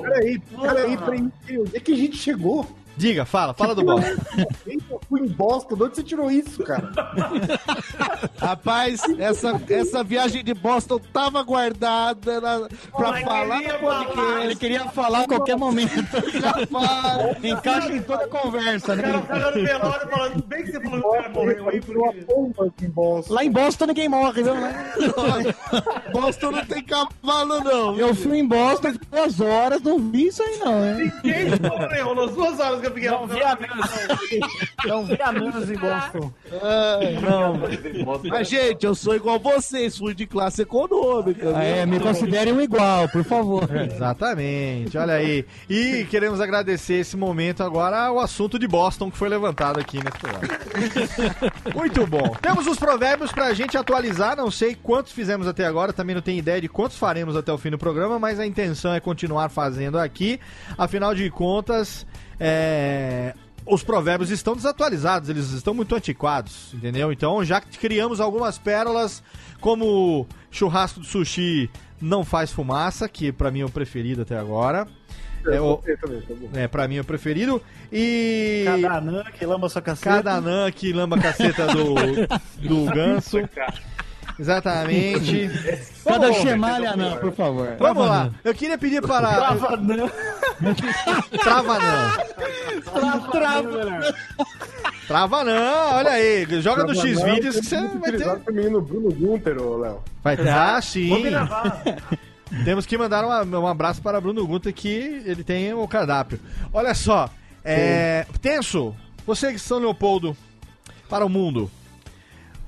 [0.02, 1.60] Peraí, peraí, peraí.
[1.60, 2.66] Onde é que a gente chegou?
[2.98, 4.16] Diga, fala, fala do Boston.
[4.90, 6.92] Eu fui em Boston, de onde você tirou isso, cara?
[8.40, 14.46] Rapaz, essa, essa viagem de Boston tava guardada na, pra falar no podcast.
[14.46, 15.92] Ele queria falar a qualquer momento.
[16.42, 19.26] Rapaz, Encaixa em toda a conversa, O cara né?
[19.28, 22.14] tá no velório falando, bem que você falou que o cara morreu aí, Tirou a
[22.14, 22.26] porque...
[22.26, 23.34] pomba aqui em Boston.
[23.34, 24.54] Lá em Boston ninguém morre, viu?
[26.14, 27.98] Boston não tem cavalo, não.
[27.98, 31.12] Eu fui em Boston duas horas, não vi isso aí não, hein?
[31.24, 33.90] Ninguém morreu nas duas horas que eu fiquei Não vi a menos.
[34.86, 36.32] Não vi a menos em Boston.
[36.62, 37.60] Ai, não.
[38.30, 41.53] Mas, gente, eu sou igual vocês, fui de classe econômica.
[41.56, 43.70] Ah, é, me considerem um igual, por favor.
[43.76, 45.45] Exatamente, olha aí.
[45.70, 50.18] E queremos agradecer esse momento agora ao assunto de Boston que foi levantado aqui nesse
[50.18, 50.45] programa.
[51.74, 52.36] Muito bom.
[52.41, 56.40] Temos os provérbios pra gente atualizar, não sei quantos fizemos até agora, também não tenho
[56.40, 59.98] ideia de quantos faremos até o fim do programa, mas a intenção é continuar fazendo
[59.98, 60.40] aqui.
[60.78, 62.06] Afinal de contas,
[62.40, 63.34] é,
[63.66, 67.12] os provérbios estão desatualizados, eles estão muito antiquados, entendeu?
[67.12, 69.24] Então já que criamos algumas pérolas,
[69.60, 71.70] como churrasco de sushi
[72.02, 74.88] não faz fumaça, que pra mim é o preferido até agora.
[75.48, 77.62] É, o, tá é pra mim é o preferido.
[77.91, 78.64] E.
[78.66, 80.16] Cada anã que lamba sua caceta.
[80.16, 81.94] Cada anã que lamba a caceta do,
[82.68, 83.38] do ganso.
[84.38, 85.49] Exatamente.
[86.06, 87.76] Cada chemalha não, por favor.
[87.80, 88.30] Vamos lá.
[88.44, 89.28] Eu queria pedir para.
[89.36, 90.12] Trava anã.
[91.41, 92.12] Trava não.
[95.07, 96.45] Trava não, olha aí.
[96.62, 98.40] Joga no Trava X não, vídeos que você vai ter.
[98.40, 100.02] pro menino Bruno Gunter, Léo.
[100.24, 100.49] Vai ter.
[100.49, 101.22] Ah, sim.
[101.24, 101.84] Gravar.
[102.64, 106.40] Temos que mandar uma- um abraço para Bruno Gunter que ele tem o cardápio.
[106.72, 107.30] Olha só,
[107.64, 108.95] é, Tenso,
[109.26, 110.36] você que São Leopoldo
[111.10, 111.70] para o mundo,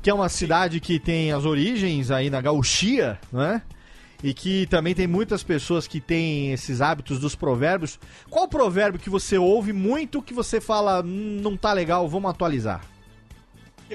[0.08, 3.62] que é uma cidade que tem as origens aí na gauchia, né?
[4.24, 8.00] E que também tem muitas pessoas que têm esses hábitos dos provérbios.
[8.30, 12.86] Qual provérbio que você ouve muito que você fala, "Hum, não tá legal, vamos atualizar?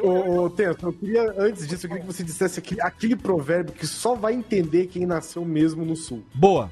[0.03, 3.73] Ô, ô Tenso, eu queria, antes disso, eu queria que você dissesse aquele, aquele provérbio
[3.73, 6.23] que só vai entender quem nasceu mesmo no sul.
[6.35, 6.71] Boa.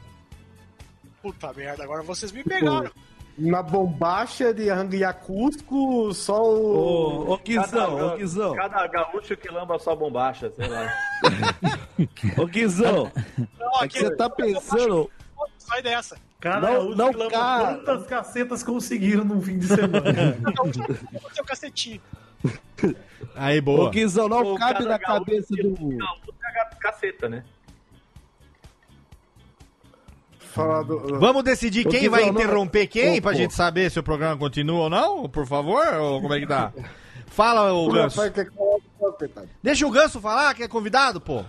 [1.22, 2.90] Puta merda, agora vocês me pegaram.
[3.38, 7.28] Na bombacha de Rangiacusco, só o.
[7.28, 7.64] Ô, ô, Guizão,
[7.96, 8.54] Cada- ô, Guizão.
[8.54, 10.92] Cada gaúcho que lamba sua bombacha, sei lá.
[12.38, 13.10] Ô, Guizão,
[13.58, 15.10] Não, é que você tá pensando...
[15.58, 16.16] Sai dessa.
[16.40, 17.76] Cara, Não- não, não cara.
[17.76, 20.36] quantas cacetas conseguiram num fim de semana?
[20.40, 22.00] Bota seu cacetinho.
[23.34, 23.90] Aí, Ô, boa.
[23.90, 25.74] Guizão, não Ô, cabe cada na cabeça que- do...
[25.96, 27.44] Gaúcho é caceta, né?
[30.52, 33.36] Falar do- Vamos decidir quem vai não- interromper quem, Ô, pra pô.
[33.36, 35.86] gente saber se o programa continua ou não, por favor?
[35.94, 36.72] Ou como é que tá?
[37.26, 38.20] Fala, o Ganso.
[39.18, 39.48] coitado.
[39.62, 41.44] Deixa o Ganso falar, que é convidado, pô.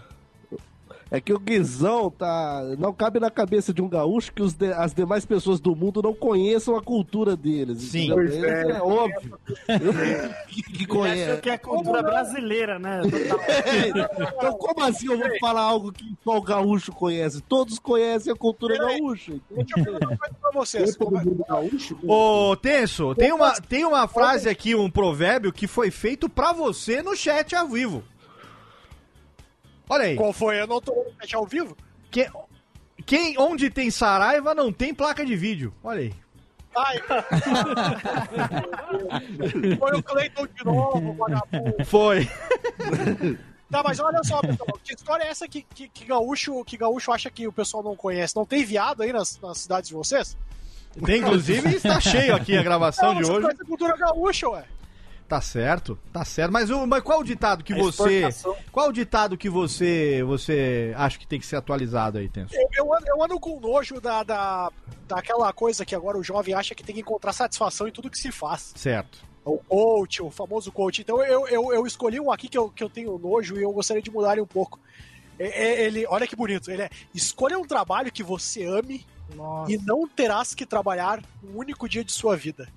[1.14, 2.64] É que o Guizão tá.
[2.80, 6.02] Não cabe na cabeça de um gaúcho que os de- as demais pessoas do mundo
[6.02, 7.80] não conheçam a cultura deles.
[7.80, 8.12] Sim.
[8.14, 8.72] é.
[8.78, 9.38] é, óbvio.
[10.48, 11.42] que, que conhece.
[11.42, 13.02] que é a cultura brasileira, né?
[13.88, 17.42] Então, como assim eu vou falar algo que só o gaúcho conhece?
[17.42, 19.34] Todos conhecem a cultura gaúcha.
[19.50, 20.96] Deixa eu perguntar uma coisa pra vocês.
[20.96, 21.98] Todo mundo gaúcho?
[22.08, 27.02] Ô, Tenso, tem uma, tem uma frase aqui, um provérbio que foi feito pra você
[27.02, 28.02] no chat ao vivo.
[29.92, 30.16] Olha aí.
[30.16, 30.58] Qual foi?
[30.58, 31.76] Eu não tô no chat ao vivo?
[32.10, 32.32] Quem,
[33.06, 35.74] quem, onde tem Saraiva não tem placa de vídeo.
[35.84, 36.14] Olha aí.
[36.74, 37.02] Ai.
[39.78, 41.84] foi o Cleiton de novo, vagabundo.
[41.84, 42.26] Foi.
[43.70, 47.12] Tá, mas olha só, pessoal, que história é essa que, que, que gaúcho, que gaúcho
[47.12, 48.34] acha que o pessoal não conhece?
[48.34, 50.38] Não tem viado aí nas, nas cidades de vocês?
[51.06, 53.48] Tem, inclusive, está cheio aqui a gravação de hoje.
[53.48, 54.64] a cultura gaúcha, ué.
[55.32, 56.52] Tá certo, tá certo.
[56.52, 58.28] Mas, mas qual o ditado que você.
[58.70, 62.54] Qual o ditado que você você acha que tem que ser atualizado aí, Tenso?
[62.54, 64.70] Eu, eu ando, eu ando com nojo da, da,
[65.08, 68.18] daquela coisa que agora o jovem acha que tem que encontrar satisfação em tudo que
[68.18, 68.74] se faz.
[68.76, 69.20] Certo.
[69.46, 71.00] O coach, o famoso coach.
[71.00, 73.72] Então eu, eu, eu escolhi um aqui que eu, que eu tenho nojo e eu
[73.72, 74.82] gostaria de mudar ele um pouco.
[75.40, 76.70] É- é- Ele, olha que bonito.
[76.70, 79.06] Ele é: escolha um trabalho que você ame
[79.70, 82.68] e não terás que trabalhar um único dia de sua vida.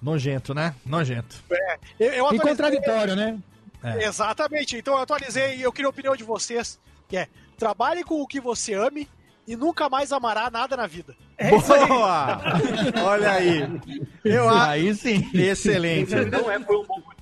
[0.00, 0.74] Nojento, né?
[0.86, 1.42] Nojento.
[1.50, 3.38] É, eu, eu E atualizei- contraditório, né?
[3.82, 4.04] É.
[4.04, 4.76] Exatamente.
[4.76, 8.26] Então eu atualizei e eu queria a opinião de vocês, que é trabalhe com o
[8.26, 9.08] que você ame
[9.46, 11.14] e nunca mais amará nada na vida.
[11.50, 12.40] Boa!
[13.04, 13.60] Olha aí.
[14.24, 14.70] Eu acho.
[14.70, 15.28] Aí sim.
[15.34, 16.14] Excelente.
[16.26, 17.17] Não é por um bom motivo.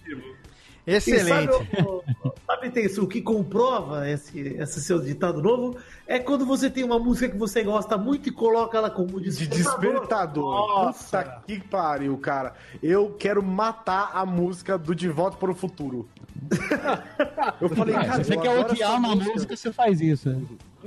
[0.87, 1.51] Excelente.
[1.73, 5.77] E sabe, o- o- sabe Tenso, o que comprova esse, esse seu ditado novo?
[6.07, 9.31] É quando você tem uma música que você gosta muito e coloca ela como De
[9.47, 9.93] despertador.
[10.01, 10.93] despertador.
[10.95, 12.55] Puta que pariu, cara.
[12.83, 16.09] Eu quero matar a música do De Volta para o Futuro.
[17.61, 20.31] Eu falei, cara, se você quer odiar uma música, você faz isso.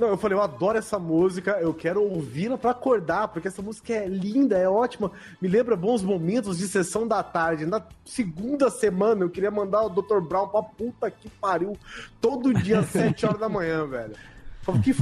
[0.00, 3.92] Não, eu falei, eu adoro essa música, eu quero ouvi-la pra acordar, porque essa música
[3.92, 5.12] é linda, é ótima,
[5.42, 7.66] me lembra bons momentos de sessão da tarde.
[7.66, 10.20] Na segunda semana eu queria mandar o Dr.
[10.20, 11.76] Brown pra puta que pariu,
[12.18, 14.14] todo dia às 7 horas da manhã, velho.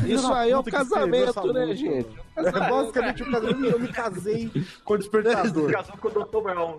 [0.07, 2.09] Isso aí é escreveu casamento, né, música, gente?
[2.37, 4.51] É basicamente o casamento, eu me casei
[4.85, 5.71] com o despertador.
[5.73, 6.43] Casou com o Dr.
[6.43, 6.79] Brown.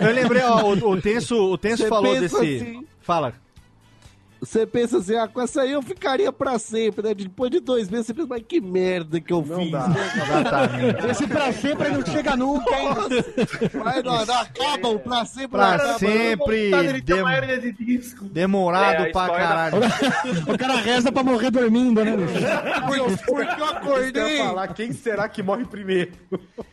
[0.00, 2.36] Eu lembrei, ó, o, o Tenso, o Tenso Você falou desse.
[2.36, 2.86] assim.
[3.02, 3.34] Fala.
[4.40, 7.14] Você pensa assim, ah, com essa aí eu ficaria pra sempre, né?
[7.14, 9.70] Depois de dois meses, você pensa, mas que merda que eu fiz.
[9.70, 9.86] dá.
[9.86, 9.94] né?
[10.16, 11.06] Exatamente.
[11.06, 12.88] Esse pra sempre não chega nunca, hein?
[13.72, 15.46] Vai, não, não acaba o pra sempre.
[15.50, 15.98] Pra não acaba.
[16.00, 16.70] sempre.
[17.02, 18.24] Dem- uma hernia de disco.
[18.24, 19.76] Demorado É, pra história da- caralho.
[20.52, 22.16] O cara reza pra morrer dormindo, né?
[22.16, 24.38] Porque, porque eu Eu acordei.
[24.38, 26.10] falar quem será que morre primeiro.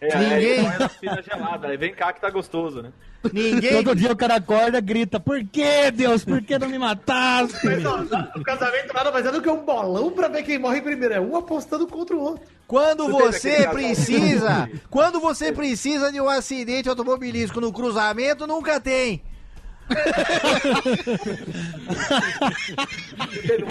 [0.01, 1.67] É, Ninguém- É, gelada.
[1.67, 2.91] Aí vem cá que tá gostoso, né?
[3.33, 3.71] Ninguém.
[3.71, 6.23] Todo dia o cara acorda, grita, por que, Deus?
[6.23, 7.65] Por que não me mataste?
[7.65, 7.99] Mas, ó,
[8.35, 11.13] o casamento nada mais é do que um bolão pra ver quem morre primeiro.
[11.13, 12.43] É um apostando contra o outro.
[12.67, 19.23] Quando você precisa, quando você precisa de um acidente automobilístico no cruzamento, nunca tem.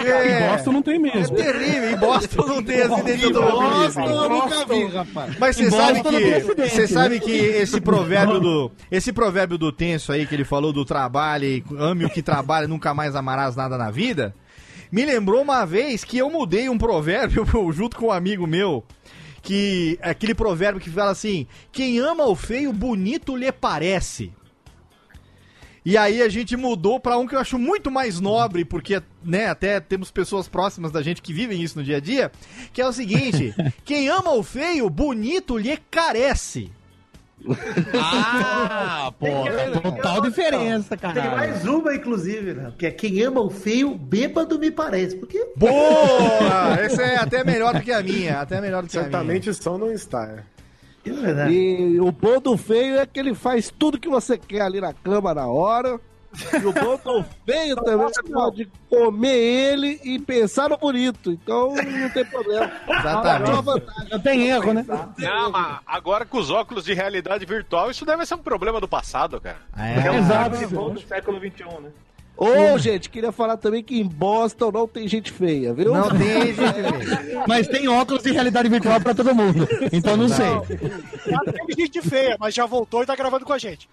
[0.05, 1.35] É, Boston não tem é mesmo.
[1.35, 1.91] terrível.
[1.91, 4.07] Em Boston não tem acidente Boston automobilístico.
[4.09, 5.37] eu nunca vi, rapaz.
[5.39, 6.39] Mas você Em sabe Boston que
[6.69, 6.87] você né?
[6.87, 11.45] sabe que esse provérbio do esse provérbio do tenso aí que ele falou do trabalho,
[11.45, 14.33] e ame o que trabalha, nunca mais amarás nada na vida.
[14.91, 18.83] Me lembrou uma vez que eu mudei um provérbio junto com um amigo meu,
[19.41, 24.31] que é aquele provérbio que fala assim: quem ama o feio, bonito lhe parece.
[25.89, 29.47] E aí a gente mudou pra um que eu acho muito mais nobre, porque, né,
[29.47, 32.31] até temos pessoas próximas da gente que vivem isso no dia a dia,
[32.71, 36.71] que é o seguinte: quem ama o feio, bonito lhe carece.
[37.95, 39.25] Ah, pô,
[39.81, 41.35] total diferença, Tem cara.
[41.35, 42.71] mais uma, inclusive, né?
[42.77, 45.15] Que é quem ama o feio, bêbado me parece.
[45.15, 46.75] Porque Boa!
[46.79, 49.11] Essa é até melhor do que a minha, até melhor do que a minha.
[49.11, 50.43] Certamente não está.
[51.05, 51.09] É.
[51.09, 51.53] é verdade.
[51.53, 54.93] E o bom do feio é que ele faz tudo que você quer ali na
[54.93, 55.99] cama na hora.
[56.53, 61.31] E o bom do feio também você pode comer ele e pensar no bonito.
[61.31, 62.71] Então não tem problema.
[62.87, 63.51] Exatamente.
[63.51, 64.11] É.
[64.11, 64.85] Não tem erro, né?
[65.17, 68.87] Não, mas agora com os óculos de realidade virtual, isso deve ser um problema do
[68.87, 69.57] passado, cara.
[69.75, 70.67] É um Exato.
[70.91, 71.91] do século XXI, né?
[72.41, 75.93] Ô, gente, queria falar também que em Boston não tem gente feia, viu?
[75.93, 77.45] Não tem gente.
[77.45, 79.67] Mas tem óculos de realidade virtual pra todo mundo.
[79.91, 80.45] Então não sei.
[81.27, 83.89] Já teve gente feia, mas já voltou e tá gravando com a gente.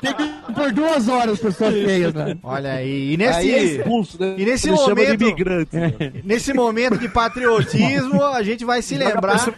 [0.00, 2.38] Teve por duas horas pessoas feias, né?
[2.40, 4.34] Olha aí, e Aí é nesse, expulso, né?
[4.38, 5.76] e nesse Ele chama de momento, imigrante.
[6.22, 9.52] nesse momento de patriotismo, a gente vai se lembrar.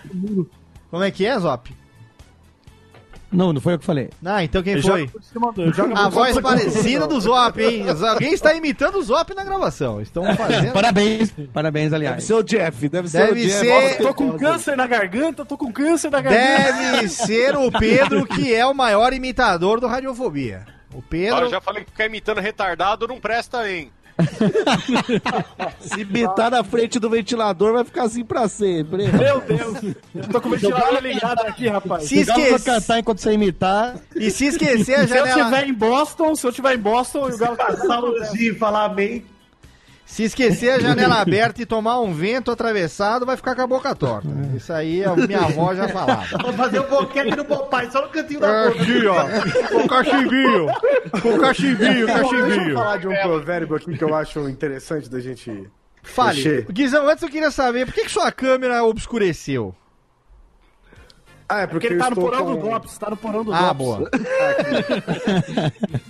[0.91, 1.71] Como é que é, Zop?
[3.37, 4.09] Não, não foi eu que falei.
[4.25, 5.11] Ah, então quem foi?
[5.95, 7.85] A voz parecida do Zop, hein?
[8.09, 10.01] Alguém está imitando o Zop na gravação.
[10.01, 10.73] Estão fazendo.
[10.73, 12.25] Parabéns, parabéns, Deve aliás.
[12.25, 13.59] ser o Jeff, deve ser Deve o Jeff.
[13.61, 16.73] ser- Nossa, Tô com câncer na garganta, tô com câncer na garganta.
[16.73, 20.65] Deve ser o Pedro que é o maior imitador do Radiofobia.
[20.95, 21.41] O Pedro.
[21.45, 23.91] eu já falei que ficar imitando retardado não presta, hein?
[25.81, 29.09] Se bitar na frente do ventilador, vai ficar assim pra sempre.
[29.13, 29.95] Meu Deus.
[30.15, 32.05] Eu tô com o ventilador ligado aqui, rapaz.
[32.05, 32.65] Se Legal pra esquece.
[32.65, 33.97] cantar enquanto você imitar.
[34.15, 35.41] E se esquecer a Se eu janela.
[35.41, 38.51] estiver em Boston, se eu estiver em Boston e o Galo tá Passar o G
[38.51, 39.25] e falar amém.
[40.07, 43.95] Se esquecer a janela aberta e tomar um vento atravessado, vai ficar com a boca
[43.95, 44.29] torta.
[44.57, 46.39] Isso aí a minha avó já falava.
[46.41, 48.83] Vou fazer um boquete no papai, só no cantinho da É boca.
[48.83, 49.69] aqui, ó.
[49.69, 50.67] Com o cachimbinho.
[51.21, 52.75] Com o cachimbinho, Deixa eu cachimbinho.
[52.75, 55.69] falar de um provérbio aqui que eu acho interessante da gente
[56.05, 56.37] Fale.
[56.37, 56.67] mexer.
[56.71, 59.75] Guizão, antes eu queria saber, por que, que sua câmera obscureceu?
[61.49, 62.55] Ah, é Porque porque ele tá no porão com...
[62.57, 63.79] do DOPS, tá no porão do Ah, DOPS.
[63.79, 64.11] boa.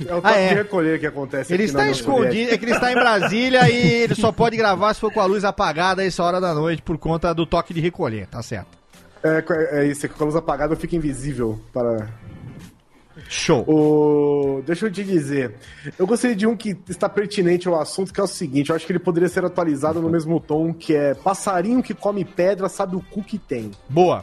[0.06, 0.48] É o toque Ah, é.
[0.48, 3.94] de recolher que acontece Ele aqui está escondido, é que ele está em Brasília e
[4.02, 6.80] ele só pode gravar se for com a luz apagada a essa hora da noite
[6.82, 8.68] por conta do toque de recolher, tá certo?
[9.22, 9.44] É,
[9.80, 12.08] é isso, é que com a luz apagada eu fico invisível para...
[13.28, 13.64] Show.
[13.66, 14.62] O...
[14.66, 15.54] Deixa eu te dizer,
[15.98, 18.86] eu gostaria de um que está pertinente ao assunto, que é o seguinte, eu acho
[18.86, 22.94] que ele poderia ser atualizado no mesmo tom, que é passarinho que come pedra sabe
[22.94, 23.70] o cu que tem.
[23.88, 24.22] Boa.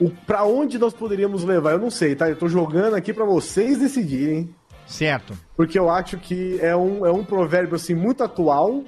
[0.00, 1.72] O, pra onde nós poderíamos levar?
[1.72, 2.28] Eu não sei, tá?
[2.28, 4.54] Eu tô jogando aqui pra vocês decidirem.
[4.86, 5.34] Certo.
[5.56, 8.84] Porque eu acho que é um, é um provérbio assim muito atual,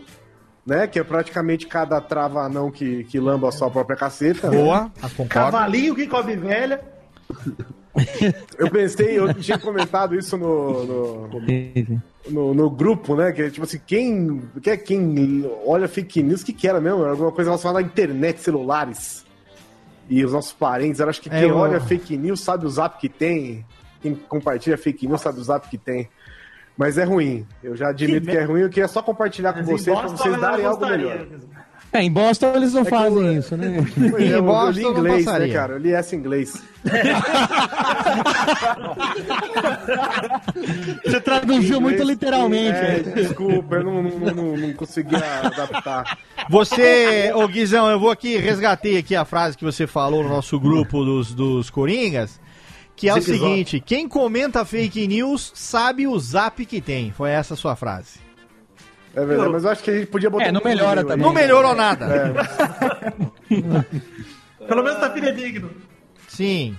[0.64, 0.86] né?
[0.86, 4.50] Que é praticamente cada trava anão que, que lamba a sua própria caceta.
[4.50, 4.56] né?
[4.56, 5.28] Boa, concordo.
[5.28, 6.80] Cavalinho que come velha.
[8.56, 11.30] Eu pensei, eu tinha comentado isso no, no,
[12.30, 13.32] no, no grupo, né?
[13.32, 17.02] Que tipo assim, quem, que é quem olha fake news, o que, que era mesmo?
[17.02, 19.24] Era alguma coisa relacionada à internet, celulares.
[20.10, 22.68] E os nossos parentes, eu acho que É, quem eu- olha fake news sabe o
[22.68, 23.64] zap que tem.
[24.02, 26.08] Quem compartilha fake news sabe o zap que tem.
[26.76, 27.46] Mas é ruim.
[27.62, 28.62] Eu já admito que é ruim.
[28.62, 31.26] Eu queria só compartilhar com vocês pra vocês darem algo melhor.
[31.92, 33.84] É, em Boston eles não fazem isso, né?
[34.10, 35.54] Pois é, eu, eu li não inglês, né, passaria.
[35.54, 35.72] cara?
[35.74, 36.62] Eu li essa em inglês.
[41.04, 42.78] Você traduziu muito literalmente.
[42.78, 43.12] É, né?
[43.14, 46.18] desculpa, eu não, não, não, não conseguia adaptar.
[46.48, 50.60] Você, ô Guizão, eu vou aqui, resgatei aqui a frase que você falou no nosso
[50.60, 52.40] grupo dos, dos Coringas,
[52.94, 57.10] que é o seguinte, quem comenta fake news sabe o zap que tem.
[57.10, 58.29] Foi essa a sua frase.
[59.14, 61.26] É verdade, mas eu acho que a gente podia botar É, não melhora também.
[61.26, 62.06] Não melhorou nada.
[64.68, 65.70] Pelo menos tá fidedigno.
[66.28, 66.76] Sim.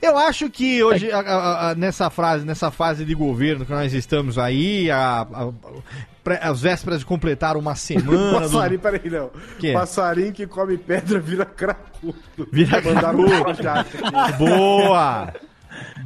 [0.00, 3.92] Eu acho que hoje, a- a- a- nessa frase, nessa fase de governo que nós
[3.92, 5.52] estamos aí, a, a-
[6.24, 8.10] pré- as vésperas de completar uma semana.
[8.10, 9.30] do- Passarinho, peraí, Léo.
[9.60, 9.72] Que?
[9.72, 12.14] Passarinho que come pedra vira cracudo.
[12.52, 13.24] Vira Mandaram
[13.54, 14.38] cracudo.
[14.38, 15.32] Boa!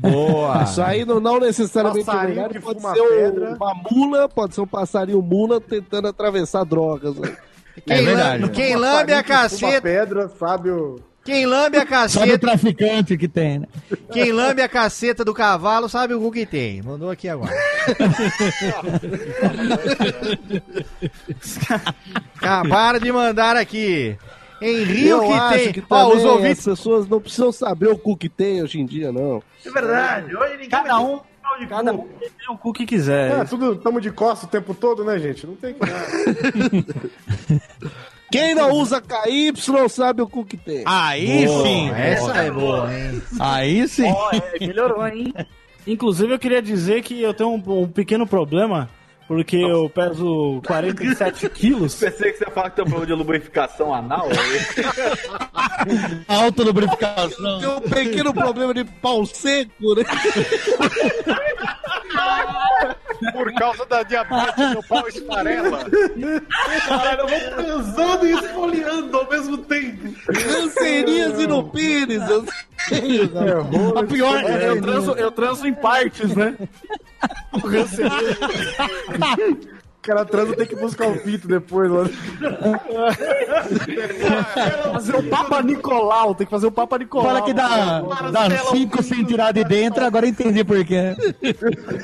[0.01, 0.63] Boa!
[0.63, 3.55] Isso aí não, não necessariamente é verdade, pode ser pedra.
[3.55, 7.17] uma mula, pode ser um passarinho mula tentando atravessar drogas.
[7.17, 7.37] né?
[7.87, 9.83] Quem, lambe, quem lambe a caceta.
[9.83, 10.99] pedra, sabe o...
[11.27, 12.39] Quem lambe a Só do caceta.
[12.39, 13.67] traficante que tem, né?
[14.13, 16.81] Quem lambe a caceta do cavalo sabe o que tem.
[16.83, 17.53] Mandou aqui agora.
[22.37, 24.17] Acabaram de mandar aqui.
[24.61, 25.73] Em Rio Eu que acho tem.
[25.73, 26.59] que Ó, os ouvintes.
[26.61, 29.43] as pessoas não precisam saber o cu que tem hoje em dia, não.
[29.65, 30.35] É verdade.
[30.37, 31.21] Hoje ninguém Cada um,
[31.69, 33.41] cada um tem o cu que quiser.
[33.41, 35.47] É, tudo tamo de costa o tempo todo, né, gente?
[35.47, 35.81] Não tem que
[38.31, 39.53] Quem não usa KY
[39.89, 40.83] sabe o cu que tem.
[40.85, 41.91] Aí Boa, sim.
[41.91, 43.23] Essa é boa, hein?
[43.39, 44.11] Aí sim.
[44.11, 45.33] Ó, é, melhorou, hein?
[45.87, 48.89] Inclusive, eu queria dizer que eu tenho um, um pequeno problema,
[49.27, 51.95] porque eu peso 47 quilos.
[51.95, 54.29] Pensei que você ia falar que tem um problema de lubrificação anal.
[56.29, 57.61] Autolubrificação.
[57.61, 60.05] Tem um pequeno problema de pau seco, né?
[63.33, 65.85] Por causa da diabetes, meu pau esfarela.
[66.89, 70.15] Cara, eu vou transando e esfoliando ao mesmo tempo.
[70.27, 72.29] Cancerias no pênis.
[72.29, 72.45] eu
[72.89, 73.61] sei, cara.
[73.99, 76.57] A pior é eu transo, eu transo em partes, né?
[77.53, 77.61] O
[80.07, 81.91] cara transa tem que buscar o pinto depois.
[81.91, 82.05] Lá.
[84.93, 87.27] fazer o Papa Nicolau, tem que fazer o Papa Nicolau.
[87.27, 88.01] Fala que dá,
[88.33, 91.15] dá cinco sem tirar de dentro, agora entendi por quê.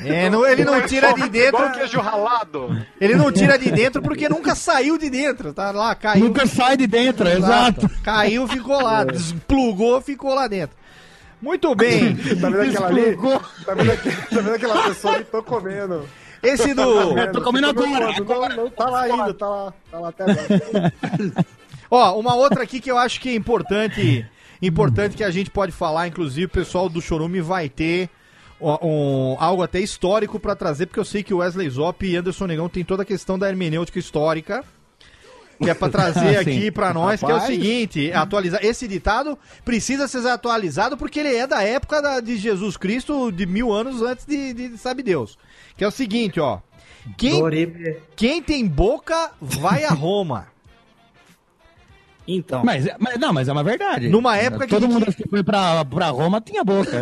[0.04, 1.70] É, não, ele não tira de dentro.
[1.72, 2.76] Queijo ralado.
[3.00, 5.52] Ele não tira de dentro porque nunca saiu de dentro.
[5.52, 6.24] Tá lá, caiu.
[6.24, 7.88] Nunca sai de dentro, exato.
[8.02, 9.04] Caiu, ficou lá.
[9.04, 10.76] Desplugou, ficou lá dentro.
[11.40, 12.14] Muito bem.
[12.40, 13.16] Tá vendo aquela ali?
[13.64, 15.24] Tá vendo, aqui- tá vendo aquela pessoa ali?
[15.24, 16.04] Tô comendo.
[16.42, 17.14] Esse do.
[17.32, 18.12] Tô comendo agora.
[18.18, 19.74] Não, não, tá lá ainda, tá lá.
[19.90, 20.92] Tá lá até agora.
[21.90, 24.26] Ó, uma outra aqui que eu acho que é importante,
[24.60, 28.08] importante que a gente pode falar, inclusive o pessoal do Chorume vai ter
[28.60, 32.46] um- algo até histórico pra trazer, porque eu sei que o Wesley Zop e Anderson
[32.46, 34.64] Negão tem toda a questão da hermenêutica histórica.
[35.62, 37.46] Que é pra trazer aqui pra nós, que é o Rapaz.
[37.54, 38.64] seguinte: atualizar.
[38.64, 43.46] Esse ditado precisa ser atualizado porque ele é da época da- de Jesus Cristo, de
[43.46, 45.38] mil anos antes de, de sabe Deus.
[45.76, 46.58] Que é o seguinte, ó.
[47.16, 47.96] Quem, Doribe.
[48.14, 50.46] quem tem boca vai a Roma.
[52.26, 52.62] Então.
[52.64, 54.08] Mas, mas- não, mas é uma verdade.
[54.08, 56.92] Numa época que Todo gente- mundo que foi pra, pra Roma tinha boca.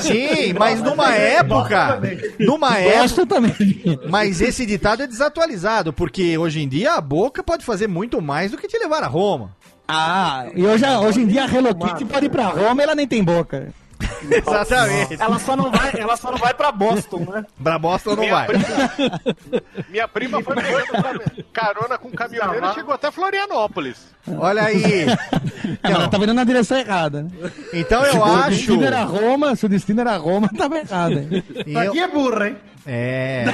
[0.00, 2.00] Sim, mas numa época.
[2.40, 3.26] Numa Gosto época.
[3.26, 3.54] também.
[4.10, 8.50] Mas esse ditado é desatualizado, porque hoje em dia a boca pode fazer muito mais
[8.50, 9.54] do que te levar a Roma.
[9.86, 12.94] Ah, e hoje, hoje em dia a Hello Kitty pode ir pra Roma e ela
[12.96, 13.72] nem tem boca.
[14.30, 15.16] Exatamente.
[15.20, 17.44] Ela só não vai, ela só não vai pra Boston, né?
[17.62, 18.46] Pra Boston não Minha vai.
[18.46, 18.64] prima,
[19.88, 21.20] minha prima foi pegando pra-
[21.52, 24.14] carona com um caminhoneiro e chegou até Florianópolis.
[24.38, 25.02] Olha aí.
[25.04, 25.16] É,
[25.82, 27.30] mas ela tava indo na direção errada, né?
[27.72, 28.50] Então eu Se o acho.
[28.50, 31.12] destino era Roma, se o destino era Roma, tava errado.
[31.18, 31.44] hein?
[31.66, 32.56] eu- Aqui é burra, hein?
[32.86, 33.44] É.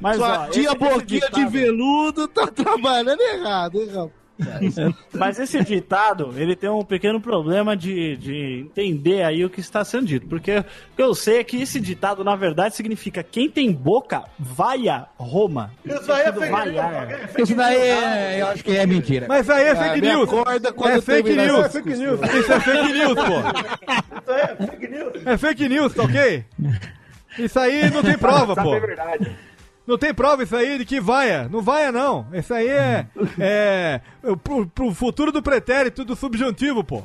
[0.00, 4.10] Mas, Sua ó, tia esse Boquinha de veludo tá trabalhando errado, hein, rapaz?
[5.14, 9.84] Mas esse ditado, ele tem um pequeno problema de, de entender aí o que está
[9.84, 10.26] sendo dito.
[10.26, 10.64] Porque
[10.96, 15.72] eu sei é que esse ditado, na verdade, significa quem tem boca, vai a Roma.
[15.84, 16.76] Isso aí é fake news.
[17.34, 19.26] É Isso daí é, eu acho que é mentira.
[19.28, 20.28] Mas aí é Ah, fake news.
[20.28, 21.64] acorda quando É fake news.
[21.64, 22.14] essa discussão.
[22.40, 23.22] Isso é fake news, pô.
[24.20, 25.26] Isso aí é fake news.
[25.26, 26.44] É fake news, tá ok?
[27.38, 28.74] Isso aí não tem prova, pô.
[28.74, 29.36] É verdade.
[29.86, 31.48] Não tem prova isso aí de que vaia.
[31.48, 32.26] Não vaia, não.
[32.32, 33.06] Isso aí é.
[33.38, 34.00] é
[34.42, 37.02] pro, pro futuro do pretérito do subjuntivo, pô.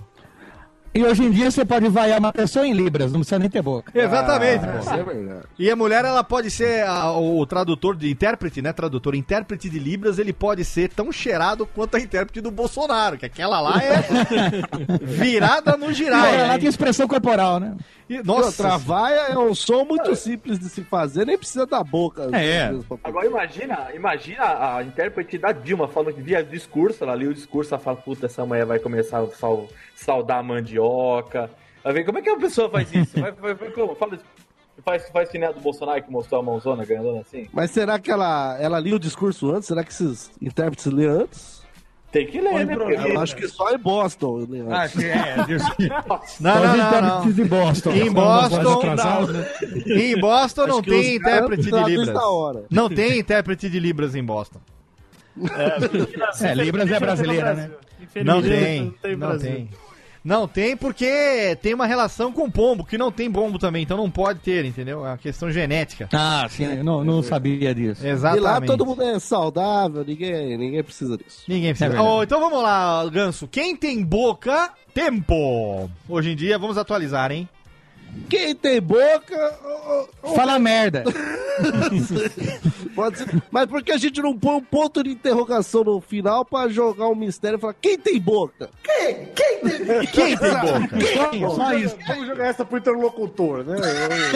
[0.94, 3.62] E hoje em dia você pode vaiar uma pessoa em Libras, não precisa nem ter
[3.62, 3.98] boca.
[3.98, 4.66] Exatamente.
[4.66, 4.80] Ah, pô.
[4.80, 5.44] isso é verdade.
[5.58, 8.74] E a mulher, ela pode ser a- o tradutor de intérprete, né?
[8.74, 13.26] Tradutor, intérprete de Libras, ele pode ser tão cheirado quanto a intérprete do Bolsonaro, que
[13.26, 14.04] aquela lá é
[15.02, 16.26] virada no girar.
[16.34, 17.74] Ela tem expressão corporal, né?
[18.24, 22.30] Nossa, outra vaia é um som muito simples de se fazer, nem precisa da boca.
[22.36, 22.72] É.
[23.04, 24.44] Agora imagina, imagina
[24.78, 28.26] a intérprete da Dilma falando que via discurso, ela lia o discurso, ela fala, puta,
[28.26, 31.50] essa mulher vai começar a sal- saudar a mandioca.
[31.84, 33.20] Vai ver como é que a pessoa faz isso?
[33.20, 33.96] Vai, vai, vai como?
[33.96, 34.20] Fala,
[34.84, 37.48] faz, faz que nem a do Bolsonaro que mostrou a mãozona grandona assim?
[37.54, 39.68] Mas será que ela, ela lia o discurso antes?
[39.68, 41.61] Será que esses intérpretes lêem antes?
[42.12, 42.76] Tem que ler, né?
[43.08, 44.40] Eu acho que só em Boston.
[44.40, 44.72] antes.
[44.72, 45.36] Acho que é.
[46.42, 47.32] não, não, não, não.
[47.32, 47.92] de Boston.
[47.92, 48.82] Em Boston,
[49.86, 52.18] em Boston não tem intérprete de Libras.
[52.70, 54.60] Não tem intérprete de Libras em Boston.
[56.42, 57.72] É, Libras é brasileira, né?
[58.26, 59.70] Não tem, Não tem
[60.24, 60.76] não tem.
[60.76, 64.66] Porque tem uma relação com pombo, que não tem bombo também, então não pode ter,
[64.66, 65.06] entendeu?
[65.06, 66.10] É uma questão genética.
[66.14, 68.06] Ah, sim, eu não, não sabia disso.
[68.06, 68.42] Exatamente.
[68.42, 71.44] E lá todo mundo é saudável, ninguém, ninguém precisa disso.
[71.48, 71.96] Ninguém precisa.
[71.98, 72.02] É.
[72.02, 73.48] Oh, então vamos lá, Ganso.
[73.48, 75.90] Quem tem boca, tempo.
[76.08, 77.48] Hoje em dia, vamos atualizar, hein?
[78.30, 79.60] Quem tem boca.
[80.36, 81.04] Fala merda.
[82.96, 83.44] Pode ser.
[83.52, 87.08] Mas por que a gente não põe um ponto de interrogação no final pra jogar
[87.08, 88.70] um mistério e falar quem tem boca?
[88.84, 89.28] Quem?
[89.36, 90.08] Quem tem?
[90.12, 91.50] Quem tem boca?
[91.50, 91.98] Só, só isso.
[92.08, 93.78] Vamos jogar essa pro interlocutor, né?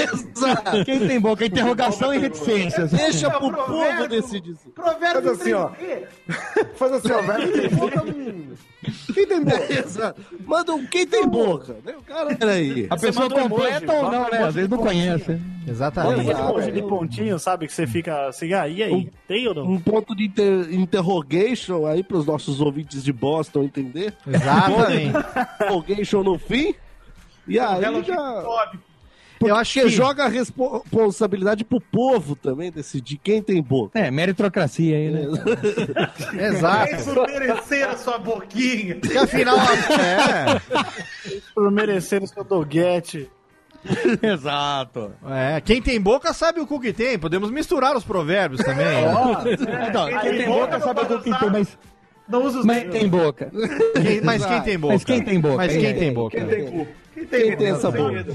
[0.03, 0.85] Exato.
[0.85, 1.45] Quem tem boca?
[1.45, 2.91] Interrogação e reticências.
[2.91, 3.97] Deixa pro provérbio.
[3.97, 4.51] povo decidir.
[4.51, 4.71] isso.
[4.75, 5.69] Faz Provérbio assim, ó.
[5.69, 6.07] 3D.
[6.75, 7.21] Faz assim, ó.
[7.21, 8.03] Velho, quem tem boca.
[9.13, 9.73] Quem tem boca?
[9.73, 10.21] Exato.
[10.45, 11.75] Manda um quem tem boca.
[11.85, 11.93] né?
[11.97, 12.87] O cara, peraí.
[12.89, 14.39] A pessoa manda um completa ou não, né?
[14.41, 15.39] um Às vezes não conhece.
[15.67, 16.29] Exatamente.
[16.29, 16.49] Exato.
[16.51, 17.67] Emoji de pontinho, sabe?
[17.67, 19.09] Que você fica assim, ah, e aí?
[19.27, 19.65] Tem ou não?
[19.65, 24.13] Um ponto de inter- interrogation aí pros nossos ouvintes de Boston entender.
[24.27, 25.13] Exatamente.
[25.61, 26.73] Interrogation no fim.
[27.47, 28.19] E aí já.
[28.43, 28.79] Óbvio.
[29.37, 33.99] Porque Eu acho que- joga a respo- responsabilidade pro povo também decidir quem tem boca.
[33.99, 35.21] É, meritocracia aí, né?
[36.47, 36.95] Exato.
[36.95, 38.95] Isso merecer a sua boquinha.
[38.95, 39.57] Porque afinal,
[39.99, 40.61] é,
[41.53, 43.29] Por merecer o seu doguete.
[44.23, 45.11] Exato.
[45.29, 47.19] é, quem tem boca sabe o cu que tem.
[47.19, 48.85] Podemos misturar os provérbios também.
[49.89, 51.77] Então, quem tem boca sabe o que tem, mas,
[52.27, 52.99] Não usa os mas dedos.
[52.99, 53.51] tem boca.
[54.01, 54.93] Quem- mas quem tem boca?
[54.93, 55.57] Mas quem tem boca?
[55.57, 56.37] Mas quem É, tem boca?
[56.37, 56.87] Quem tem cu?
[57.13, 58.25] Quem tem, Quem tem essa boca?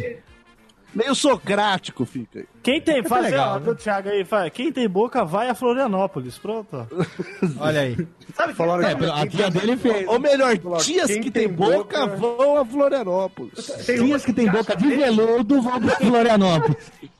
[0.94, 2.44] Meio socrático fica.
[2.62, 3.64] Quem tem, faz legal, ó, né?
[3.66, 4.50] do Thiago aí, faz.
[4.52, 6.36] Quem tem boca vai a Florianópolis.
[6.36, 6.86] Pronto.
[7.60, 7.96] Olha aí.
[8.34, 10.08] Sabe Falaram É, que a tia dele fez.
[10.08, 13.66] Ou melhor, Falar, tias quem que tem tem boca, boca- vão a Florianópolis.
[13.86, 16.90] tem Tias que tem boca de veludo vão pra Florianópolis.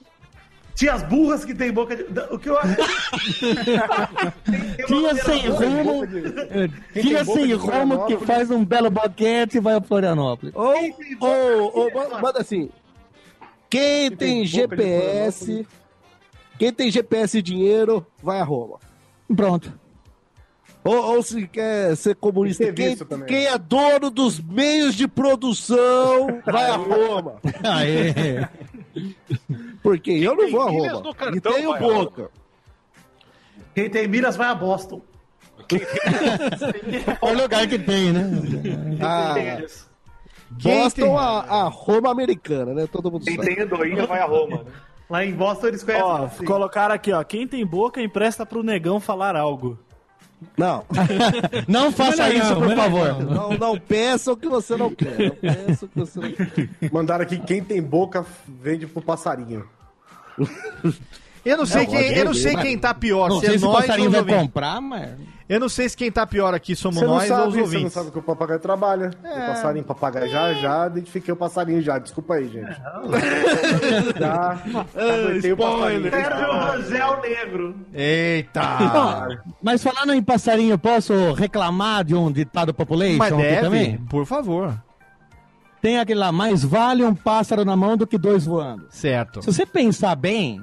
[0.75, 2.05] Tias burras que tem boca de.
[2.31, 2.75] O que eu acho.
[4.87, 6.07] Tia sem rumo,
[6.93, 9.81] Quem tia tem boca sem de rumo que faz um belo boquete e vai a
[9.83, 10.55] Florianópolis.
[10.55, 10.75] Ou,
[11.21, 12.71] ou, ou ma- manda assim.
[13.71, 15.67] Quem tem GPS,
[16.59, 18.79] quem tem GPS e dinheiro, vai a Roma.
[19.35, 19.73] Pronto.
[20.83, 26.41] Ou, ou se quer ser comunista, E quem, quem é dono dos meios de produção,
[26.45, 27.37] vai a Roma.
[27.63, 28.49] Aê.
[29.83, 31.05] Porque eu não vou a milhas Roma.
[31.05, 32.31] no E cartão, tenho boca.
[33.75, 35.01] Quem tem miras vai a Boston.
[35.71, 38.29] É o lugar que tem, né?
[39.01, 39.35] Ah,
[40.51, 42.87] Boston, tem- a, a Roma americana, né?
[42.91, 43.55] Todo mundo Quem sabe.
[43.55, 44.71] tem andorinha vai a Roma, né?
[45.09, 46.05] Lá em Boston eles conhecem.
[46.07, 46.45] Ó, assim.
[46.45, 47.23] colocaram aqui, ó.
[47.25, 49.79] Quem tem boca empresta pro negão falar algo.
[50.57, 50.85] Não,
[51.69, 53.23] Não faça Melhor isso, não, por favor.
[53.25, 55.19] não, não peça o que você não quer.
[55.19, 56.91] Não peça o que você não quer.
[56.91, 59.67] Mandaram aqui, quem tem boca vende pro passarinho.
[61.45, 63.55] Eu não sei, É, quem, eu não sei mas- quem tá pior, Não se sei
[63.57, 65.11] é se o passarinho os vai comprar, mas.
[65.51, 67.65] Eu não sei se quem tá pior aqui somos nós ou os sabe, você não
[67.65, 67.93] ouvintes.
[67.93, 69.11] sabe que o papagaio trabalha.
[69.25, 69.29] É.
[69.29, 71.99] O passarinho, papagaio já, já identifiquei o passarinho já.
[71.99, 72.71] Desculpa aí, gente.
[74.17, 74.63] já
[74.95, 76.09] aguentei o passarinho.
[76.09, 77.75] Sérgio Rangel Negro.
[77.93, 79.41] Eita!
[79.61, 83.97] Mas falando em passarinho, posso reclamar de um ditado population Mas aqui deve, também?
[84.09, 84.81] por favor.
[85.83, 88.87] Tem aquele lá, mais vale um pássaro na mão do que dois voando.
[88.91, 89.43] Certo.
[89.43, 90.63] Se você pensar bem,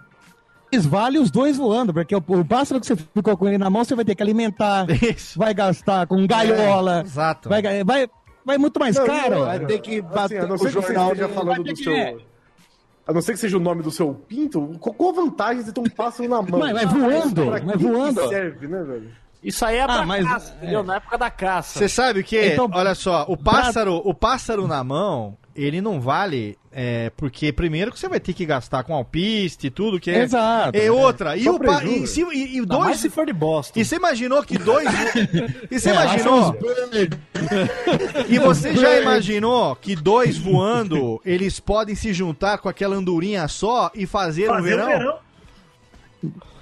[0.88, 3.84] vale os dois voando, porque o, o pássaro que você ficou com ele na mão,
[3.84, 5.38] você vai ter que alimentar, Isso.
[5.39, 7.49] vai gastar com gaiola, É, exato.
[7.49, 8.07] vai, vai,
[8.45, 9.45] vai muito mais caro.
[9.45, 11.11] Vai ter que Assim, bater a não o ser que você jornal.
[11.14, 11.94] esteja falando do seu...
[11.94, 12.18] que-
[13.07, 15.85] A não ser que seja o nome do seu pinto, qual, vantagem de ter um
[15.85, 16.60] pássaro na mão?
[16.60, 18.27] Mas vai voando, Pra que que voando.
[18.27, 19.11] serve, né, velho?
[19.44, 20.84] Isso aí é pra Ah, mas- caça, entendeu?
[20.84, 21.80] Na época da caça.
[21.80, 22.44] Você sabe o que?
[22.53, 27.91] Então, Olha só, o pássaro, o pássaro na mão, ele não vale é, porque primeiro
[27.91, 30.21] que você vai ter que gastar com alpiste e tudo que é.
[30.21, 30.77] Exato.
[30.77, 31.35] É outra.
[31.35, 32.79] E, Só o e, se- e- e dois.
[32.81, 33.79] mais se for de Boston.
[33.79, 34.88] E você imaginou que dois.
[35.71, 36.55] e você É, imaginou.
[38.29, 43.89] E você já imaginou que dois voando, eles podem se juntar com aquela andorinha só
[43.95, 44.85] e fazer, Fazer verão?
[44.85, 45.17] o verão.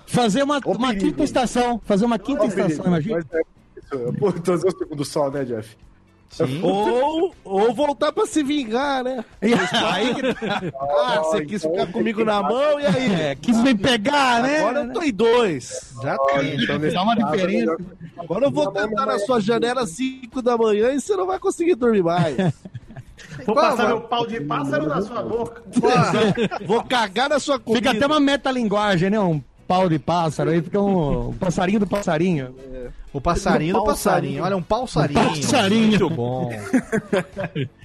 [0.07, 1.81] Fazer uma, uma quinta estação.
[1.83, 3.15] Fazer uma quinta Ó, estação, imagina.
[3.17, 3.41] mas é
[3.79, 5.75] isso, Pô, trazer o segundo sol, né, Jeff?
[6.29, 6.61] Sim.
[6.61, 9.23] Ou, ou voltar pra se vingar, né?
[9.41, 10.11] Aí,
[11.05, 13.13] Ah, você quis ficar comigo na mão e aí?
[13.13, 14.59] é, quis me pegar, né?
[14.59, 15.93] Agora eu tô em dois.
[15.97, 16.63] Exatamente.
[16.63, 17.77] Então, nesse Dá uma diferença.
[18.17, 21.39] Agora eu vou tentar na sua janela às 5 da manhã e você não vai
[21.39, 22.35] conseguir dormir mais.
[23.45, 23.95] Vou Qual, passar mano?
[23.99, 25.61] meu pau de pássaro na sua boca.
[26.65, 27.89] Vou cagar na sua comida.
[27.89, 29.19] Fica até uma metalinguagem, né?
[29.19, 32.55] Um pau de pássaro, aí fica um, um passarinho do passarinho.
[33.11, 34.43] O passarinho do passarinho.
[34.43, 35.19] Olha, um passarinho.
[35.41, 35.87] passarinho.
[35.89, 36.49] Muito bom.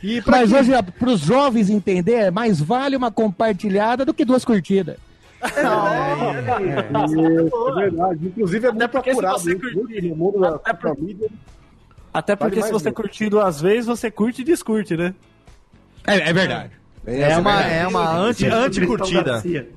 [0.02, 4.44] E pra Mas hoje, para os jovens entender, mais vale uma compartilhada do que duas
[4.44, 4.96] curtidas.
[5.42, 5.62] É
[7.80, 8.26] verdade.
[8.26, 10.96] Inclusive é muito porque se procurado você isso, curtir- muito no mundo da Até por-
[10.96, 11.28] família.
[12.12, 15.14] Até porque Vale se você curtir duas vezes, você curte e descurte, né?
[16.06, 16.72] É, é verdade.
[17.06, 19.22] É uma, é uma anti, Isso, anti-curtida.
[19.22, 19.68] Garcia.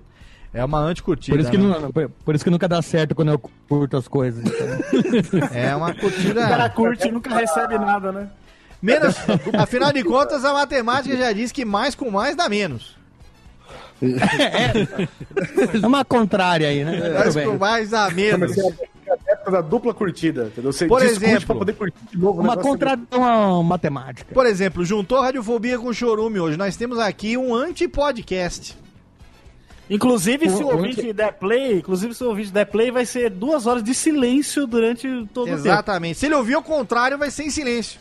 [0.53, 1.35] É uma anti-curtida.
[1.35, 1.79] Por isso, que né?
[1.79, 4.43] não, por, por isso que nunca dá certo quando eu curto as coisas.
[4.45, 5.49] então.
[5.51, 6.69] É uma O cara curtida.
[6.69, 8.29] curte e nunca recebe nada, né?
[8.81, 9.15] Menos.
[9.57, 12.97] Afinal de contas, a matemática já diz que mais com mais dá menos.
[14.01, 17.09] É uma contrária aí, né?
[17.09, 18.51] Mais com mais dá menos.
[18.59, 20.71] A época da dupla curtida, entendeu?
[20.71, 22.41] Você Por exemplo, pra poder curtir de novo.
[22.41, 24.33] Uma contradição matemática.
[24.33, 26.57] Por exemplo, juntou Radiofobia com Chorume hoje.
[26.57, 28.82] Nós temos aqui um anti-podcast.
[29.89, 33.29] Inclusive, se o O- ouvinte der play, inclusive se o ouvinte der play, vai ser
[33.29, 35.57] duas horas de silêncio durante todo o tempo.
[35.59, 36.17] Exatamente.
[36.19, 37.99] Se ele ouvir o contrário, vai ser em silêncio.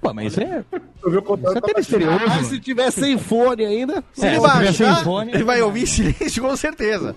[0.00, 0.64] Pô, mas isso é,
[1.02, 2.20] Eu vi o contato isso é da misterioso.
[2.28, 5.44] Mas se tiver sem fone ainda, Se É, ele se tiver sem baixar, fone- ele
[5.44, 7.16] vai ouvir em silêncio com certeza.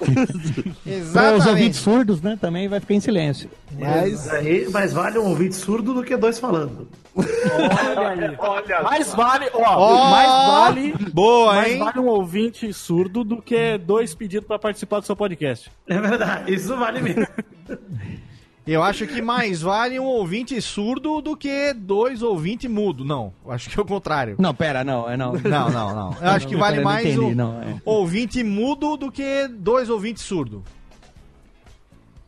[0.00, 1.48] Para os Exatamente.
[1.48, 2.38] ouvintes surdos, né?
[2.40, 3.50] Também vai ficar em silêncio.
[3.78, 6.88] Mas Aí, mais vale um ouvinte surdo do que dois falando.
[7.14, 8.26] Olha
[8.78, 8.84] aí.
[8.84, 11.78] mais vale, ó, Ó, mais vale, Boa, mais hein?
[11.78, 15.70] vale um ouvinte surdo do que dois pedidos pra participar do seu podcast.
[15.88, 17.26] É verdade, isso vale mesmo.
[18.70, 23.04] Eu acho que mais vale um ouvinte surdo do que dois ouvintes mudo.
[23.04, 24.36] Não, eu acho que é o contrário.
[24.38, 25.32] Não, pera, não, é não.
[25.32, 26.16] Não, não, não.
[26.20, 27.82] Eu acho que vale mais entendi, um não, é.
[27.84, 30.62] ouvinte mudo do que dois ouvintes surdos.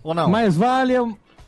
[0.03, 0.29] Ou não?
[0.29, 0.95] Mais vale.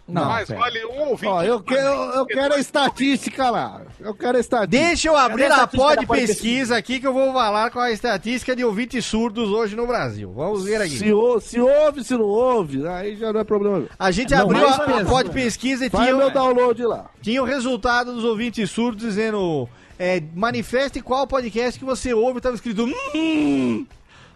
[0.07, 0.61] Não, Mas pera.
[0.61, 1.27] vale um ouvinte.
[1.27, 3.81] ó, eu quero, eu quero a estatística lá.
[3.99, 4.85] Eu quero a estatística.
[4.87, 7.81] Deixa eu abrir a a pod da pod pesquisa aqui que eu vou falar com
[7.81, 10.31] a estatística de ouvintes surdos hoje no Brasil.
[10.31, 10.99] Vamos ver aqui.
[10.99, 13.87] Se, ou- se ouve, se não ouve, aí já não é problema.
[13.99, 15.05] A gente Não, abriu a, a pesquisa.
[15.07, 17.07] pod pesquisa e Faz tinha, meu download lá.
[17.23, 19.67] tinha o resultado dos ouvintes surdos dizendo
[19.99, 23.87] é, manifeste qual podcast que você ouve, tava escrito hum,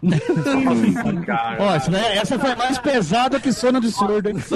[0.01, 4.29] Isso daí- essa foi mais pesada que sono de surdo.
[4.29, 4.35] hein?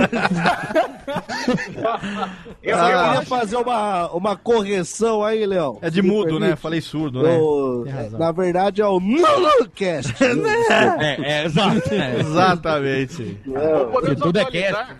[2.64, 2.86] Eu Ah.
[3.14, 5.78] queria fazer uma, uma correção aí, Léo.
[5.82, 6.56] é de mudo, né?
[6.56, 7.38] Falei surdo, né?
[7.84, 8.20] Tem razão.
[8.20, 10.14] na verdade é o Nulocast.
[10.74, 11.94] É, é, exato.
[11.94, 12.20] É.
[12.20, 13.38] Exatamente.
[13.91, 14.98] Podemos tudo é atualizar.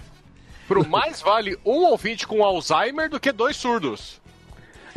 [0.68, 4.22] Pro mais vale um ouvinte com Alzheimer do que dois surdos.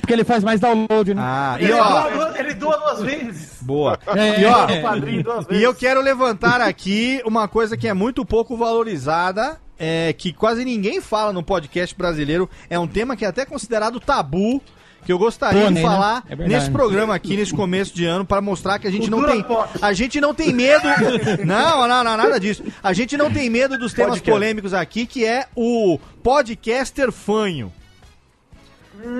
[0.01, 1.23] Porque ele faz mais download, né?
[1.24, 3.59] Ah, e Ele ó, doa, ele doa duas vezes.
[3.62, 3.98] boa.
[4.14, 5.01] É, E ó, é.
[5.01, 5.24] Vezes.
[5.51, 10.64] E eu quero levantar aqui uma coisa que é muito pouco valorizada, é, que quase
[10.64, 12.48] ninguém fala no podcast brasileiro.
[12.70, 14.62] É um tema que é até considerado tabu.
[15.05, 15.94] Que eu gostaria Pônei, de né?
[15.94, 16.52] falar É verdade.
[16.52, 19.40] nesse programa aqui, nesse começo de ano, para mostrar que a gente não tem.
[19.40, 19.68] pop.
[19.81, 20.82] A gente não tem medo.
[21.47, 22.64] Não, não, não, nada disso.
[22.82, 24.28] A gente não tem medo dos temas Podcast.
[24.32, 27.73] polêmicos aqui, que é o podcaster fanho.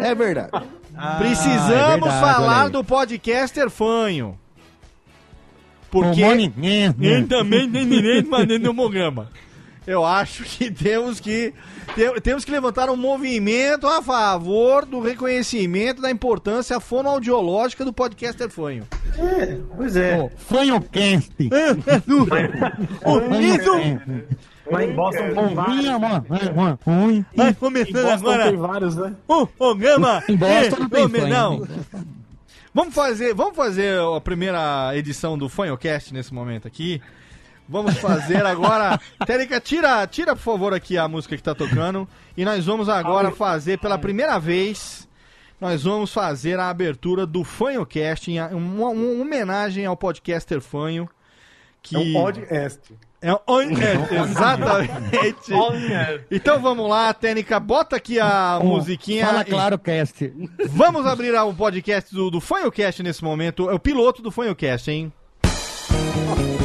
[0.03, 0.51] É verdade.
[1.19, 4.39] Precisamos é verdade, falar do podcaster fanho.
[5.91, 6.21] Porque...
[6.23, 9.31] Ele também tem direito de dentro do programa.
[9.87, 11.55] Eu acho que temos que
[11.95, 18.51] te- temos que levantar um movimento a favor do reconhecimento da importância fonoaudiológica do podcaster
[18.51, 18.87] fanho.
[19.17, 20.29] É, pois é.
[20.37, 21.33] Fanhocast.
[24.71, 25.87] Mas em Boston tem vários.
[27.35, 29.15] Vai Em começando agora tem vários, né?
[29.29, 30.23] o programa.
[30.29, 31.67] Em Boston não tem não.
[32.75, 37.01] Vamos fazer, vamos fazer a primeira edição do Fanhocast nesse momento aqui.
[37.69, 39.01] Vamos fazer agora.
[39.27, 42.09] Térica, tira, tira por favor aqui a música que tá tocando.
[42.37, 45.07] E nós vamos agora fazer pela primeira vez.
[45.61, 51.09] Nós vamos fazer a abertura do Fanhocast, uma, uma homenagem ao podcaster Fanho.
[51.83, 52.95] Que é um podcast.
[53.23, 55.53] É on air, exatamente.
[55.55, 56.27] On air.
[56.31, 59.27] Então vamos lá, Técnica, bota aqui a musiquinha.
[59.27, 60.33] Fala e- claro, cast.
[60.69, 63.71] Vamos abrir o podcast do, do Fanhocast nesse momento.
[63.71, 65.13] É o piloto do Fanhocast, hein?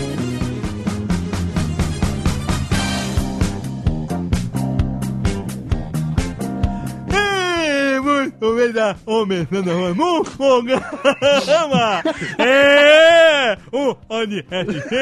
[8.42, 12.02] Começar começando um programa.
[12.40, 14.96] É o ONSC,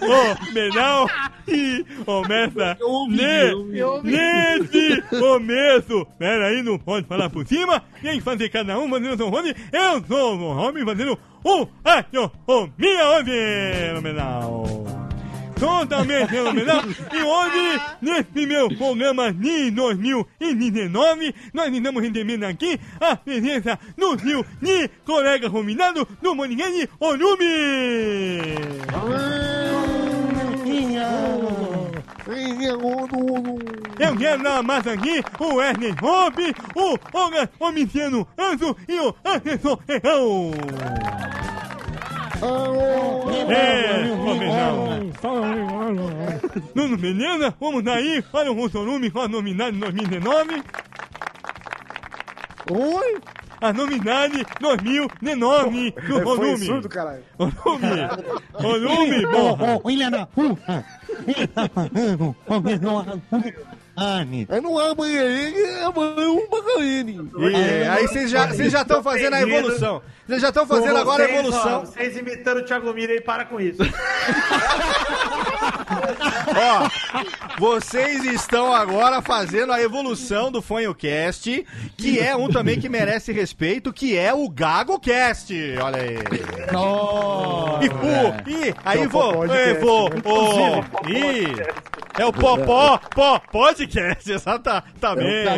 [0.00, 1.06] o menal
[1.46, 2.78] e começa
[3.10, 6.06] ne- nesse começo.
[6.18, 7.82] Pera aí, não pode falar por cima.
[8.00, 9.54] Quem fazer cada um fazendo seu nome?
[9.70, 14.64] Eu sou o homem fazendo um acho o minha homem, fenomenal
[15.58, 16.82] totalmente fenomenal.
[17.12, 24.44] E hoje, nesse meu programa de 2019, nós estamos recebendo aqui a presença do seu
[24.60, 27.28] de colega combinado do podcast Orumi.
[33.98, 39.80] Eu quero dar mais aqui o Wesley Hope, o Olga Omiciano Anso e o Assessor
[39.88, 41.47] Real.
[43.50, 44.98] É, combinado.
[46.74, 47.54] Tudo beleza?
[47.60, 50.62] Vamos daí para o Rossorume com a novidade 2019.
[52.70, 53.18] Oi?
[53.60, 56.58] A novidade 2019 do volume.
[56.58, 57.24] surdo, caralho.
[57.36, 58.08] Volume.
[58.60, 59.80] Volume, porra.
[59.84, 60.28] William
[63.98, 64.54] puta.
[64.54, 67.30] Aí não há banheirinho, é um banheirinho.
[67.50, 70.02] E aí vocês já vocês já estão fazendo a evolução.
[70.26, 71.78] Vocês já estão fazendo agora a evolução.
[71.78, 73.82] ó, vocês imitando o Thiago Mira aí, para com isso.
[76.56, 81.66] Ó, vocês estão agora fazendo a evolução do Fonhocast,
[81.96, 85.52] que é um também que merece respeito, que é o GagoCast.
[85.82, 86.18] Olha aí.
[87.82, 90.22] E, o, e aí É o vou, Popó é, Podcast, vou, né?
[90.24, 95.48] o, e é o Popó, Pó, Podcast, exatamente.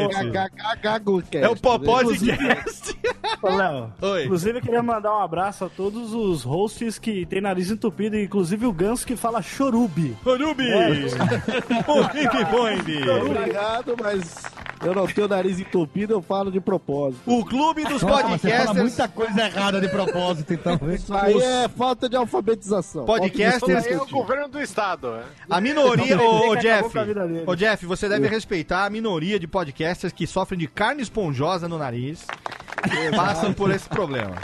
[1.32, 2.98] É o Popó Podcast.
[3.42, 3.92] Léo,
[4.24, 8.66] inclusive eu queria mandar um abraço a todos os hosts que tem nariz entupido, inclusive
[8.66, 9.89] o Ganso que fala chorubi.
[10.22, 10.70] Chorubi!
[10.70, 10.90] É.
[11.90, 13.08] O foi, Bi?
[13.08, 14.42] Obrigado, mas
[14.84, 17.20] eu não tenho nariz entupido, eu falo de propósito.
[17.26, 18.78] O clube dos Nossa, mas você fala podcasters.
[18.78, 20.78] muita coisa errada de propósito, então.
[20.94, 23.04] Isso aí é falta de alfabetização.
[23.04, 25.14] Podcasters- Aí é o governo do estado.
[25.16, 25.22] é.
[25.48, 26.90] A minoria, Não, ô, ô Jeff,
[27.46, 31.78] ô Jeff, você deve respeitar a minoria de podcasters que sofrem de carne esponjosa no
[31.78, 32.26] nariz
[32.86, 34.34] e passam por esse problema.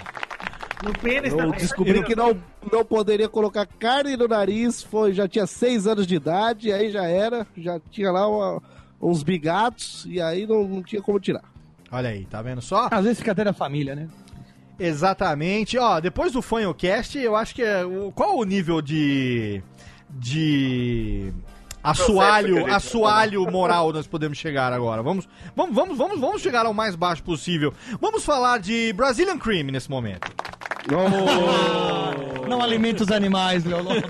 [0.82, 1.58] No pênis Eu também.
[1.58, 2.38] descobri que não,
[2.70, 7.04] não poderia colocar carne no nariz, foi, já tinha seis anos de idade, aí já
[7.04, 8.62] era, já tinha lá uma-
[9.00, 11.44] uns bigatos, e aí não, não tinha como tirar.
[11.90, 12.88] Olha aí, tá vendo só?
[12.90, 14.08] Às vezes fica até da família, né?
[14.78, 15.78] Exatamente.
[15.78, 17.84] Ó, depois do Fanhocast, eu acho que é.
[17.84, 19.62] o- Qual o nível de.
[20.10, 21.32] de.
[21.82, 25.02] assoalho, assoalho moral nós podemos chegar agora?
[25.02, 27.72] Vamos, vamos, vamos, vamos, vamos chegar ao mais baixo possível.
[28.00, 30.30] Vamos falar de Brazilian Cream nesse momento.
[32.48, 34.02] Não alimente os animais, Lopes.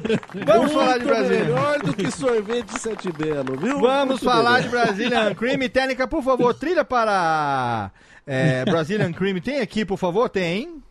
[0.44, 1.44] Vamos falar de Brazilian.
[1.44, 3.80] melhor do que sorvete de sete belo, viu?
[3.80, 4.84] Vamos Muito falar de melhor.
[4.86, 5.68] Brazilian Cream.
[5.72, 7.90] Técnica, por favor, trilha para
[8.26, 9.40] é, Brazilian Cream.
[9.40, 10.28] Tem aqui, por favor?
[10.28, 10.82] Tem.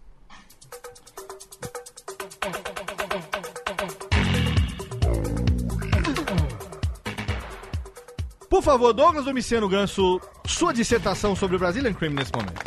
[8.49, 12.64] Por favor, Douglas Domiciano Ganso, sua dissertação sobre o Brazilian Cream nesse momento.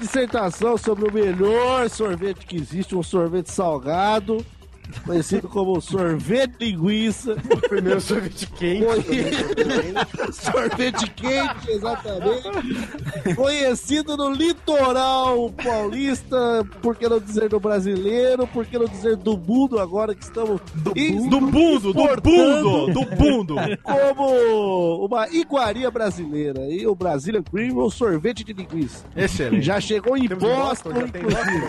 [0.00, 4.44] Dissertação sobre o melhor sorvete que existe, um sorvete salgado,
[5.04, 7.32] conhecido como sorvete linguiça.
[7.50, 8.84] O primeiro sorvete quente.
[10.32, 13.34] sorvete quente, exatamente.
[13.34, 19.36] Conhecido no litoral paulista, por que não dizer do brasileiro, por que não dizer do
[19.36, 23.54] mundo agora que estamos do Do bundo, do bundo, do bundo.
[23.82, 26.60] como uma iguaria brasileira.
[26.68, 29.04] E o Brazilian Cream é o sorvete de linguiça.
[29.16, 29.62] Excelente.
[29.62, 31.68] Já chegou em Boston, já inclusive.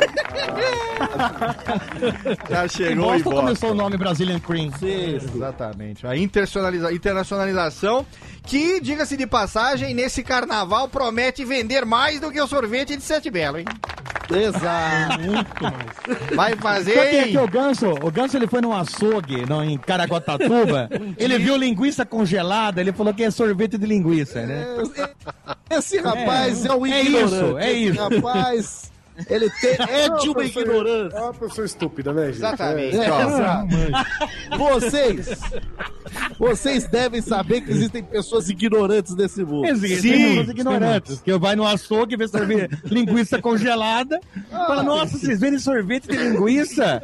[2.50, 3.40] Já Em chegou em Boston.
[3.42, 4.72] começou o nome Brazilian Cream.
[4.82, 6.08] Exatamente.
[6.08, 8.06] A internacionaliza- internacionalização
[8.46, 13.30] que, diga-se de passagem, nesse carnaval promete vender mais do que o sorvete de Sete
[13.30, 13.66] Belo, hein?
[14.34, 15.22] Exato.
[16.36, 17.48] Vai Sabe quem é fazer, que é o?
[17.48, 17.90] Ganso?
[18.02, 20.90] O Ganso ele foi num açougue não, em Caraguatatuba.
[21.18, 24.66] ele viu linguiça congelada, ele falou que é sorvete de linguiça, né?
[25.70, 27.34] Esse rapaz é, um É ignorante.
[27.36, 28.00] isso, é Esse isso.
[28.02, 28.91] rapaz
[29.30, 31.18] Ele tem, é de uma ignorância.
[31.18, 32.38] É uma pessoa estúpida, né, gente?
[32.38, 32.98] Exatamente.
[32.98, 33.06] É.
[33.06, 34.58] É.
[34.58, 35.30] Vocês,
[36.38, 39.66] vocês devem saber que existem pessoas ignorantes nesse mundo.
[39.66, 41.22] Existem pessoas ignorantes.
[41.22, 44.20] Que vai no açougue, vê sorvete, linguiça congelada.
[44.50, 47.02] fala, nossa, vocês vendem sorvete de linguiça?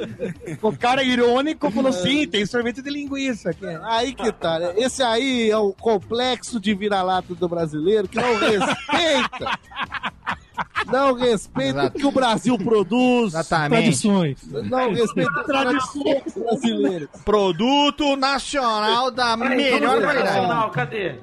[0.61, 3.53] O cara irônico falou, sim, tem sorvete de linguiça.
[3.53, 3.79] Que é.
[3.83, 4.73] Aí que tá, né?
[4.77, 9.59] Esse aí é o complexo de vira-lata do brasileiro que não respeita.
[10.87, 13.33] Não respeita o que o Brasil produz.
[13.33, 13.81] Exatamente.
[13.81, 14.37] Tradições.
[14.49, 17.09] Não respeita as tradições brasileiras.
[17.25, 20.71] Produto nacional da melhor qualidade.
[20.71, 21.15] Cadê?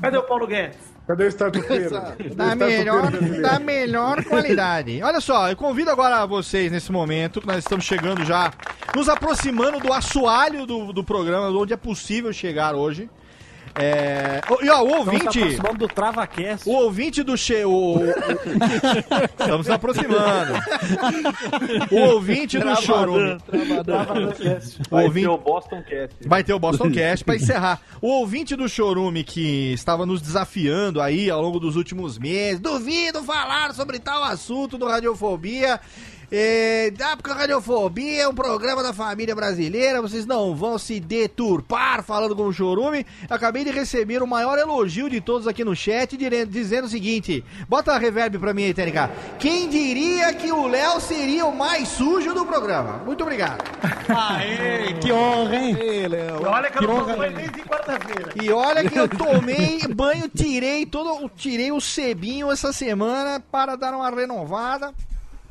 [0.00, 0.96] Cadê o Paulo Guedes?
[1.06, 1.90] Cadê o startupeiro?
[2.34, 5.00] Da melhor, da melhor qualidade.
[5.04, 8.52] Olha só, eu convido agora vocês nesse momento, que nós estamos chegando já,
[8.94, 13.08] nos aproximando do assoalho do, do programa, onde é possível chegar hoje.
[13.78, 15.26] É, o- e ó, o ouvinte.
[15.38, 16.68] aproximando do TravaCast.
[16.68, 17.62] O ouvinte do che...
[17.64, 17.96] o,
[19.38, 20.54] Estamos nos aproximando.
[21.90, 23.36] O ouvinte do Chorume.
[24.90, 26.16] Vai ouvinte- ter o Boston Cast.
[26.28, 27.80] Vai ter o Boston Cast pra encerrar.
[28.00, 32.60] O ouvinte do Chorume que estava nos desafiando aí ao longo dos últimos meses.
[32.60, 35.78] Duvido falar sobre tal assunto do Radiofobia.
[36.30, 40.98] É, ah, porque a Radiofobia é um programa da família brasileira, vocês não vão se
[40.98, 43.06] deturpar falando com o Chorume.
[43.28, 46.16] Eu acabei de receber o maior elogio de todos aqui no chat,
[46.46, 49.10] dizendo o seguinte: bota a reverb pra mim aí, TNK.
[49.38, 53.02] Quem diria que o Léo seria o mais sujo do programa?
[53.04, 53.62] Muito obrigado.
[54.08, 55.76] Aê, que honra, hein?
[55.78, 57.42] E olha que eu Que não honra, tomo banho né?
[57.42, 58.32] desde quarta-feira.
[58.42, 63.94] E olha que eu tomei banho, tirei todo, tirei o sebinho essa semana para dar
[63.94, 64.92] uma renovada.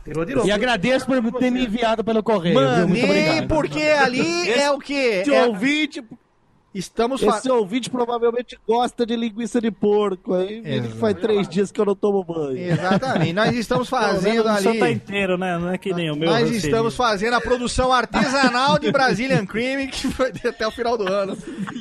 [0.05, 0.47] Tirou de novo.
[0.47, 2.57] E agradeço por ter me enviado pelo correio.
[2.59, 2.87] viu?
[2.87, 3.47] Muito Mandei obrigado.
[3.47, 6.03] porque ali é o que Esse é, ouvinte,
[6.75, 10.35] estamos fa- esse ouvinte provavelmente gosta de linguiça de porco.
[10.35, 12.55] Aí ele que faz três dias que eu não tomo banho.
[12.55, 14.93] Exatamente, nós estamos fazendo o seu tá ali.
[14.93, 15.57] inteiro, né?
[15.57, 16.29] Não é que nem o meu.
[16.29, 20.07] Nós estamos fazendo a produção artesanal de Brazilian Cream, que
[20.39, 21.35] ter até o final do ano.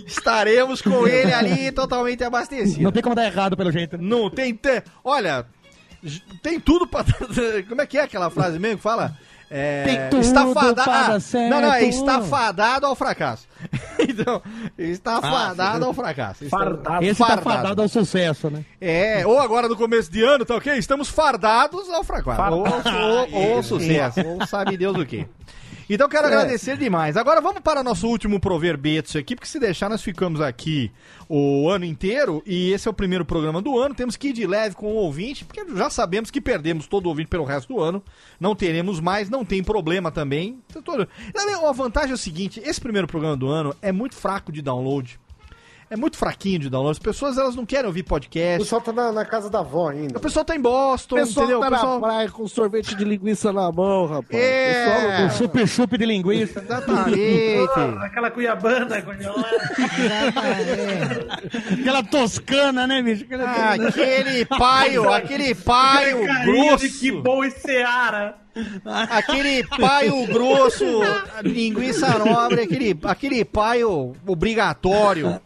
[0.07, 2.83] Estaremos com ele ali totalmente abastecido.
[2.83, 3.99] Não tem como dar errado pelo jeito.
[3.99, 4.55] Não tem.
[4.55, 5.45] te- Olha,
[6.43, 7.05] tem tudo pra.
[7.69, 9.17] Como é que é aquela frase mesmo que fala?
[9.51, 11.19] É, Tem tudo para ah.
[11.49, 13.47] Não, não, é está fadado ao fracasso.
[14.01, 14.43] então,
[14.77, 15.85] está Ah, fadado sim.
[15.85, 16.45] ao fracasso.
[16.45, 17.05] Está- Fardado.
[17.05, 18.65] Esse tá fardado ao sucesso, né?
[18.81, 20.77] É, ou agora no começo de ano, tá ok?
[20.77, 22.53] Estamos fardados ao fracasso.
[22.53, 25.27] Ou, ou, ou sucesso, ou sabe Deus o quê.
[25.89, 26.29] Então quero É.
[26.29, 27.17] agradecer demais.
[27.17, 30.91] Agora vamos para o nosso último proverbetso aqui, porque se deixar nós ficamos aqui
[31.29, 33.95] o ano inteiro e esse é o primeiro programa do ano.
[33.95, 37.09] Temos que ir de leve com o ouvinte, porque já sabemos que perdemos todo o
[37.11, 38.03] ouvinte pelo resto do ano.
[38.41, 40.59] Não teremos mais, não tem problema também.
[40.85, 44.61] Também, A vantagem é o seguinte, esse primeiro programa do ano é muito fraco de
[44.63, 45.19] download.
[45.91, 46.93] É muito fraquinho de download.
[46.93, 48.59] As pessoas elas não querem ouvir O podcast.
[48.59, 50.19] pessoal tá na, na casa da avó ainda.
[50.19, 51.61] O pessoal tá em Boston, O pessoal entendeu?
[51.61, 54.43] tá O pessoal- na praia com sorvete de linguiça na mão, rapaz.
[54.43, 54.85] É.
[54.85, 56.61] Pessoal, O chup-chup de linguiça.
[56.61, 57.69] Exatamente.
[57.77, 58.97] Ah, Aquela cuiabana.
[61.81, 63.25] Aquela toscana, né, bicho?
[63.25, 66.99] Aquela- Ah, aquele paio, aquele paio grosso.
[66.99, 68.37] que bom e Seara.
[68.85, 70.85] Aquele paio grosso,
[71.43, 75.41] linguiça nobre, aquele, aquele paio obrigatório.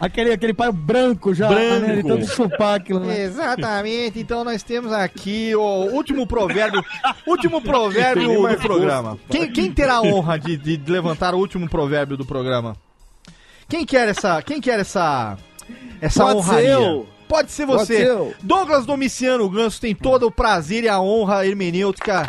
[0.00, 1.86] Aquele, aquele pai branco já, Branco.
[1.86, 1.96] né?
[1.96, 3.22] De tanto chupar aquilo, né?
[3.22, 5.60] Exatamente, então nós temos aqui o
[5.92, 6.82] último provérbio,
[7.26, 9.18] último provérbio do mais programa.
[9.30, 12.76] Quem, quem terá a honra de, de levantar o último provérbio do programa?
[13.68, 15.36] Quem quer essa, quem quer essa,
[16.00, 16.76] essa Pode honraria?
[16.76, 17.08] ser eu.
[17.26, 17.96] Pode ser Pode você.
[17.96, 18.34] ser eu.
[18.42, 22.28] Douglas Domiciano Ganso tem todo o prazer e a honra hermenêutica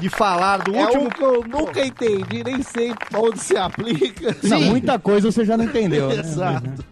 [0.00, 4.36] de falar do É último um que eu nunca entendi, nem sei onde se aplica.
[4.42, 6.16] Não, muita coisa você já não entendeu, né?
[6.16, 6.84] Exato.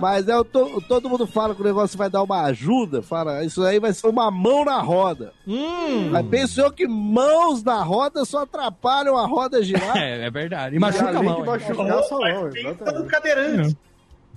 [0.00, 3.44] Mas é, o to- todo mundo fala que o negócio vai dar uma ajuda, fala,
[3.44, 5.32] isso aí vai ser uma mão na roda.
[5.46, 6.10] Hum.
[6.10, 9.96] Mas penso eu que mãos na roda só atrapalham a roda girar.
[9.98, 10.76] É, é verdade.
[10.76, 11.44] E machuca a mão.
[11.44, 13.06] machucar exatamente.
[13.08, 13.76] cadeirante.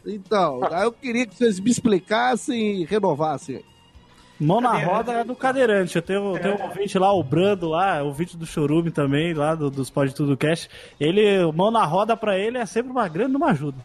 [0.05, 3.63] Então, aí eu queria que vocês me explicassem e renovassem.
[4.41, 5.95] Mão na roda é do cadeirante.
[5.95, 9.69] Eu tenho, tenho um ouvinte lá, o Brando lá, ouvinte do Chorume também, lá do,
[9.69, 10.67] dos Pode Tudo Cast.
[10.99, 11.21] Ele,
[11.53, 13.77] mão na roda pra ele é sempre uma grande uma ajuda.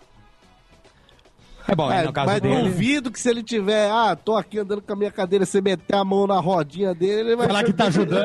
[1.68, 2.62] É bom, É, no caso mas dele.
[2.62, 5.96] duvido que se ele tiver, ah, tô aqui andando com a minha cadeira, você meter
[5.96, 8.24] a mão na rodinha dele, ele vai Falar que tá ajudando.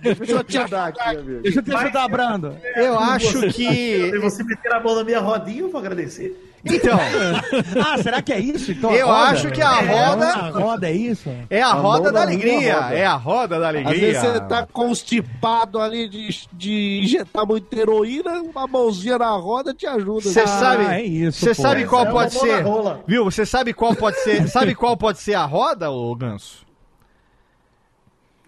[0.00, 1.42] Deixa eu te Ajudar aqui, amigo.
[1.42, 2.56] Deixa eu te ajudar, Brando.
[2.76, 4.18] Eu acho Se que.
[4.20, 6.49] você meter a mão na minha rodinha, eu vou agradecer.
[6.64, 6.98] Então,
[7.84, 8.72] Ah, será que é isso?
[8.72, 9.18] Então, Eu roda?
[9.30, 11.30] acho que a roda- É, a roda é isso?
[11.48, 12.74] é a, A roda da minha alegria.
[12.80, 12.94] roda.
[12.94, 14.00] É a roda da Às alegria.
[14.00, 19.86] vezes você tá constipado ali de, de injetar muita heroína, uma mãozinha na roda te
[19.86, 20.20] ajuda.
[20.28, 21.62] Você Ah, sabe, é isso, você pô.
[21.62, 22.60] sabe qual É pode ser?
[22.60, 23.00] rola.
[23.06, 23.24] Viu?
[23.24, 24.46] Você sabe qual pode ser?
[24.48, 26.66] Sabe qual pode ser a roda, ô Ganso?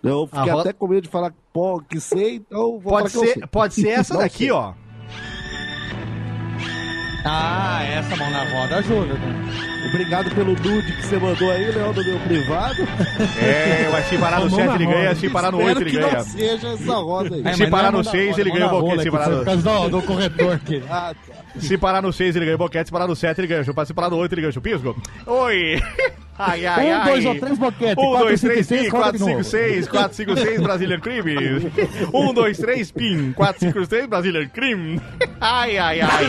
[0.03, 3.11] Eu fiquei roda- até com medo de falar pó que sei, então vou Pode falar
[3.11, 3.47] que eu ser, sei.
[3.47, 4.73] pode ser essa daqui, ó.
[7.25, 9.73] Ah, essa mão na roda ajuda, né?
[9.89, 12.83] Obrigado pelo nude que você mandou aí, Léo, no meu privado.
[13.41, 15.91] É, mas se parar no Mão 7 na ele ganha, se parar no 8 ele
[15.91, 16.13] ganha.
[16.13, 17.55] não seja essa roda aí.
[17.55, 19.45] Se parar no 6 ele ganha o boquete, se parar Por no...
[19.45, 20.83] causa do, do corretor aqui.
[20.89, 21.61] Ah, tá.
[21.61, 23.65] Se parar no 6 ele ganha o boquete, se parar no 7 ele ganha o
[23.65, 24.97] chupa, se parar no 8 ele ganha o chupisco.
[25.27, 25.83] Oi!
[26.39, 27.09] Ai, ai, Um, ai.
[27.11, 29.31] dois ou três boquete, 1, quatro, 2, cinco, 3, seis, pin, roda 4, de 5,
[29.31, 29.45] novo.
[29.45, 31.35] 6, 4, 5, 6, Brazilian Crime.
[32.13, 35.01] 1, 2, 3, pin, 4, 5, 6, Brazilian Crime.
[35.41, 36.25] Ai, ai, ai.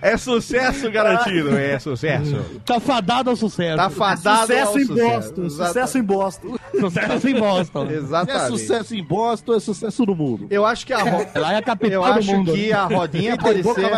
[0.00, 2.44] É sucesso garantido, é sucesso.
[2.64, 3.76] Tá fadado ao sucesso.
[3.76, 5.34] Tá fadado Sucesso ao em sucesso.
[5.34, 6.56] Boston, sucesso em Boston.
[6.80, 7.86] Sucesso em Boston.
[7.86, 8.46] Se é Exatamente.
[8.48, 10.46] sucesso em Boston, é sucesso no mundo.
[10.50, 11.26] Eu acho que a ro...
[11.36, 12.52] Lá é a capital Eu do acho mundo.
[12.52, 13.90] que a rodinha pode boca ser.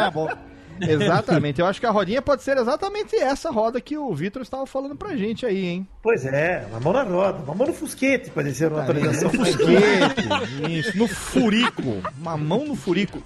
[0.80, 1.60] Exatamente.
[1.60, 4.96] Eu acho que a rodinha pode ser exatamente essa roda que o Vitor estava falando
[4.96, 5.88] pra gente aí, hein?
[6.02, 9.32] Pois é, mão na roda, uma mão no fusquete, pode ser uma atualização.
[9.32, 12.02] No fusquete, isso, no furico.
[12.18, 13.22] Uma mão no furico.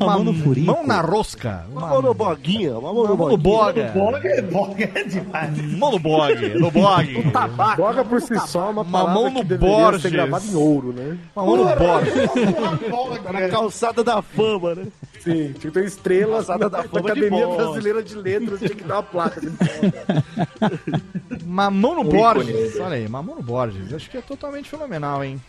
[0.00, 0.66] Uma mão no furico.
[0.66, 1.64] Mão na rosca.
[1.70, 3.38] Uma mão no boguinha, uma mão no Mão no boguinha.
[3.38, 3.92] boga.
[3.94, 5.78] Boga, é- boga é demais.
[5.78, 6.48] Mão no bog.
[6.58, 7.24] No bog.
[7.76, 10.02] Boga por si só é uma palavra mão que no deveria Borges.
[10.02, 11.18] ser gravada em ouro, né?
[11.36, 13.22] Uma mão no bog.
[13.32, 14.86] Na calçada da fama, né?
[15.20, 17.46] Sim, tinha que ter estrelas na, da Academia.
[17.46, 19.40] Brasileira de Letras, tinha que dar uma placa.
[19.40, 19.48] de.
[21.46, 22.78] Mamão no Borges.
[22.80, 23.92] Olha aí, mamão no Borges.
[23.94, 25.40] Acho que é totalmente fenomenal, hein?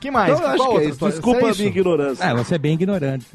[0.00, 0.32] Que mais?
[0.32, 1.08] Então, eu acho Qual que é isso.
[1.08, 2.24] Desculpa É a minha ignorância.
[2.24, 3.26] É, você é bem ignorante.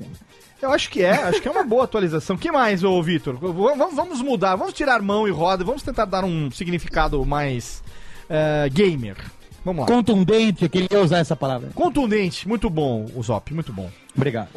[0.61, 2.38] Eu acho que é, acho que é uma boa atualização.
[2.38, 3.35] que mais, ô Vitor?
[3.38, 7.84] Vamos, vamos mudar, vamos tirar mão e roda, vamos tentar dar um significado mais
[8.30, 9.18] eh, gamer.
[9.65, 9.88] Vamos lá.
[9.88, 11.69] Contundente, eu queria usar essa palavra.
[11.76, 13.90] Contundente, muito bom, o Zop, muito bom.
[14.15, 14.49] Obrigado.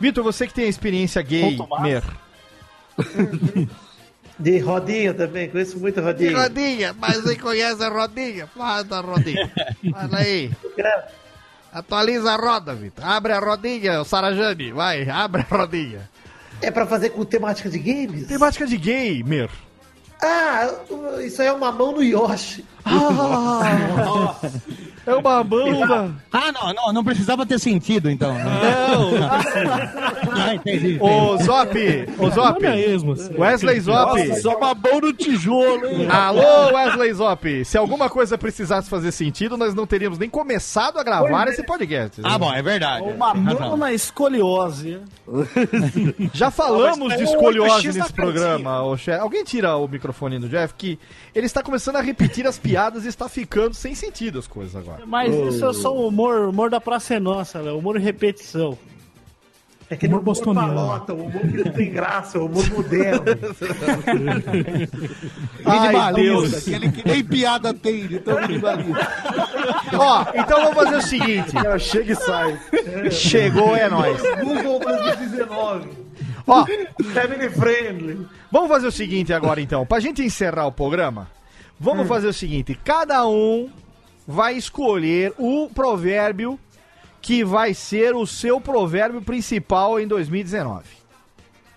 [0.00, 2.02] Vitor, você que tem a experiência gamer.
[4.38, 6.36] De rodinha também, conheço muito rodinha.
[6.36, 8.48] Rodinha, mas você conhece a rodinha?
[8.48, 9.52] Fala da rodinha.
[9.92, 10.50] Fala aí.
[11.74, 13.04] Atualiza a roda, Vitor.
[13.04, 14.70] Abre a rodinha, o Sarajani.
[14.70, 16.08] Vai, abre a rodinha.
[16.62, 18.28] É pra fazer com temática de games?
[18.28, 19.50] Temática de gamer.
[20.22, 20.70] Ah,
[21.24, 22.64] isso aí é uma mão no Yoshi.
[22.84, 24.36] Ah,
[25.06, 26.10] é uma mão da...
[26.32, 28.34] Ah, não, não, não precisava ter sentido, então.
[28.34, 29.14] Não.
[30.36, 30.98] Ah, entendi.
[31.00, 31.76] Ô, Zop,
[32.18, 32.60] ô Zop.
[32.60, 33.34] Não é mesmo, assim.
[33.38, 34.18] Wesley Zop.
[34.18, 36.08] Nossa, só uma mão no tijolo, hein?
[36.10, 37.64] Alô, Wesley Zop.
[37.64, 42.20] Se alguma coisa precisasse fazer sentido, nós não teríamos nem começado a gravar esse podcast.
[42.24, 43.06] Ah, bom, é verdade.
[43.08, 44.98] Uma mão na escoliose.
[46.34, 49.20] Já falamos Não, de é escoliose 8x nesse programa, ô chefe.
[49.20, 50.98] Alguém tira o microfone do Jeff, que
[51.34, 54.93] ele está começando a repetir as piadas e está ficando sem sentido as coisas agora.
[55.06, 57.78] Mas isso é só o humor, humor da Praça é Nossa, Léo.
[57.78, 58.76] Humor em repetição.
[59.90, 60.74] É aquele Humor humor bostoniano.
[60.74, 63.24] palota, o humor que não tem graça, o humor moderno.
[65.64, 66.54] Ai, Deus.
[66.54, 69.08] Aquele que nem piada tem, então minimalista.
[69.92, 71.52] Ó, então vamos fazer o seguinte.
[71.52, 72.58] Cara, chega e sai.
[73.10, 74.20] Chegou, é nóis.
[74.42, 75.88] Google 2019.
[76.46, 76.64] Ó,
[77.12, 78.26] Family friendly.
[78.50, 81.28] Vamos fazer o seguinte agora então, pra gente encerrar o programa,
[81.78, 83.68] vamos fazer o seguinte, cada um
[84.26, 86.58] vai escolher o provérbio
[87.20, 90.84] que vai ser o seu provérbio principal em 2019.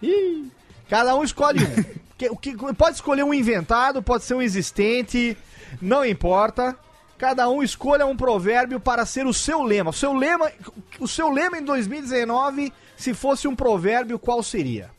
[0.02, 0.52] Ih,
[0.90, 1.98] Cada um escolhe um.
[2.18, 5.38] Que- o que, pode escolher um inventado, pode ser um existente,
[5.80, 6.76] não importa.
[7.15, 9.91] Cada um escolha um provérbio para ser o seu lema.
[9.91, 10.52] O seu lema,
[10.99, 14.90] o seu lema em 2019, se fosse um provérbio, qual seria?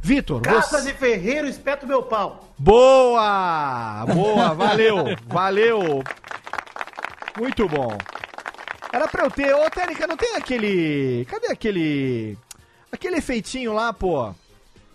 [0.00, 0.92] Vitor, Casa você...
[0.92, 2.48] de ferreiro, espeto meu pau.
[2.58, 4.06] Boa!
[4.06, 4.96] Boa, valeu,
[5.26, 6.02] valeu.
[7.38, 7.96] Muito bom.
[8.92, 9.54] Era pra eu ter.
[9.54, 11.24] Ô, Técnica, não tem aquele.
[11.26, 12.36] Cadê aquele.
[12.90, 14.34] Aquele efeitinho lá, pô?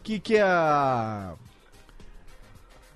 [0.03, 0.43] Que que é.
[0.43, 1.33] a.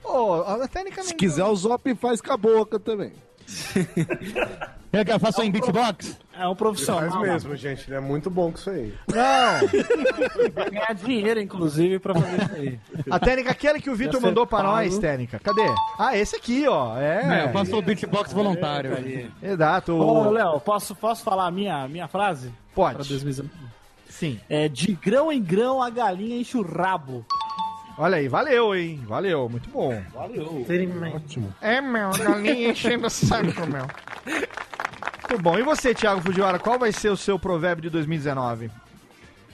[0.03, 1.07] Ô, a Técnica não.
[1.07, 3.13] Se quiser, o Zop faz com a boca também.
[4.91, 6.17] Quer que eu faça em beatbox?
[6.37, 7.09] É um profissional.
[7.11, 7.87] Faz mesmo, gente.
[7.87, 8.93] Ele é muito bom com isso aí.
[9.07, 10.49] Não!
[10.53, 12.79] Vai ganhar dinheiro, inclusive, pra fazer isso aí.
[13.09, 14.69] A técnica, aquela que o Vitor mandou pra pago.
[14.71, 15.39] nós, técnica.
[15.39, 15.63] Cadê?
[15.97, 16.97] Ah, esse aqui, ó.
[16.97, 17.45] É, É.
[17.45, 18.91] eu faço o beatbox voluntário.
[19.41, 19.93] Exato.
[19.95, 22.47] Ô, Léo, posso, posso falar a minha, minha frase?
[22.73, 23.07] Pra Pode.
[23.07, 23.49] 2019?
[24.09, 24.39] Sim.
[24.49, 27.25] É, de grão em grão a galinha enche o rabo.
[27.97, 29.01] Olha aí, valeu, hein?
[29.07, 30.01] Valeu, muito bom.
[31.15, 31.53] Ótimo.
[31.61, 33.85] É, meu, a galinha enchendo o saco, meu.
[34.25, 35.57] Muito bom.
[35.57, 38.69] E você, Thiago Fujiwara, qual vai ser o seu provérbio de 2019?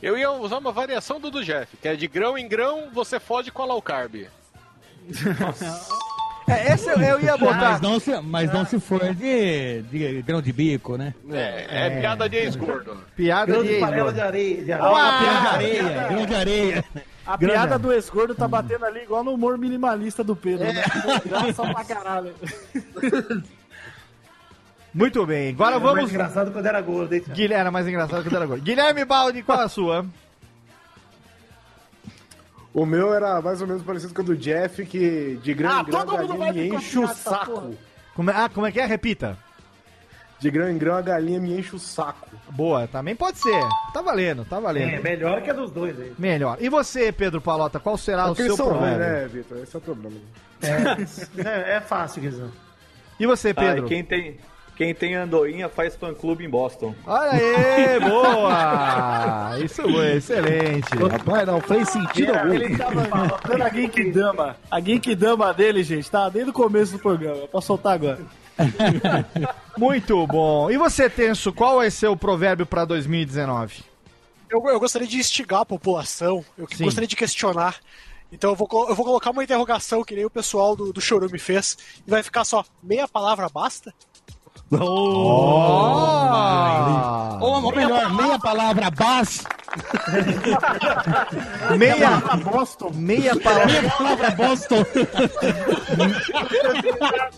[0.01, 3.19] Eu ia usar uma variação do do Jeff, que é de grão em grão, você
[3.19, 4.27] fode com a low carb.
[6.47, 7.71] É, essa eu, eu ia botar.
[7.71, 11.13] Mas não se, mas não se for de, de grão de bico, né?
[11.29, 12.97] É, é, piada de ex-gordo.
[13.15, 14.63] Piada Grande de panela ex de areia.
[14.63, 15.19] De Ah, areia.
[15.19, 16.85] piada de areia, grão de areia.
[17.27, 20.81] A Grande piada do ex-gordo tá batendo ali igual no humor minimalista do Pedro, né?
[21.25, 22.33] Graça pra caralho.
[24.93, 26.11] Muito bem, agora Era mais vamos.
[26.11, 27.23] engraçado quando era gordo, hein?
[27.27, 28.57] Guilherme, era mais engraçado que o Dragão.
[28.57, 30.05] Guilherme Baldi, qual a sua?
[32.73, 35.81] O meu era mais ou menos parecido com o do Jeff, que de grão Ah,
[35.81, 37.51] em grão todo mundo vai me enche o essa saco.
[37.51, 37.71] porra.
[38.15, 38.85] Como é, ah, como é que é?
[38.85, 39.37] Repita.
[40.39, 42.27] De grão em grão a galinha me enche o saco.
[42.51, 43.59] Boa, também pode ser.
[43.93, 44.93] Tá valendo, tá valendo.
[44.93, 46.13] É, melhor que a dos dois aí.
[46.17, 46.57] Melhor.
[46.61, 48.99] E você, Pedro Palota, qual será o Porque seu provérbio?
[48.99, 49.57] né, Vitor?
[49.63, 50.15] Esse é o problema.
[50.61, 52.51] É, é fácil, Guizão.
[53.19, 53.85] E você, Ah, Pedro?
[53.85, 54.37] e quem tem,
[54.75, 56.93] quem tem andorinha faz fã-clube em Boston.
[57.05, 59.59] Olha aí, boa!
[59.63, 60.95] Isso foi excelente.
[61.11, 62.53] Rapaz, não fez sentido algum.
[62.53, 64.55] Ele tava falando a Genkidama.
[64.69, 67.47] A Genkidama dele, gente, tá desde o começo do programa.
[67.47, 68.19] Posso soltar agora.
[69.77, 70.69] Muito bom.
[70.71, 73.83] E você, Tenso, qual vai ser o provérbio para 2019?
[74.49, 76.85] Eu, eu gostaria de instigar a população, eu Sim.
[76.85, 77.75] gostaria de questionar.
[78.31, 81.39] Então eu vou, eu vou colocar uma interrogação que nem o pessoal do, do Chorume
[81.39, 81.77] fez.
[82.05, 83.93] E vai ficar só, meia palavra basta?
[84.71, 84.77] Oh!
[87.39, 89.43] Ou, ou melhor, meia palavra bas.
[91.77, 92.89] Meia, Boston.
[92.95, 94.83] meia palavra, Meia palavra Boston.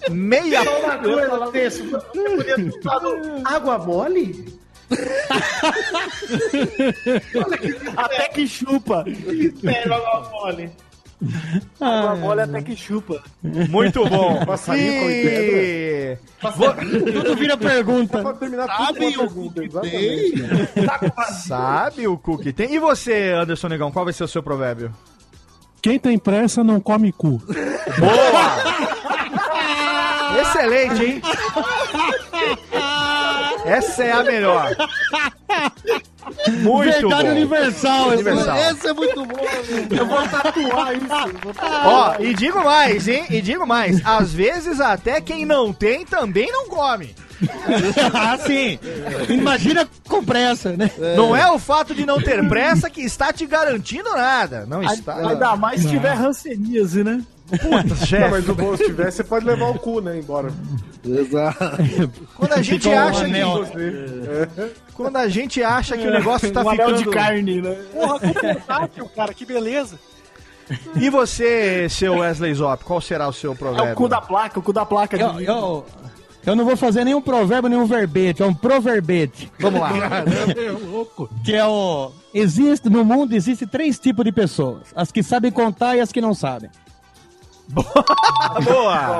[0.09, 0.61] meia,
[1.51, 1.83] Tenso.
[1.89, 4.57] Você podia ter falado água mole?
[7.97, 9.03] Até que chupa.
[9.61, 10.71] Sério, água mole.
[11.79, 13.21] Água mole até que chupa.
[13.43, 14.43] muito bom.
[14.47, 16.17] Passarinho com E...
[17.13, 18.23] Tudo vira pergunta.
[18.23, 20.33] Tudo Sabe com o pergunta, exatamente.
[21.45, 22.73] Sabe o cookie tem?
[22.73, 24.93] E você, Anderson Negão, qual vai ser o seu provérbio?
[25.81, 27.41] Quem tem pressa não come cu.
[30.41, 31.21] Excelente, hein?
[33.65, 34.75] Essa é a melhor.
[36.61, 37.31] Muito Verdade bom.
[37.31, 38.09] universal.
[38.09, 38.57] Universal.
[38.57, 39.87] Esse é muito bom, velho.
[39.91, 41.37] Eu vou tatuar isso.
[41.43, 41.87] Vou tatuar.
[41.87, 43.25] Ó, e digo mais, hein?
[43.29, 44.01] E digo mais.
[44.05, 47.15] Às vezes até quem não tem também não come.
[48.13, 48.77] ah, sim.
[49.29, 50.91] Imagina com pressa, né?
[51.15, 54.65] Não é o fato de não ter pressa que está te garantindo nada.
[54.67, 55.15] Não está.
[55.15, 57.21] Ainda mais se tiver ranceníase, né?
[57.49, 58.29] Puta, Não, chefe.
[58.29, 60.51] mas o bom se tiver, você pode levar o cu, né, embora.
[61.05, 61.59] Exato.
[62.35, 63.65] Quando a gente Ficou um acha anel.
[63.65, 64.71] que.
[64.93, 66.97] Quando a gente acha que o negócio tá um ficando.
[66.97, 67.75] de carne, né?
[67.93, 69.97] Porra, como portátil, cara, que beleza.
[70.95, 73.93] E você, seu Wesley Zop, qual será o seu É provérbio?
[73.93, 75.17] o cu da placa, o cu da placa.
[75.17, 75.45] Eu, de...
[75.45, 75.85] eu,
[76.45, 78.43] eu não vou fazer nenhum provérbio, nenhum verbete.
[78.43, 79.51] É um proverbete.
[79.59, 79.89] Vamos lá.
[79.95, 81.27] É louco.
[81.43, 82.11] Que é o.
[82.33, 86.21] Existe, no mundo existe três tipos de pessoas: as que sabem contar e as que
[86.21, 86.69] não sabem.
[87.69, 89.19] Boa!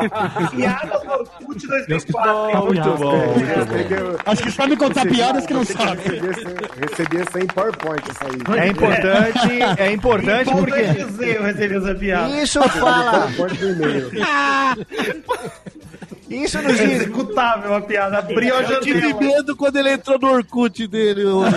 [0.50, 2.50] Piada do Orkut 2004.
[2.50, 2.56] hein?
[2.66, 3.34] Muito bom.
[3.76, 6.04] Tem que- sabem contar piadas que não tem que sabem.
[6.04, 8.60] receber essa- Receber essa em PowerPoint, essa aí.
[8.60, 12.42] É importante, é importante porque dizer, eu recebi essa piada.
[12.42, 14.12] isso fala, PowerPoint do e-mail.
[16.30, 18.20] isso nos diz, Executável a piada.
[18.20, 21.56] Abriu a Eu tive medo quando ele entrou no Orkut dele hoje.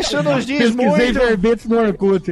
[0.00, 2.30] isso nos diz Pesquisei muito, verbetes no Orkut.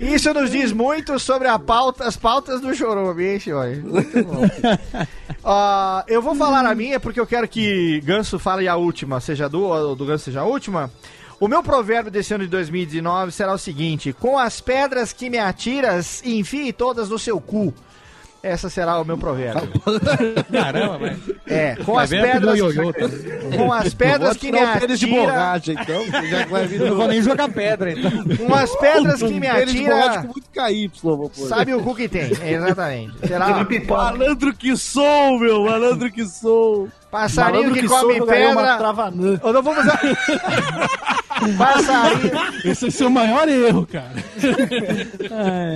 [0.00, 3.82] isso nos diz muito sobre a pauta, as pautas do Chorume, hein, senhores?
[3.82, 4.42] Muito bom.
[5.44, 9.48] Ah, eu vou falar a minha porque eu quero que Ganso fale a última, seja
[9.48, 10.90] do, do Ganso seja a última.
[11.40, 15.38] O meu provérbio desse ano de 2019 será o seguinte: Com as pedras que me
[15.38, 17.74] atiras, enfie todas no seu cu.
[18.42, 19.70] Essa será o meu provérbio.
[20.50, 21.36] Caramba, velho.
[21.46, 22.92] É, com as pedras, ioiô.
[23.56, 26.02] com as pedras que me pênis de atira, borracha, então.
[26.88, 28.10] não vou nem jogar pedra, então.
[28.36, 31.46] com as pedras que me atira, com muito KY, vou pôr.
[31.46, 32.32] sabe o cu que tem?
[32.32, 33.28] Exatamente.
[33.28, 36.88] Será Malandro que sou, meu, malandro que sou.
[37.12, 39.40] passarinho que, come uma pedra.
[39.42, 40.00] Eu não vou usar.
[41.56, 42.32] passarinho,
[42.64, 44.12] Esse é o seu maior erro, cara.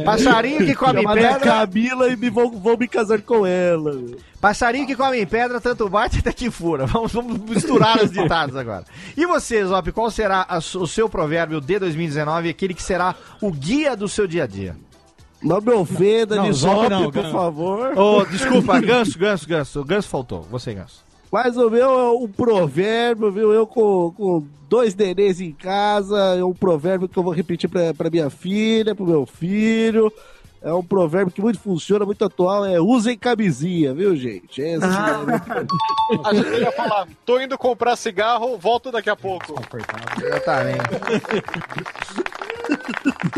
[0.04, 1.40] passarinho que come Chamada pedra.
[1.40, 3.92] Camila e me vou, vou me casar com ela.
[4.40, 6.86] Passarinho que come pedra, tanto bate até que fura.
[6.86, 8.84] Vamos, vamos misturar os ditados agora.
[9.16, 13.50] E você, Zop, qual será a o seu provérbio de 2019, aquele que será o
[13.50, 14.76] guia do seu dia a dia?
[15.42, 17.96] Não me ofenda, Não, Zop não, por favor.
[17.96, 19.80] Ô, desculpa, Ganso, Ganso, Ganso.
[19.80, 20.42] O Ganso faltou.
[20.50, 21.05] Você, Ganso.
[21.30, 23.52] Mas o meu é um provérbio, viu?
[23.52, 27.92] Eu com, com dois nenês em casa, é um provérbio que eu vou repetir pra,
[27.94, 30.12] pra minha filha, pro meu filho.
[30.62, 34.60] É um provérbio que muito funciona, muito atual, é usem camisinha, viu, gente?
[34.60, 34.84] Esse
[36.24, 39.54] A gente ia falar, tô indo comprar cigarro, volto daqui a pouco.
[40.20, 40.80] Exatamente.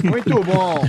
[0.05, 0.89] Muito bom.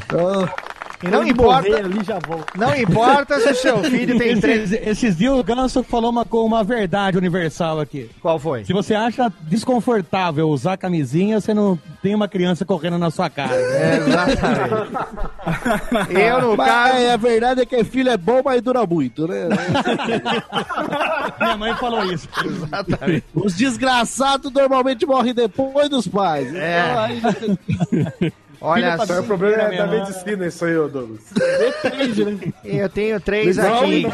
[1.02, 2.20] E não importa, ali já
[2.56, 4.72] não importa se o seu filho tem três.
[4.74, 8.10] Esses, esses dias o Ganso falou uma, uma verdade universal aqui.
[8.22, 8.66] Qual foi?
[8.66, 13.56] Se você acha desconfortável usar camisinha, você não tem uma criança correndo na sua casa.
[13.56, 14.92] exatamente.
[16.20, 16.98] Eu, no Mas, caso.
[16.98, 19.48] é, a verdade é que filho é bom, mas dura muito, né?
[21.40, 22.28] Minha mãe falou isso.
[22.44, 23.26] Exatamente.
[23.34, 26.54] Os desgraçados normalmente morrem depois dos pais.
[26.54, 27.10] É.
[27.14, 27.58] Então,
[28.22, 29.20] aí- Olha aí só.
[29.20, 31.22] o problema é da medicina, isso aí, ô Douglas.
[32.64, 34.06] Eu tenho três Não, aqui.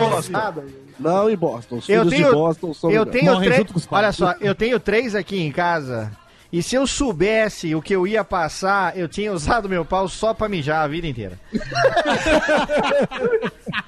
[1.00, 1.76] Não em Boston.
[1.78, 3.58] Os Eu filhos tenho, de Boston são eu tenho três.
[3.58, 4.04] junto com os pais.
[4.04, 6.12] Olha só, eu tenho três aqui em casa.
[6.54, 10.34] E se eu soubesse o que eu ia passar, eu tinha usado meu pau só
[10.34, 11.38] pra mijar a vida inteira.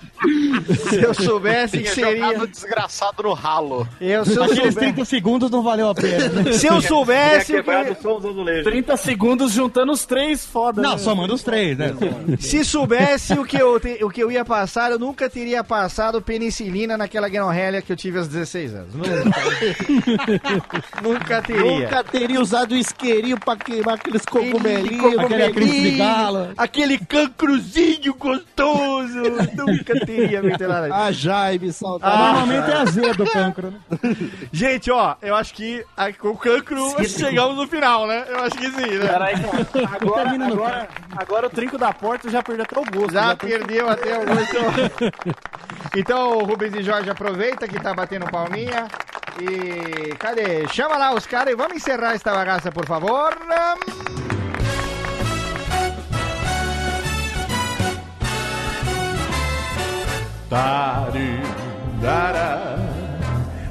[0.90, 2.26] se eu soubesse que seria.
[2.28, 3.88] jogado desgraçado no ralo.
[4.02, 6.30] Eu, se eu Aqueles soubesse, 30 segundos não valeu a pena.
[6.30, 6.52] né?
[6.54, 8.02] se eu soubesse que.
[8.02, 8.64] som dos azulejos.
[8.64, 10.82] 30 segundos juntando os três, foda.
[10.82, 10.98] Não, né?
[10.98, 11.94] somando os três, né?
[12.40, 16.22] Se soubesse o que, eu te- o que eu ia passar, eu nunca teria passado
[16.22, 18.94] penicilina naquela guenorrélia que eu tive aos 16 anos.
[18.94, 19.24] Nunca.
[21.02, 21.82] nunca teria.
[21.84, 25.14] Nunca teria usado o isqueirinho pra queimar aqueles cogumelinhos.
[25.48, 26.50] Aquele galo.
[26.58, 29.18] Aquele cancrozinho gostoso.
[29.58, 30.42] Nunca teria.
[30.94, 32.18] A Jaime, saudade.
[32.18, 33.80] Normalmente é azedo o cancro, né?
[34.52, 38.26] Gente, ó, eu acho que a- com o cancro chegamos no final, né?
[38.28, 39.08] Eu acho que sim, né?
[39.08, 39.90] Peraí, cara.
[40.00, 43.14] Agora, agora, agora o trinco da porta já perdeu até o gosto.
[43.14, 44.58] Já tô- perdeu até o gosto.
[45.96, 48.88] Então, Rubens e Jorge, aproveita que tá batendo palminha.
[49.40, 50.68] E cadê?
[50.68, 53.36] Chama lá os caras e vamos encerrar esta bagaça, por favor.
[53.48, 53.80] Dari,
[60.50, 62.78] dara.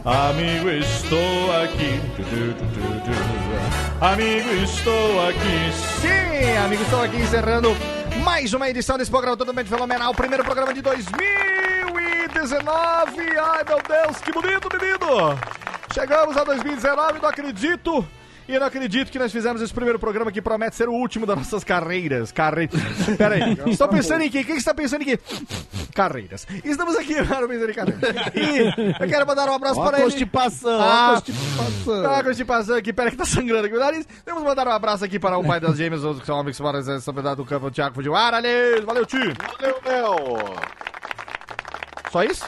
[0.05, 2.01] Amigo, estou aqui.
[4.01, 5.73] Amigo, estou aqui.
[6.01, 7.77] Sim, amigos, estou aqui encerrando
[8.23, 10.15] mais uma edição desse programa totalmente fenomenal.
[10.15, 13.39] Primeiro programa de 2019.
[13.39, 15.37] Ai, meu Deus, que bonito, menino.
[15.93, 18.07] Chegamos a 2019, não acredito.
[18.49, 21.37] E não acredito que nós fizemos esse primeiro programa que promete ser o último das
[21.37, 22.31] nossas carreiras.
[22.31, 22.81] Carreiras.
[23.19, 23.59] Pera aí.
[23.67, 24.45] Estou pensando em quê?
[24.45, 25.19] Quem que está pensando em quê?
[25.95, 26.47] Carreiras.
[26.65, 28.03] Estamos aqui para pensar em carreiras.
[28.35, 30.11] E eu quero mandar um abraço Ó para a ele.
[30.11, 32.03] constipação, ó Ah, a constipação.
[32.03, 34.07] Tá, constipação aqui, pera que tá sangrando aqui o nariz.
[34.25, 36.57] Temos que mandar um abraço aqui para o pai das gêmeas, os que são homens
[36.57, 38.37] que moram na propriedade do campo, o Thiago Fujiwara.
[38.37, 39.35] Valeu, valeu, tio.
[39.59, 40.55] Valeu, meu.
[42.13, 42.45] Só isso?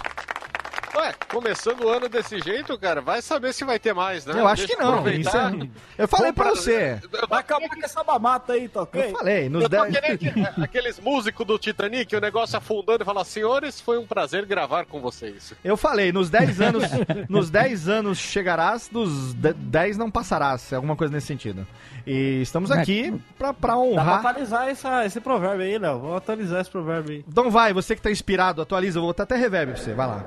[0.99, 4.33] Ué, começando o ano desse jeito, cara, vai saber se vai ter mais, né?
[4.37, 5.07] Eu acho Deixa que não.
[5.07, 7.01] é- Eu falei pra Vamos você.
[7.29, 9.05] Vai acabar com essa mamata aí, tá ok?
[9.05, 9.95] Eu falei, nos Eu tô 10.
[9.95, 14.07] que nem aquele- aqueles músicos do Titanic, o negócio afundando e falar, senhores, foi um
[14.07, 15.53] prazer gravar com vocês.
[15.63, 16.83] Eu falei, nos 10 anos,
[17.31, 21.65] nos 10 anos chegarás, dos 10 não passarás, é alguma coisa nesse sentido.
[22.05, 24.19] E estamos aqui pra, pra Dá pra honrar.
[24.19, 26.01] atualizar essa, esse provérbio aí, Léo.
[26.01, 27.25] Vamos atualizar esse provérbio aí.
[27.29, 30.07] Então vai, você que tá inspirado, atualiza, eu vou botar até reverb pra você, vai
[30.09, 30.25] lá.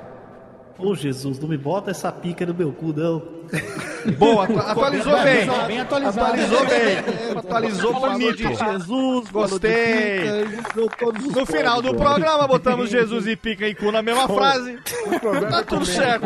[0.82, 3.41] Ô Jesus, não me bota essa pica no meu cu, não.
[4.18, 5.48] Boa, atu- atualizou bem.
[5.68, 6.28] Bem atualizado.
[6.28, 7.38] Atualizou bem.
[7.38, 8.38] Atualizou bonito.
[8.38, 10.22] Jesus, Gostei.
[11.36, 14.78] No final do programa, botamos Jesus e pica e cu na mesma frase.
[15.50, 16.26] Tá tudo certo.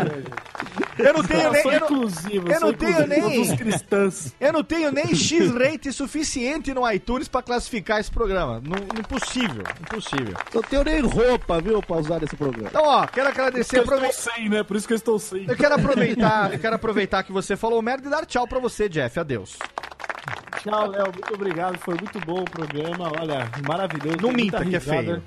[0.98, 1.62] Eu não tenho nem.
[1.66, 3.22] Eu não, eu não tenho nem.
[3.22, 4.34] todos cristãos.
[4.40, 8.62] Eu não tenho nem X-rate suficiente no iTunes pra classificar esse programa.
[8.98, 10.34] Impossível, impossível.
[10.54, 12.70] Eu tenho nem roupa, viu, pra usar nesse programa.
[12.70, 13.80] Então, ó, quero agradecer.
[13.80, 14.64] Eu estou sem, né?
[14.64, 15.46] Por isso que eu estou sem.
[15.48, 18.90] Eu quero aproveitar, eu quero aproveitar que você falou merda e dar tchau pra você,
[18.90, 19.20] Jeff.
[19.20, 19.58] Adeus.
[20.62, 21.06] Tchau, Léo.
[21.14, 21.78] Muito obrigado.
[21.78, 23.12] Foi muito bom o programa.
[23.20, 24.18] Olha, maravilhoso.
[24.22, 25.22] Não minta que é feio.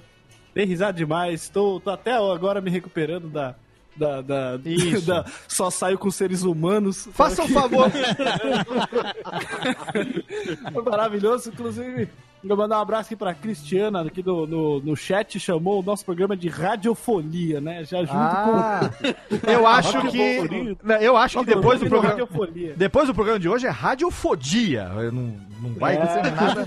[0.55, 1.43] Dei risada demais.
[1.43, 3.55] Estou tô até agora me recuperando da.
[3.97, 5.01] Da, da, Isso.
[5.07, 7.09] da- só saio com seres humanos.
[7.13, 7.91] Faça um favor.
[10.73, 12.09] Foi maravilhoso, inclusive.
[12.45, 16.05] Vou mandar um abraço aqui pra Cristiana, aqui do, no, no chat, chamou o nosso
[16.05, 17.85] programa de radiofolia, né?
[17.85, 18.91] Já junto Ah,
[19.47, 20.77] eu acho que.
[21.01, 21.91] Eu acho que depois do com.
[21.91, 22.11] programa.
[22.15, 22.75] Radiofolia.
[22.77, 24.91] Depois do programa de hoje é radiofodia.
[24.97, 26.07] Eu Não, não vai É.
[26.07, 26.65] ser nada,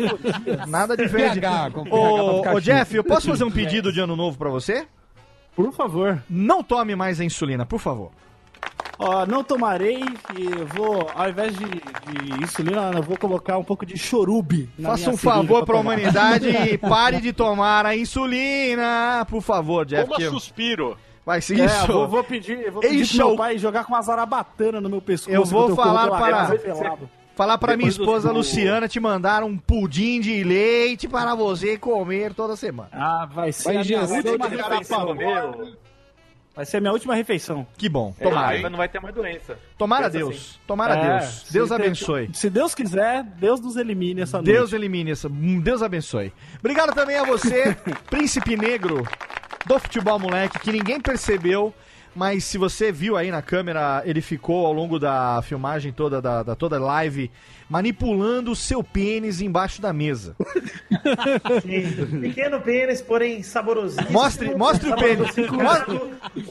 [0.68, 1.40] nada diferente.
[1.40, 2.60] PH, com Ô, ô.
[2.60, 4.86] Jeff, eu posso fazer um pedido de ano novo pra você?
[5.56, 6.22] Por favor.
[6.30, 8.12] Não tome mais a insulina, por favor.
[9.04, 10.04] Ó, não tomarei
[10.38, 14.70] e eu vou, ao invés de, de insulina, eu vou colocar um pouco de chorube.
[14.78, 15.80] na Faça minha um favor pra tomar.
[15.80, 20.06] humanidade e pare de tomar a insulina, por favor, Jeff.
[20.06, 20.96] Toma que- suspiro.
[21.26, 21.84] Vai ser É, isso.
[21.84, 24.90] eu vou, vou pedir, eu vou pedir pro meu pai jogar com uma zarabatana no
[24.90, 25.36] meu pescoço.
[25.36, 26.52] Eu vou falar como para-.
[27.36, 32.34] Falar pra minha esposa do- Luciana te mandar um pudim de leite para você comer
[32.36, 32.90] toda semana.
[32.92, 33.84] Ah, vai ser Vai a
[36.56, 37.66] Vai ser a minha última refeição.
[37.78, 38.14] Que bom.
[38.20, 38.50] é, Tomara.
[38.58, 39.58] aí não vai ter mais doença.
[39.78, 40.36] Tomara Pensa Deus.
[40.36, 40.60] assim.
[40.68, 41.46] Tomara É, Deus.
[41.50, 42.30] Deus abençoe.
[42.34, 44.52] Se Deus quiser, Deus nos elimine essa noite.
[44.52, 45.30] Deus elimine essa.
[45.30, 46.34] Deus abençoe.
[46.60, 47.74] Obrigado também a você,
[48.10, 49.08] príncipe negro
[49.66, 51.74] do futebol moleque, que ninguém percebeu,
[52.14, 56.44] Mas se você viu aí na câmera, ele ficou ao longo da filmagem toda, da,
[56.44, 57.32] da toda live,
[57.70, 60.36] manipulando o seu pênis embaixo da mesa.
[61.62, 62.20] Sim.
[62.20, 64.12] Pequeno pênis, porém saborosinho.
[64.12, 65.32] Mostre- mostre o pênis.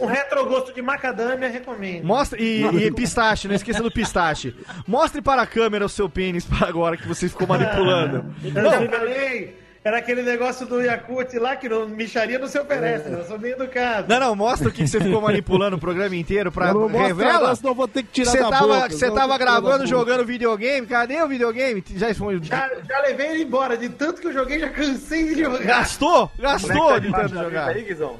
[0.01, 2.05] Um retrogosto de macadâmia, recomendo.
[2.05, 4.55] Mostre, e, e pistache, não esqueça do pistache.
[4.87, 8.25] Mostre para a câmera o seu pênis para agora que você ficou manipulando.
[8.43, 13.21] Não, falei, era aquele negócio do Yakut lá que não micharia não se oferece, né?
[13.21, 14.07] eu sou bem educado.
[14.09, 17.07] Não, não, mostra o que que você ficou manipulando o programa inteiro pra Não mostra
[17.07, 17.55] revela.
[17.57, 20.87] senão eu vou ter que tirar Você da tava, boca, Você tava gravando, jogando videogame,
[20.87, 21.83] cadê o videogame?
[21.97, 22.39] Já foi...
[22.43, 25.65] Já, já levei ele embora, de tanto que eu joguei, já cansei de jogar.
[25.65, 26.31] Gastou?
[26.39, 27.69] É Gastou tá de debaixo tanto jogar.
[27.69, 28.17] aí, Guizão?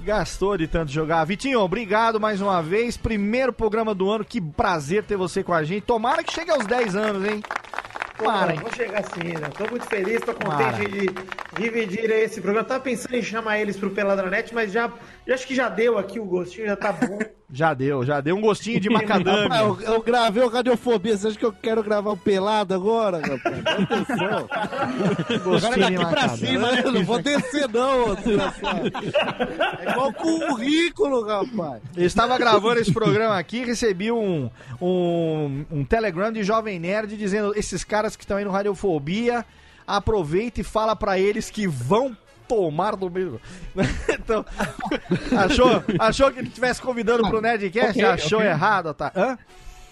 [0.00, 1.24] Gastou de tanto jogar.
[1.24, 2.96] Vitinho, obrigado mais uma vez.
[2.96, 4.24] Primeiro programa do ano.
[4.24, 5.82] Que prazer ter você com a gente.
[5.82, 7.42] Tomara que chegue aos 10 anos, hein?
[8.20, 8.58] Hein?
[8.60, 9.48] Vou chegar assim, né?
[9.56, 12.66] Tô muito feliz, tô contente de dividir esse programa.
[12.68, 14.90] Tava pensando em chamar eles pro Peladranet, mas já,
[15.26, 17.18] já acho que já deu aqui o gostinho, já tá bom.
[17.54, 19.58] Já deu, já deu um gostinho de Rapaz, macadâmia.
[19.58, 21.14] eu, eu gravei o Radiofobia.
[21.18, 23.62] Você acha que eu quero gravar um pelado agora, rapaz?
[23.66, 24.48] Atenção.
[25.36, 26.36] Agora daqui pra macadâmia.
[26.38, 26.82] cima, né?
[26.82, 28.14] Eu não vou descer, não.
[29.80, 31.82] É igual currículo, rapaz.
[31.94, 34.48] Eu estava gravando esse programa aqui e recebi um,
[34.80, 39.44] um, um telegram de Jovem Nerd dizendo: esses caras que estão aí no Radiofobia,
[39.86, 42.16] aproveita e fala pra eles que vão
[42.48, 43.40] tomar no mesmo.
[44.08, 44.44] então,
[45.36, 47.98] achou, achou que ele estivesse convidando pro Nerdcast?
[47.98, 48.50] Ok, achou ok.
[48.50, 49.12] errado, tá?
[49.16, 49.38] Hã?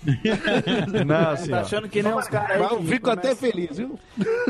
[1.06, 1.50] Não, senhor.
[1.50, 2.62] Tá achando que nem os caras aí.
[2.62, 3.98] Eu fico até começa- feliz, viu?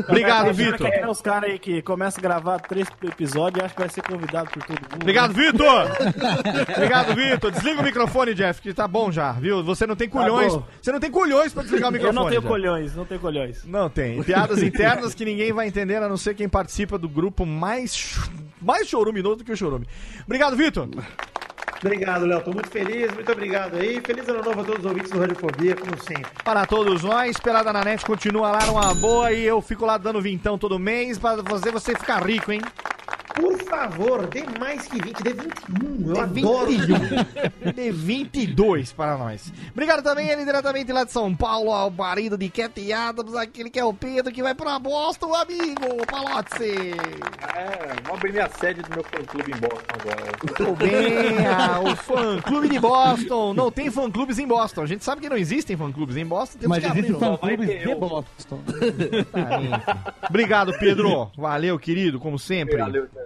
[0.07, 0.77] Obrigado, Tá Vitor.
[0.77, 3.75] Que é que nem os caras aí que começam a gravar três episódios e acham
[3.75, 4.95] que vai ser convidado por todo mundo.
[5.01, 5.87] Obrigado, Vitor!
[6.75, 7.51] Obrigado, Vitor.
[7.51, 9.63] Desliga o microfone, Jeff, que tá bom já, viu?
[9.63, 10.53] Você não tem culhões.
[10.53, 10.63] bom.
[10.81, 12.23] você não tem culhões pra desligar o Eu microfone.
[12.23, 13.65] não tenho colhões, não tenho colhões.
[13.65, 14.23] Não tem.
[14.23, 18.17] Piadas internas que ninguém vai entender, a não ser quem participa do grupo mais,
[18.61, 19.85] mais choruminoso do que o chorume.
[20.25, 20.87] Obrigado, Vitor.
[21.83, 22.41] Obrigado, Léo.
[22.41, 23.99] Tô muito feliz, muito obrigado aí.
[24.01, 26.31] Feliz ano novo a todos os ouvintes do Radiofobia, como sempre.
[26.43, 30.21] Para todos nós, Pelada na Net continua lá numa boa e eu fico lá dando
[30.21, 32.61] vintão todo mês pra fazer você ficar rico, hein?
[33.35, 36.09] Por favor, dê mais que 20, dê 21.
[36.09, 36.65] Eu Dê adoro.
[36.67, 37.71] 21.
[37.73, 39.51] Dê 22 para nós.
[39.71, 43.79] Obrigado também, ele diretamente lá de São Paulo, ao marido de Cat Adams, aquele que
[43.79, 46.91] é o Pedro, que vai pra Boston, amigo, Palotse.
[47.55, 50.31] É, vou abrir minha sede do meu fã-clube em Boston agora.
[50.43, 53.53] Muito bem, ah, o fã-clube de Boston.
[53.53, 54.81] Não tem fã-clubes em Boston.
[54.81, 56.59] A gente sabe que não existem fã-clubes em Boston.
[56.59, 57.95] Temos Mas que existem fã-clubes de.
[57.95, 58.59] Boston.
[60.29, 61.31] Obrigado, Pedro.
[61.37, 62.77] Valeu, querido, como sempre.
[62.77, 63.20] Valeu, cara.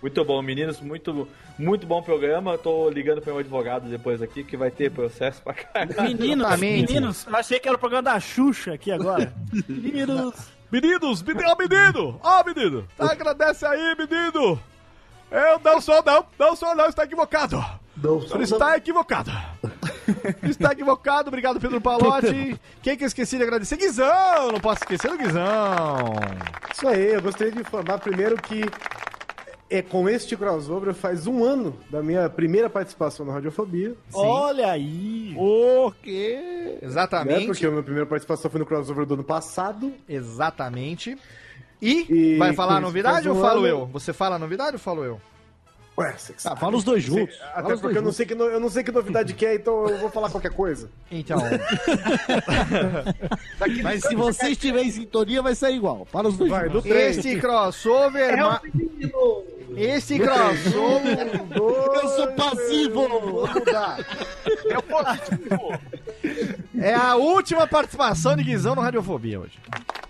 [0.00, 0.80] Muito bom, meninos.
[0.80, 2.52] Muito, muito bom programa.
[2.52, 6.02] Eu tô ligando pro meu advogado depois aqui, que vai ter processo pra caralho.
[6.02, 6.92] Meninos, Exatamente.
[6.92, 9.32] meninos, eu achei que era o programa da Xuxa aqui agora.
[9.68, 10.58] Meninos.
[10.70, 12.20] Meninos, menino, ó, menino!
[12.22, 12.86] Ó, menino!
[12.94, 14.60] Tá, agradece aí, menino!
[15.30, 17.64] Eu não sou, não, não sou, não, está equivocado!
[17.96, 19.30] Não Você está equivocado!
[20.44, 22.60] está equivocado, obrigado, Pedro Palotti.
[22.82, 23.78] Quem que eu esqueci de agradecer?
[23.78, 24.52] Guizão!
[24.52, 26.12] Não posso esquecer do Guizão!
[26.70, 28.60] Isso aí, eu gostaria de informar primeiro que
[29.70, 33.94] é com este crossover faz um ano da minha primeira participação na Radiofobia.
[34.14, 35.34] Olha aí.
[35.36, 36.78] O quê?
[36.82, 37.40] Exatamente.
[37.40, 37.46] Né?
[37.46, 39.92] Porque a minha primeira participação foi no crossover do ano passado.
[40.08, 41.16] Exatamente.
[41.80, 43.86] E, E vai falar a novidade ou falo ano- eu?
[43.86, 45.20] Você fala a novidade ou falo eu?
[45.98, 47.34] Ué, você que Ah, fala os dois juntos.
[47.36, 48.16] Sei- Até porque eu não, juntos.
[48.16, 50.52] sei que, no- eu não sei que novidade que é, então eu vou falar qualquer
[50.52, 50.88] coisa.
[51.10, 51.38] Então.
[53.82, 56.04] Mas se você estiver em sintonia, vai sair igual.
[56.04, 56.84] Fala os dois Vai, juntos.
[56.84, 56.94] do.
[56.94, 58.34] Este crossover.
[58.34, 58.60] É ma-.
[59.76, 61.40] Este crossover.
[62.02, 63.08] Eu sou passivo.
[63.08, 63.98] Vou mudar.
[64.64, 65.78] Eu positivo.
[66.80, 69.58] É a última participação de Guizão no Radiofobia hoje.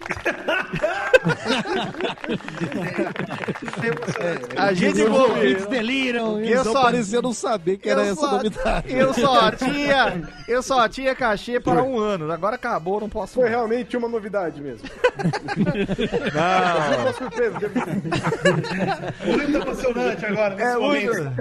[4.57, 6.41] A gente ouvintes deliram.
[6.41, 8.93] Eu só- parecia não saber que era eu essa só, novidade.
[8.95, 12.31] Eu só tinha, eu só tinha cachê para um ano.
[12.33, 13.35] Agora acabou, não posso.
[13.35, 13.55] Foi mais.
[13.55, 14.89] realmente uma novidade mesmo.
[16.35, 17.03] Não.
[17.03, 17.59] Uma surpresa.
[19.27, 21.33] Muito emocionante agora, É muito.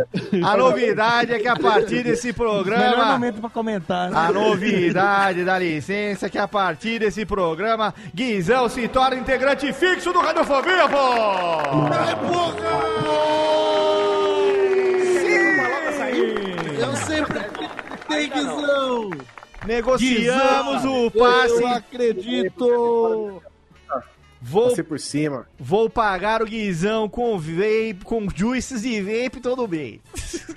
[0.45, 4.09] A novidade é que a partir desse Melhor programa, momento pra comentar.
[4.09, 4.17] né?
[4.17, 10.13] a novidade da licença é que a partir desse programa, Guizão se torna integrante fixo
[10.13, 10.97] do Radiofobia, pô!
[16.79, 17.39] Eu sempre
[18.07, 19.09] tem guizão.
[19.65, 21.65] Negociamos o Eu passe.
[21.65, 23.41] acredito.
[24.41, 25.47] Vou, Passei por cima.
[25.59, 29.99] vou pagar o Guizão com vape, com juices e vape todo mês.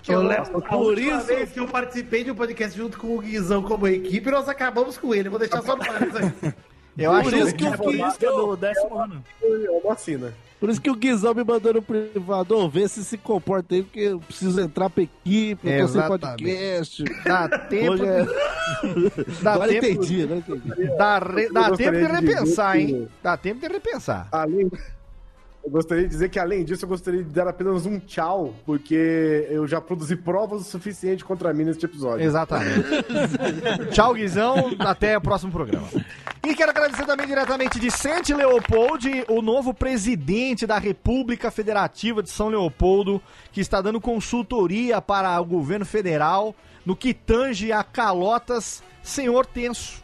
[0.03, 3.17] Que eu levo- a por isso- vez que eu participei de um podcast junto com
[3.17, 5.29] o Guizão como equipe, nós acabamos com ele.
[5.31, 5.83] Vou deixar só no
[6.17, 6.53] aí.
[6.99, 9.25] Eu Por acho isso que o que- Guizão é do décimo ano.
[9.43, 10.35] É uma vacina.
[10.61, 13.83] Por isso que o Guizão me mandou no privado, ô, vê se se comporta aí,
[13.83, 17.05] porque eu preciso entrar pra equipe, eu tô sem podcast.
[17.25, 17.93] Dá tempo.
[17.93, 18.27] Hoje é-
[19.43, 19.87] Dá Agora tempo.
[19.87, 20.43] entendi, né?
[20.47, 20.97] Entendi.
[20.99, 23.09] Dá, re- dá tempo de repensar, hein?
[23.23, 24.29] Dá tempo de repensar.
[24.31, 24.71] Além.
[25.63, 29.47] Eu gostaria de dizer que, além disso, eu gostaria de dar apenas um tchau, porque
[29.51, 32.25] eu já produzi provas o suficiente contra mim neste episódio.
[32.25, 32.83] Exatamente.
[33.93, 34.75] Tchau, Guizão.
[34.79, 35.87] Até o próximo programa.
[36.47, 42.31] E quero agradecer também diretamente de Sente Leopold, o novo presidente da República Federativa de
[42.31, 43.21] São Leopoldo,
[43.53, 46.55] que está dando consultoria para o governo federal
[46.87, 50.03] no que tange a calotas, senhor Tenso.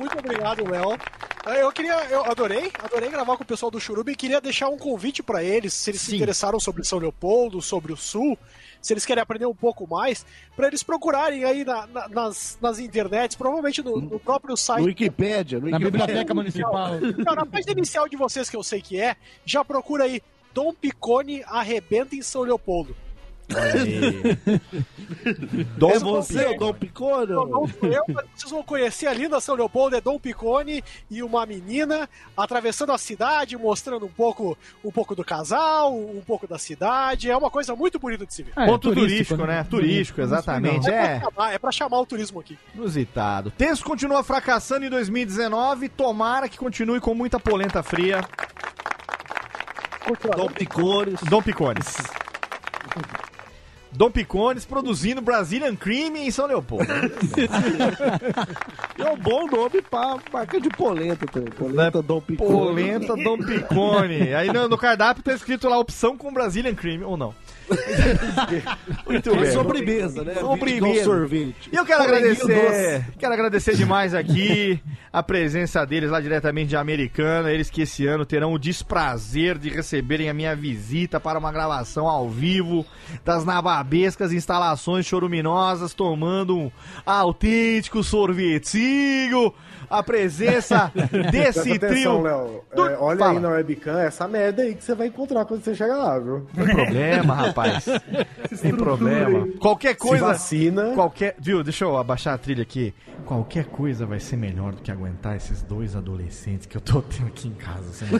[0.00, 0.98] Muito obrigado, Léo.
[1.46, 4.68] Eh, Eu queria, eu adorei, adorei gravar com o pessoal do Churubi e queria deixar
[4.68, 8.36] um convite pra eles, se eles se interessaram sobre São Leopoldo, sobre o Sul,
[8.82, 12.78] se eles querem aprender um pouco mais, pra eles procurarem aí na- na- nas, nas
[12.80, 14.80] internets, provavelmente no, no próprio site.
[14.80, 16.06] No Wikipédia, no Na Wikipédia.
[16.06, 16.90] Biblioteca Municipal.
[17.00, 20.20] Não, na página inicial de vocês, que eu sei que é, já procura aí
[20.52, 22.96] Dom Picone arrebenta em São Leopoldo.
[25.76, 27.32] Dom é você, o Dom Picone?
[27.32, 28.02] Não, eu,
[28.34, 32.98] vocês vão conhecer a linda São Leopoldo, é Dom Picone e uma menina atravessando a
[32.98, 37.30] cidade, mostrando um pouco, um pouco do casal, um pouco da cidade.
[37.30, 38.52] É uma coisa muito bonita de se ver.
[38.56, 39.64] É, Ponto turístico, né?
[39.64, 40.90] Turístico, exatamente.
[40.90, 41.18] É É.
[41.18, 42.58] pra, chamar, é pra chamar o turismo aqui.
[42.74, 43.50] Inusitado.
[43.52, 45.88] Tenso continua fracassando em 2019.
[45.88, 48.20] Tomara que continue com muita polenta fria.
[50.36, 51.20] Dom Picones.
[51.28, 51.96] Dom Picones.
[53.96, 56.86] Dom Picones produzindo Brazilian Cream em São Leopoldo.
[58.98, 61.50] É um bom nome pra marca de polenta também.
[61.52, 62.50] Polenta Dom Picone.
[62.50, 64.34] Polenta Dom Picone.
[64.34, 67.34] Aí no, no cardápio tá escrito lá opção com Brazilian Cream, ou não.
[69.06, 69.50] Muito É bem.
[69.52, 70.34] sobremesa, né?
[70.34, 71.04] Sobremesa.
[71.04, 71.70] Sorvete.
[71.72, 74.80] E eu quero agradecer, quero agradecer demais aqui
[75.12, 79.68] a presença deles lá diretamente de Americana, eles que esse ano terão o desprazer de
[79.68, 82.84] receberem a minha visita para uma gravação ao vivo
[83.24, 86.70] das nababescas instalações choruminosas, tomando um
[87.04, 89.52] autêntico sorvetinho,
[89.90, 90.90] a presença
[91.30, 91.74] desse Presta trio.
[91.76, 92.22] atenção,
[92.74, 93.30] do- É, olha Fala.
[93.32, 96.46] aí na webcam essa merda aí que você vai encontrar quando você chegar lá, viu?
[96.54, 97.84] Tem problema, rapaz.
[98.62, 99.48] Tem problema.
[99.60, 100.16] Qualquer coisa.
[100.26, 100.92] Se vacina.
[100.94, 101.34] Qualquer.
[101.38, 101.62] Viu?
[101.62, 102.94] Deixa eu abaixar a trilha aqui.
[103.24, 107.26] Qualquer coisa vai ser melhor do que aguentar esses dois adolescentes que eu tô tendo
[107.26, 107.82] aqui em casa.
[107.92, 108.18] Você não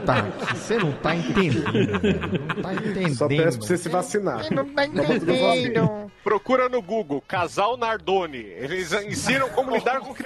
[0.02, 1.72] tá Você não tá entendendo.
[1.72, 2.20] velho.
[2.56, 3.14] Não tá entendendo.
[3.16, 4.46] Só peço pra você se vacinar.
[4.52, 6.10] Não tá entendendo.
[6.22, 8.38] Procura no Google, casal Nardoni.
[8.38, 10.23] Eles ensinam como lidar com crianças.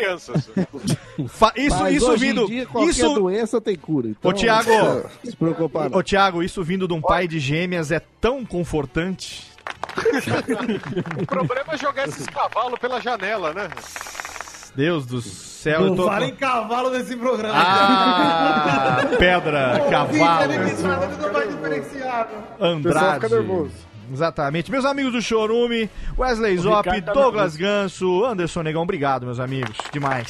[1.29, 2.47] Fa- isso, Mas isso hoje em vindo.
[2.47, 3.15] dia, qualquer isso.
[3.15, 4.09] doença tem cura.
[4.09, 4.71] Então, Ô, Thiago.
[5.25, 5.91] Se preocupar.
[5.91, 5.99] não.
[5.99, 9.47] Ô, Thiago, isso vindo de um pai de gêmeas é tão confortante.
[11.23, 13.69] O problema é jogar esses cavalos pela janela, né?
[14.75, 16.07] Deus do céu, Não eu tô.
[16.07, 17.55] fala em cavalo nesse programa.
[17.57, 20.53] Ah, pedra, cavalo.
[20.53, 22.29] Ele que fala, ele não vai diferenciar.
[22.31, 22.39] meu.
[22.39, 23.15] O pessoal Andrade.
[23.25, 23.88] fica nervoso.
[24.13, 24.71] Exatamente.
[24.71, 29.77] Meus amigos do Chorume, Wesley Zop, tá Douglas Ganso, Anderson Negão, obrigado, meus amigos.
[29.93, 30.27] Demais.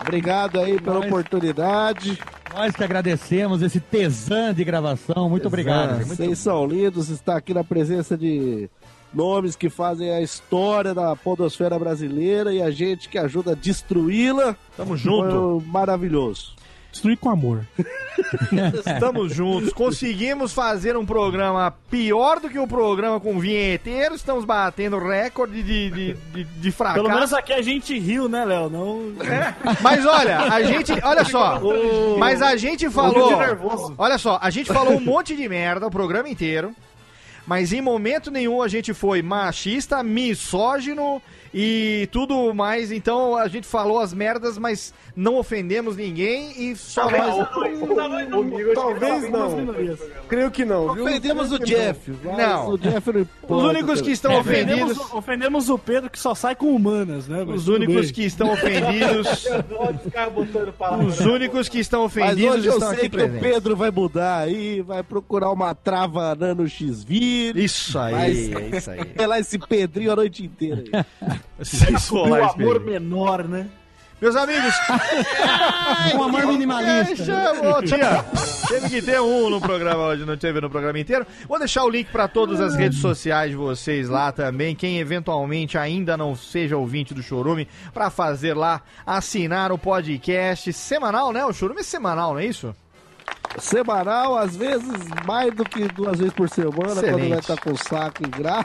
[0.00, 2.18] Obrigado aí pela Nós- oportunidade.
[2.54, 5.28] Nós que agradecemos esse tesã de gravação.
[5.28, 5.96] Muito obrigado.
[5.96, 6.06] gente.
[6.06, 8.68] Muito Vocês são lindos, está aqui na presença de
[9.14, 14.54] nomes que fazem a história da podosfera brasileira e a gente que ajuda a destruí-la.
[14.76, 15.60] Tamo junto.
[15.62, 16.54] Foi maravilhoso.
[16.92, 17.66] Destruir com amor.
[18.86, 19.72] Estamos juntos.
[19.72, 24.14] Conseguimos fazer um programa pior do que o programa com vinheteiro.
[24.14, 27.02] Estamos batendo recorde de, de, de, de fracasso.
[27.02, 28.68] Pelo menos aqui a gente riu, né, Léo?
[28.68, 29.14] Não.
[29.80, 30.92] Mas olha, a gente.
[31.02, 31.58] Olha só.
[32.18, 33.94] Mas a gente falou.
[33.96, 36.74] Olha só, a gente falou um monte de merda o programa inteiro.
[37.46, 41.20] Mas em momento nenhum a gente foi machista, misógino
[41.54, 42.90] e tudo mais.
[42.92, 47.48] Então a gente falou as merdas, mas não ofendemos ninguém e só nós.
[48.74, 49.66] Talvez não.
[50.28, 51.04] Creio que não, viu?
[51.04, 52.12] Ofendemos o Jeff.
[52.24, 52.68] mas Não.
[52.70, 53.26] O Jeff não
[53.56, 54.72] Os únicos que estão ofendidos.
[54.92, 57.44] Ofendemos, ofendemos o Pedro que só sai com humanas, né?
[57.46, 58.12] Mas Os únicos bem.
[58.14, 59.46] que estão ofendidos.
[61.08, 63.40] Os únicos que estão Mas ofendidos hoje eu estão sei aqui que o presentes.
[63.42, 67.62] Pedro vai mudar aí, vai procurar uma trava nano X-Vírus.
[67.62, 68.12] Isso aí,
[68.48, 69.02] Vai- é isso aí.
[69.26, 70.82] Lá esse Pedrinho a noite inteira.
[71.20, 71.40] aí.
[71.60, 73.68] Isso, O lá, amor menor, né?
[74.20, 74.72] Meus amigos,
[76.14, 77.24] Um amor minimalista.
[77.24, 78.24] chamou, tia.
[78.68, 81.26] Teve que ter um no programa hoje, não teve no programa inteiro.
[81.48, 84.76] Vou deixar o link para todas as redes sociais de vocês lá também.
[84.76, 91.32] Quem eventualmente ainda não seja ouvinte do Chorume, para fazer lá, assinar o podcast semanal,
[91.32, 91.44] né?
[91.44, 92.74] O Chorume é semanal, não é isso?
[93.58, 94.88] Semanal, às vezes
[95.26, 97.28] mais do que duas vezes por semana, quando Excelente.
[97.30, 98.64] vai estar com saco e grava.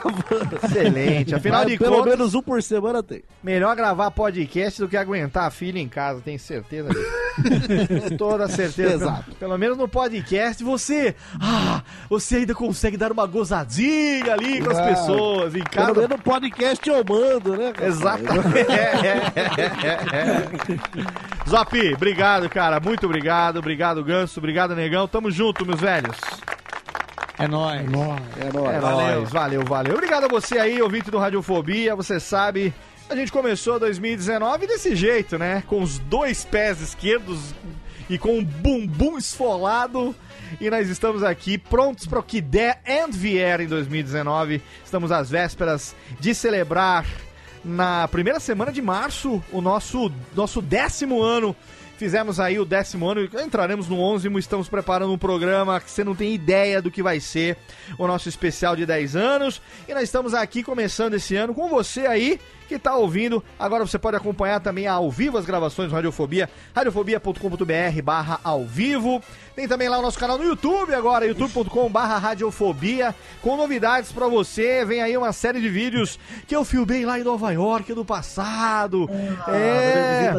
[0.64, 1.34] Excelente.
[1.36, 3.22] Afinal Mas de pelo contas- menos um por semana tem.
[3.42, 8.16] Melhor gravar podcast do que aguentar a filha em casa, tenho certeza disso.
[8.18, 8.94] Toda certeza.
[8.94, 9.24] Exato.
[9.24, 11.14] Pelo, pelo menos no podcast você.
[11.40, 15.86] Ah, você ainda consegue dar uma gozadinha ali com as Ah, pessoas em casa.
[15.92, 17.72] Pelo menos no podcast eu mando, né?
[17.72, 17.86] cara?
[17.88, 18.70] Exatamente.
[18.70, 21.48] É, é, é, é.
[21.48, 22.80] Zop, obrigado, cara.
[22.80, 23.58] Muito obrigado.
[23.58, 24.38] Obrigado, Ganso.
[24.40, 25.06] Obrigado, Negão.
[25.08, 26.16] Tamo junto, meus velhos.
[27.38, 27.80] É nóis.
[27.80, 28.22] É nóis.
[28.40, 29.30] É nóis.
[29.30, 29.94] Valeu, valeu.
[29.94, 31.94] Obrigado a você aí, ouvinte do Radiofobia.
[31.94, 32.74] Você sabe,
[33.08, 35.62] a gente começou 2019 desse jeito, né?
[35.66, 37.54] Com os dois pés esquerdos
[38.10, 40.14] e com o bumbum esfolado.
[40.60, 44.60] E nós estamos aqui prontos para o que der and vier em 2019.
[44.84, 47.06] Estamos às vésperas de celebrar
[47.64, 51.54] na primeira semana de março o nosso, nosso décimo ano.
[51.98, 56.14] Fizemos aí o décimo ano, entraremos no onzimo, estamos preparando um programa que você não
[56.14, 57.56] tem ideia do que vai ser
[57.98, 59.60] o nosso especial de 10 anos.
[59.88, 62.38] E nós estamos aqui começando esse ano com você aí
[62.68, 63.42] que está ouvindo.
[63.58, 69.20] Agora você pode acompanhar também ao vivo as gravações do Radiofobia, radiofobia.com.br barra ao vivo.
[69.56, 73.12] Tem também lá o nosso canal no YouTube agora, youtube.com barra radiofobia,
[73.42, 74.84] com novidades pra você.
[74.84, 76.16] Vem aí uma série de vídeos
[76.46, 79.08] que eu filmei lá em Nova York no passado.
[79.48, 80.32] é,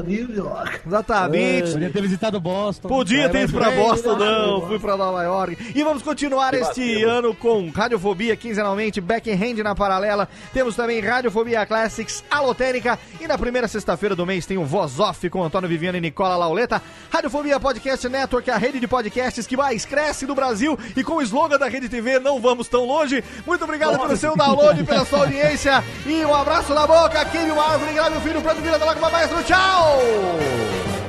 [0.85, 1.71] exatamente.
[1.73, 2.87] Podia ter visitado Boston.
[2.87, 4.67] Podia ter ido pra É, Boston, não.
[4.67, 5.57] Fui pra Nova York.
[5.75, 10.29] E vamos continuar Que este ano com Radiofobia quinzenalmente, Backhand na paralela.
[10.53, 12.97] Temos também Radiofobia Classics, Alotênica.
[13.19, 16.35] E na primeira sexta-feira do mês tem o Voz Off com Antônio Viviano e Nicola
[16.35, 16.81] Lauleta.
[17.11, 20.77] Radiofobia Podcast Network, a rede de podcasts que mais cresce no Brasil.
[20.95, 23.23] E com o slogan da Rede TV, não vamos tão longe.
[23.45, 25.83] Muito obrigado pelo seu download, pela sua audiência.
[26.05, 27.23] E um abraço na boca.
[27.25, 29.43] Queime uma árvore, grave o filho, pranto vira da lágrima, maestro.
[29.43, 31.08] Tchau!